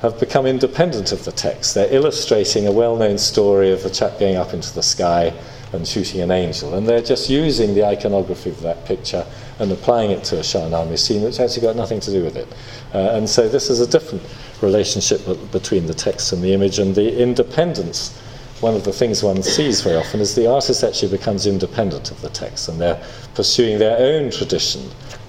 have 0.00 0.18
become 0.18 0.46
independent 0.46 1.12
of 1.12 1.24
the 1.24 1.32
text. 1.32 1.74
They're 1.74 1.92
illustrating 1.92 2.66
a 2.66 2.72
well 2.72 2.96
known 2.96 3.18
story 3.18 3.70
of 3.70 3.84
a 3.84 3.90
chap 3.90 4.18
going 4.18 4.36
up 4.36 4.52
into 4.52 4.74
the 4.74 4.82
sky 4.82 5.32
and 5.72 5.86
shooting 5.86 6.20
an 6.20 6.30
angel, 6.30 6.74
and 6.74 6.86
they're 6.86 7.02
just 7.02 7.30
using 7.30 7.74
the 7.74 7.84
iconography 7.86 8.50
of 8.50 8.60
that 8.62 8.84
picture 8.84 9.24
and 9.62 9.70
applying 9.70 10.10
it 10.10 10.24
to 10.24 10.36
a 10.36 10.40
Shahnameh 10.40 10.98
scene, 10.98 11.22
which 11.22 11.38
actually 11.38 11.62
got 11.62 11.76
nothing 11.76 12.00
to 12.00 12.10
do 12.10 12.24
with 12.24 12.36
it. 12.36 12.48
Uh, 12.92 13.16
and 13.16 13.30
so 13.30 13.48
this 13.48 13.70
is 13.70 13.78
a 13.78 13.86
different 13.86 14.22
relationship 14.60 15.20
between 15.52 15.86
the 15.86 15.94
text 15.94 16.32
and 16.32 16.42
the 16.42 16.52
image, 16.52 16.80
and 16.80 16.96
the 16.96 17.22
independence. 17.22 18.18
One 18.60 18.74
of 18.74 18.84
the 18.84 18.92
things 18.92 19.22
one 19.22 19.42
sees 19.42 19.80
very 19.80 19.96
often 19.96 20.20
is 20.20 20.34
the 20.34 20.50
artist 20.50 20.82
actually 20.82 21.16
becomes 21.16 21.46
independent 21.46 22.10
of 22.10 22.20
the 22.20 22.28
text, 22.30 22.68
and 22.68 22.80
they're 22.80 23.00
pursuing 23.34 23.78
their 23.78 23.96
own 23.98 24.32
tradition 24.32 24.82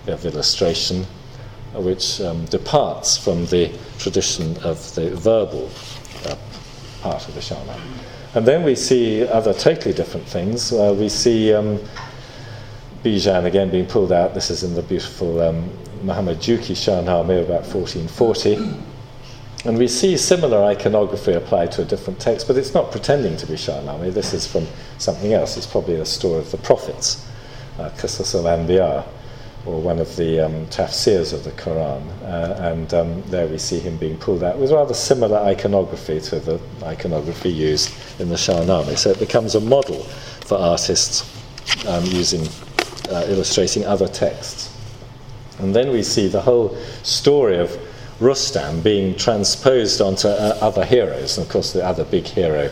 of 0.08 0.26
illustration, 0.26 1.06
which 1.76 2.20
um, 2.22 2.46
departs 2.46 3.16
from 3.16 3.46
the 3.46 3.72
tradition 4.00 4.58
of 4.64 4.96
the 4.96 5.16
verbal 5.16 5.70
uh, 6.26 6.36
part 7.02 7.28
of 7.28 7.36
the 7.36 7.42
Shahnameh. 7.42 7.80
And 8.36 8.48
then 8.48 8.64
we 8.64 8.74
see 8.74 9.28
other 9.28 9.54
totally 9.54 9.94
different 9.94 10.26
things. 10.26 10.74
Uh, 10.74 10.96
we 10.98 11.08
see 11.08 11.54
um, 11.54 11.80
Bijan 13.04 13.44
again 13.44 13.70
being 13.70 13.86
pulled 13.86 14.14
out. 14.14 14.34
This 14.34 14.50
is 14.50 14.64
in 14.64 14.76
the 14.76 14.82
beautiful 14.82 15.42
um, 15.42 15.70
Muhammad 16.04 16.38
Juki 16.38 16.74
Shahnameh 16.74 17.44
about 17.44 17.66
1440. 17.66 18.56
And 19.66 19.78
we 19.78 19.90
see 19.90 20.16
similar 20.16 20.64
iconography 20.64 21.34
applied 21.34 21.74
to 21.74 21.82
a 21.82 21.86
different 21.86 22.22
text, 22.22 22.48
but 22.48 22.58
it's 22.58 22.74
not 22.74 22.92
pretending 22.92 23.36
to 23.38 23.46
be 23.46 23.56
Shahnameh. 23.56 24.14
This 24.14 24.34
is 24.34 24.48
from 24.48 24.68
something 25.00 25.34
else. 25.34 25.58
It's 25.58 25.68
probably 25.68 25.96
a 25.96 26.06
story 26.06 26.40
of 26.40 26.52
the 26.52 26.58
prophets, 26.58 27.28
uh, 27.78 27.84
al-Anbiya, 27.84 29.06
or 29.66 29.82
one 29.82 30.00
of 30.00 30.16
the 30.16 30.46
um, 30.46 30.66
tafsirs 30.68 31.34
of 31.34 31.44
the 31.44 31.52
Quran. 31.52 32.08
Uh, 32.24 32.56
and 32.72 32.94
um, 32.94 33.22
there 33.24 33.48
we 33.48 33.58
see 33.58 33.80
him 33.80 33.98
being 33.98 34.18
pulled 34.18 34.44
out 34.44 34.58
with 34.58 34.72
rather 34.72 34.94
similar 34.94 35.40
iconography 35.40 36.22
to 36.22 36.40
the 36.40 36.58
iconography 36.84 37.50
used 37.50 37.94
in 38.22 38.30
the 38.30 38.36
Shahnameh. 38.36 38.98
So 38.98 39.10
it 39.10 39.20
becomes 39.20 39.56
a 39.56 39.62
model 39.62 40.04
for 40.46 40.58
artists 40.58 41.30
um, 41.88 42.06
using 42.06 42.48
uh, 43.10 43.26
illustrating 43.28 43.86
other 43.86 44.08
texts. 44.08 44.70
And 45.60 45.76
then 45.76 45.92
we 45.92 46.04
see 46.04 46.28
the 46.28 46.42
whole 46.42 46.76
story 47.04 47.58
of 47.58 47.78
Rustam 48.20 48.82
being 48.82 49.16
transposed 49.16 50.02
onto 50.02 50.28
uh, 50.28 50.58
other 50.62 50.86
heroes. 50.86 51.38
And 51.38 51.46
of 51.46 51.52
course, 51.52 51.74
the 51.74 51.86
other 51.86 52.04
big 52.04 52.26
hero 52.26 52.72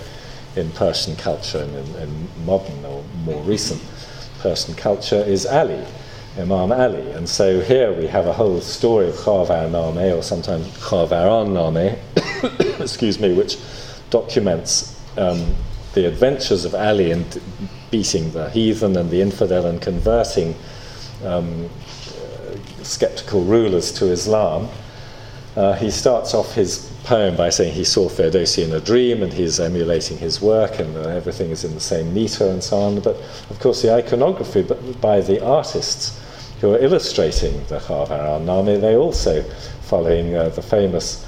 in 0.55 0.71
Persian 0.71 1.15
culture 1.15 1.59
and 1.59 1.75
in, 1.75 1.95
in, 1.95 2.45
modern 2.45 2.83
or 2.85 3.03
more 3.23 3.41
recent 3.43 3.81
Persian 4.39 4.73
culture 4.75 5.23
is 5.23 5.45
Ali, 5.45 5.85
Imam 6.37 6.71
Ali. 6.71 7.11
And 7.11 7.29
so 7.29 7.61
here 7.61 7.93
we 7.93 8.07
have 8.07 8.25
a 8.25 8.33
whole 8.33 8.59
story 8.61 9.09
of 9.09 9.15
Khavar 9.15 9.69
Name, 9.95 10.17
or 10.17 10.23
sometimes 10.23 10.67
Khavaran 10.77 11.73
Name, 11.73 11.97
excuse 12.81 13.19
me, 13.19 13.33
which 13.33 13.57
documents 14.09 14.99
um, 15.17 15.55
the 15.93 16.07
adventures 16.07 16.65
of 16.65 16.73
Ali 16.73 17.11
in 17.11 17.25
beating 17.91 18.31
the 18.31 18.49
heathen 18.49 18.97
and 18.97 19.09
the 19.09 19.21
infidel 19.21 19.65
and 19.65 19.81
converting 19.81 20.55
um, 21.23 21.69
skeptical 22.81 23.43
rulers 23.43 23.91
to 23.91 24.07
Islam. 24.07 24.69
Uh, 25.55 25.73
he 25.73 25.91
starts 25.91 26.33
off 26.33 26.55
his 26.55 26.89
poem 27.03 27.35
by 27.35 27.49
saying 27.49 27.73
he 27.73 27.83
saw 27.83 28.07
Ferdowsi 28.07 28.63
in 28.63 28.73
a 28.73 28.79
dream 28.79 29.21
and 29.21 29.33
he's 29.33 29.59
emulating 29.59 30.17
his 30.17 30.41
work 30.41 30.79
and 30.79 30.95
uh, 30.95 31.09
everything 31.09 31.49
is 31.51 31.63
in 31.63 31.73
the 31.73 31.79
same 31.79 32.13
meter 32.13 32.47
and 32.47 32.63
so 32.63 32.77
on. 32.77 32.99
But 33.01 33.17
of 33.49 33.59
course, 33.59 33.81
the 33.81 33.93
iconography 33.93 34.63
by 35.01 35.19
the 35.19 35.43
artists 35.43 36.19
who 36.61 36.73
are 36.73 36.79
illustrating 36.79 37.53
the 37.65 37.79
Khavaran 37.79 38.45
Name, 38.45 38.79
they 38.79 38.95
also, 38.95 39.43
following 39.81 40.35
uh, 40.35 40.49
the 40.49 40.61
famous 40.61 41.25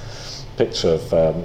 picture 0.57 0.93
of 0.93 1.13
um, 1.13 1.43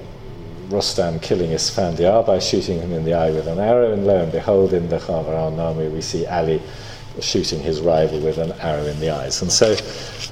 Rostam 0.69 1.21
killing 1.23 1.51
Isfandiar 1.51 2.27
by 2.27 2.39
shooting 2.39 2.79
him 2.79 2.93
in 2.93 3.05
the 3.05 3.15
eye 3.15 3.31
with 3.31 3.47
an 3.47 3.59
arrow, 3.59 3.93
and 3.93 4.07
lo 4.07 4.23
and 4.23 4.31
behold, 4.31 4.75
in 4.75 4.89
the 4.91 4.99
Khavaran 4.99 5.57
Name, 5.57 5.93
we 5.93 6.03
see 6.03 6.27
Ali 6.27 6.61
shooting 7.21 7.61
his 7.61 7.81
rival 7.81 8.21
with 8.21 8.37
an 8.37 8.53
arrow 8.61 8.85
in 8.85 9.01
the 9.01 9.09
eyes. 9.09 9.41
And 9.41 9.51
so, 9.51 9.75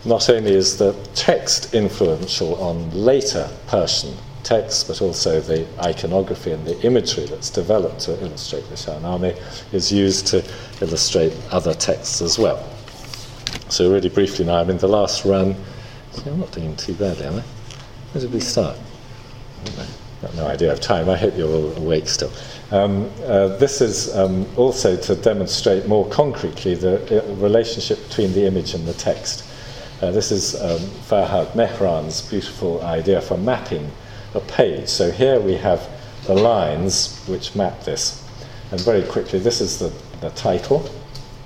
not 0.04 0.28
only 0.28 0.52
is 0.52 0.76
the 0.76 0.94
text 1.14 1.74
influential 1.74 2.62
on 2.62 2.90
later 2.90 3.48
Persian 3.66 4.14
texts, 4.42 4.84
but 4.84 5.00
also 5.00 5.40
the 5.40 5.66
iconography 5.82 6.52
and 6.52 6.64
the 6.66 6.80
imagery 6.82 7.24
that's 7.24 7.48
developed 7.48 8.00
to 8.00 8.22
illustrate 8.22 8.68
the 8.68 8.76
Shahnameh 8.76 9.36
is 9.72 9.90
used 9.90 10.26
to 10.28 10.44
illustrate 10.82 11.32
other 11.50 11.72
texts 11.72 12.20
as 12.20 12.38
well. 12.38 12.62
So, 13.70 13.90
really 13.90 14.10
briefly 14.10 14.44
now, 14.44 14.56
I'm 14.56 14.68
in 14.68 14.78
the 14.78 14.86
last 14.86 15.24
run. 15.24 15.56
See, 16.12 16.28
I'm 16.28 16.40
not 16.40 16.52
doing 16.52 16.76
too 16.76 16.92
badly, 16.92 17.24
am 17.24 17.36
I? 17.36 17.42
Where 18.12 18.20
did 18.20 18.32
we 18.34 18.40
start? 18.40 18.76
No 20.34 20.46
idea 20.46 20.72
of 20.72 20.80
time. 20.80 21.08
I 21.08 21.16
hope 21.16 21.36
you're 21.36 21.52
all 21.52 21.76
awake 21.76 22.08
still. 22.08 22.32
Um, 22.70 23.10
uh, 23.24 23.48
this 23.58 23.80
is 23.80 24.14
um, 24.16 24.46
also 24.56 24.96
to 24.96 25.14
demonstrate 25.14 25.86
more 25.86 26.08
concretely 26.08 26.74
the 26.74 27.22
uh, 27.22 27.34
relationship 27.36 28.02
between 28.08 28.32
the 28.32 28.46
image 28.46 28.74
and 28.74 28.86
the 28.86 28.94
text. 28.94 29.44
Uh, 30.02 30.10
this 30.10 30.30
is 30.30 30.60
um, 30.60 30.80
Farhad 31.08 31.52
Mehran's 31.52 32.22
beautiful 32.28 32.82
idea 32.82 33.20
for 33.20 33.38
mapping 33.38 33.90
a 34.34 34.40
page. 34.40 34.88
So 34.88 35.10
here 35.10 35.40
we 35.40 35.54
have 35.54 35.88
the 36.26 36.34
lines 36.34 37.24
which 37.26 37.54
map 37.54 37.84
this. 37.84 38.22
And 38.72 38.80
very 38.80 39.02
quickly, 39.04 39.38
this 39.38 39.60
is 39.60 39.78
the, 39.78 39.92
the 40.20 40.30
title. 40.30 40.90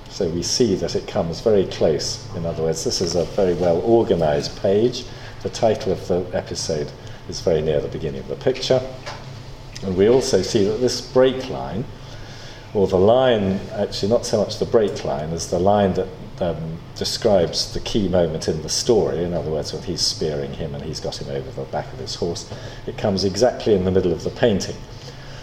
So 0.09 0.29
we 0.29 0.43
see 0.43 0.75
that 0.77 0.97
it 0.97 1.07
comes 1.07 1.41
very 1.41 1.67
close. 1.67 2.27
In 2.35 2.47
other 2.47 2.63
words, 2.63 2.83
this 2.83 3.01
is 3.01 3.15
a 3.15 3.25
very 3.25 3.55
well 3.55 3.81
organized 3.83 4.61
page. 4.61 5.05
The 5.43 5.51
title 5.51 5.93
of 5.93 6.09
the 6.09 6.27
episode 6.33 6.91
is 7.31 7.41
very 7.41 7.63
near 7.63 7.81
the 7.81 7.89
beginning 7.89 8.21
of 8.21 8.29
the 8.29 8.37
picture. 8.37 8.83
And 9.83 9.97
we 9.97 10.09
also 10.09 10.43
see 10.43 10.65
that 10.65 10.79
this 10.79 11.01
break 11.01 11.49
line, 11.49 11.85
or 12.75 12.87
the 12.87 12.99
line, 12.99 13.61
actually 13.73 14.11
not 14.11 14.27
so 14.27 14.39
much 14.39 14.59
the 14.59 14.67
break 14.67 15.05
line 15.05 15.31
as 15.33 15.49
the 15.51 15.59
line 15.59 15.95
that 15.95 16.09
um, 16.41 16.79
describes 16.97 17.73
the 17.73 17.81
key 17.81 18.09
moment 18.09 18.49
in 18.49 18.63
the 18.63 18.69
story, 18.69 19.25
in 19.25 19.33
other 19.33 19.51
words, 19.51 19.73
when 19.73 19.83
he's 19.83 20.03
spearing 20.03 20.53
him 20.53 20.75
and 20.75 20.85
he's 20.85 21.01
got 21.01 21.21
him 21.21 21.31
over 21.31 21.51
the 21.51 21.65
back 21.71 21.91
of 21.93 21.99
his 21.99 22.15
horse, 22.15 22.51
it 22.87 22.99
comes 22.99 23.25
exactly 23.25 23.75
in 23.75 23.85
the 23.85 23.91
middle 23.91 24.13
of 24.13 24.25
the 24.25 24.31
painting. 24.31 24.77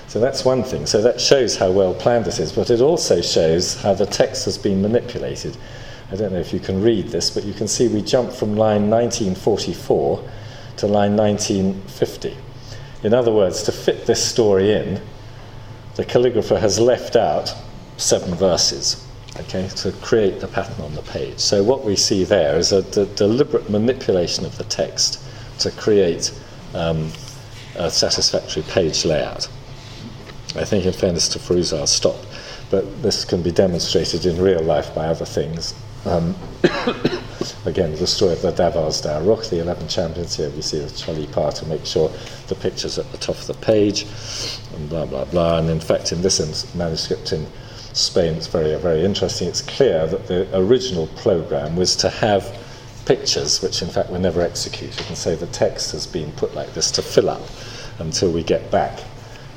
So 0.08 0.20
that's 0.20 0.46
one 0.46 0.64
thing. 0.64 0.86
So 0.86 1.02
that 1.02 1.20
shows 1.20 1.58
how 1.58 1.72
well 1.72 1.94
planned 1.94 2.26
this 2.26 2.40
is, 2.40 2.52
but 2.52 2.70
it 2.70 2.80
also 2.80 3.22
shows 3.22 3.82
how 3.82 3.94
the 3.94 4.06
text 4.06 4.46
has 4.46 4.58
been 4.58 4.82
manipulated. 4.82 5.58
I 6.12 6.16
don't 6.16 6.32
know 6.32 6.40
if 6.40 6.54
you 6.54 6.60
can 6.60 6.82
read 6.82 7.10
this, 7.10 7.30
but 7.30 7.44
you 7.44 7.54
can 7.54 7.68
see 7.68 7.88
we 7.88 8.02
jump 8.02 8.32
from 8.32 8.56
line 8.56 8.90
1944 8.90 10.24
to 10.78 10.88
line 10.88 11.16
1950. 11.16 12.38
In 13.04 13.14
other 13.14 13.32
words, 13.32 13.64
to 13.64 13.72
fit 13.72 14.06
this 14.06 14.24
story 14.24 14.74
in, 14.74 15.02
the 15.96 16.06
calligrapher 16.06 16.60
has 16.60 16.80
left 16.80 17.16
out 17.16 17.54
seven 17.98 18.36
verses 18.36 19.08
okay, 19.40 19.68
to 19.68 19.92
create 19.94 20.40
the 20.40 20.48
pattern 20.48 20.84
on 20.84 20.94
the 20.96 21.02
page. 21.04 21.40
So 21.40 21.64
what 21.64 21.84
we 21.84 21.96
see 21.96 22.24
there 22.24 22.58
is 22.58 22.72
a 22.72 22.82
deliberate 23.16 23.70
manipulation 23.70 24.46
of 24.46 24.58
the 24.58 24.64
text 24.66 25.24
to 25.60 25.72
create 25.72 26.38
um, 26.74 27.12
a 27.76 27.90
satisfactory 27.90 28.64
page 28.64 29.06
layout. 29.06 29.48
I 30.56 30.66
think, 30.66 30.86
in 30.86 30.94
fairness 30.94 31.28
to 31.30 31.40
Firouz, 31.40 31.78
I'll 31.78 31.88
stop, 31.88 32.18
but 32.72 33.02
this 33.04 33.26
can 33.26 33.42
be 33.44 33.52
demonstrated 33.52 34.26
in 34.26 34.42
real 34.42 34.62
life 34.62 34.94
by 34.96 35.08
other 35.08 35.26
things. 35.26 35.76
Um, 36.06 36.36
again, 37.66 37.96
the 37.96 38.08
story 38.08 38.34
of 38.34 38.42
the 38.42 38.52
Davazdah 38.52 39.26
Rukh, 39.26 39.50
the 39.50 39.60
11 39.62 39.88
champions 39.88 40.36
here, 40.36 40.50
we 40.52 40.62
see 40.62 40.80
the 40.80 40.86
chalipa 40.86 41.54
to 41.60 41.66
make 41.66 41.86
sure 41.86 42.10
the 42.48 42.56
picture's 42.56 42.98
at 42.98 43.12
the 43.12 43.18
top 43.18 43.36
of 43.36 43.48
the 43.48 43.54
page, 43.56 44.06
and 44.76 44.90
blah, 44.90 45.06
blah, 45.06 45.26
blah. 45.26 45.60
And 45.60 45.70
in 45.70 45.80
fact, 45.80 46.12
in 46.12 46.22
this 46.22 46.76
manuscript 46.76 47.34
in 47.34 47.46
Spain, 47.94 48.36
it's 48.36 48.48
very, 48.48 48.80
very 48.80 49.04
interesting. 49.04 49.48
It's 49.48 49.62
clear 49.62 50.08
that 50.08 50.28
the 50.28 50.48
original 50.58 51.08
program 51.18 51.76
was 51.76 51.96
to 51.98 52.10
have 52.10 52.58
pictures, 53.06 53.62
which 53.62 53.82
in 53.82 53.88
fact 53.88 54.10
were 54.10 54.20
never 54.20 54.42
executed, 54.42 55.02
and 55.08 55.18
so 55.18 55.36
the 55.36 55.48
text 55.48 55.94
has 55.94 56.06
been 56.06 56.32
put 56.34 56.54
like 56.54 56.74
this 56.74 56.92
to 56.92 57.02
fill 57.02 57.30
up 57.30 57.42
until 58.00 58.32
we 58.32 58.44
get 58.44 58.70
back 58.70 59.00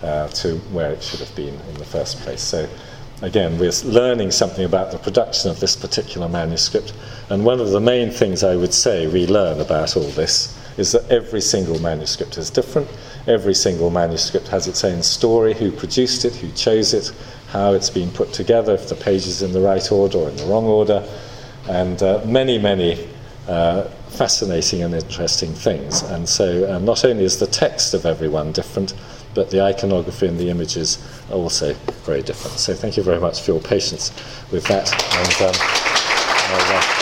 uh, 0.03 0.29
to 0.29 0.57
where 0.73 0.93
it 0.93 1.03
should 1.03 1.21
have 1.21 1.35
been 1.35 1.55
in 1.55 1.75
the 1.75 1.85
first 1.85 2.19
place. 2.21 2.41
So 2.41 2.69
again, 3.23 3.59
we're 3.59 3.73
learning 3.85 4.31
something 4.31 4.65
about 4.65 4.91
the 4.91 4.99
production 4.99 5.51
of 5.51 5.61
this 5.61 5.77
particular 5.77 6.29
manuscript. 6.29 6.93
And 7.29 7.45
one 7.45 7.61
of 7.61 7.71
the 7.71 7.81
main 7.81 8.11
things 8.11 8.43
I 8.43 8.57
would 8.57 8.75
say 8.75 9.07
we 9.07 9.27
learn 9.27 9.61
about 9.61 9.97
all 9.97 10.09
this 10.11 10.57
is 10.79 10.93
that 10.93 11.09
every 11.11 11.41
single 11.41 11.79
manuscript 11.81 12.39
is 12.39 12.51
different. 12.51 12.89
Every 13.27 13.55
single 13.55 13.91
manuscript 13.91 14.49
has 14.49 14.67
its 14.67 14.83
own 14.85 15.03
story 15.03 15.53
who 15.53 15.71
produced 15.71 16.25
it, 16.25 16.35
who 16.35 16.51
chose 16.53 16.95
it, 16.95 17.13
how 17.49 17.75
it's 17.75 17.91
been 17.91 18.11
put 18.11 18.33
together, 18.33 18.75
if 18.75 18.89
the 18.89 18.95
page 18.95 19.27
is 19.27 19.43
in 19.43 19.53
the 19.53 19.61
right 19.61 19.93
order 19.93 20.19
or 20.19 20.31
in 20.31 20.37
the 20.37 20.47
wrong 20.47 20.65
order, 20.65 21.07
and 21.69 22.03
uh, 22.03 22.23
many, 22.25 22.59
many 22.59 23.09
uh, 23.49 23.83
fascinating 24.09 24.83
and 24.83 24.95
interesting 24.95 25.53
things. 25.53 26.03
And 26.03 26.29
so, 26.29 26.73
uh, 26.73 26.79
not 26.79 27.05
only 27.05 27.25
is 27.25 27.39
the 27.39 27.47
text 27.47 27.93
of 27.93 28.07
everyone 28.07 28.53
different, 28.53 28.95
but 29.35 29.51
the 29.51 29.61
iconography 29.61 30.27
and 30.27 30.39
the 30.39 30.51
images 30.51 30.99
are 31.31 31.37
also 31.37 31.75
very 32.05 32.23
different. 32.23 32.59
So 32.59 32.75
thank 32.75 32.97
you 32.97 33.03
very 33.03 33.21
much 33.21 33.41
for 33.41 33.53
your 33.53 33.61
patience 33.61 34.11
with 34.51 34.65
that. 34.65 34.91
And, 35.15 35.57
um, 36.97 37.00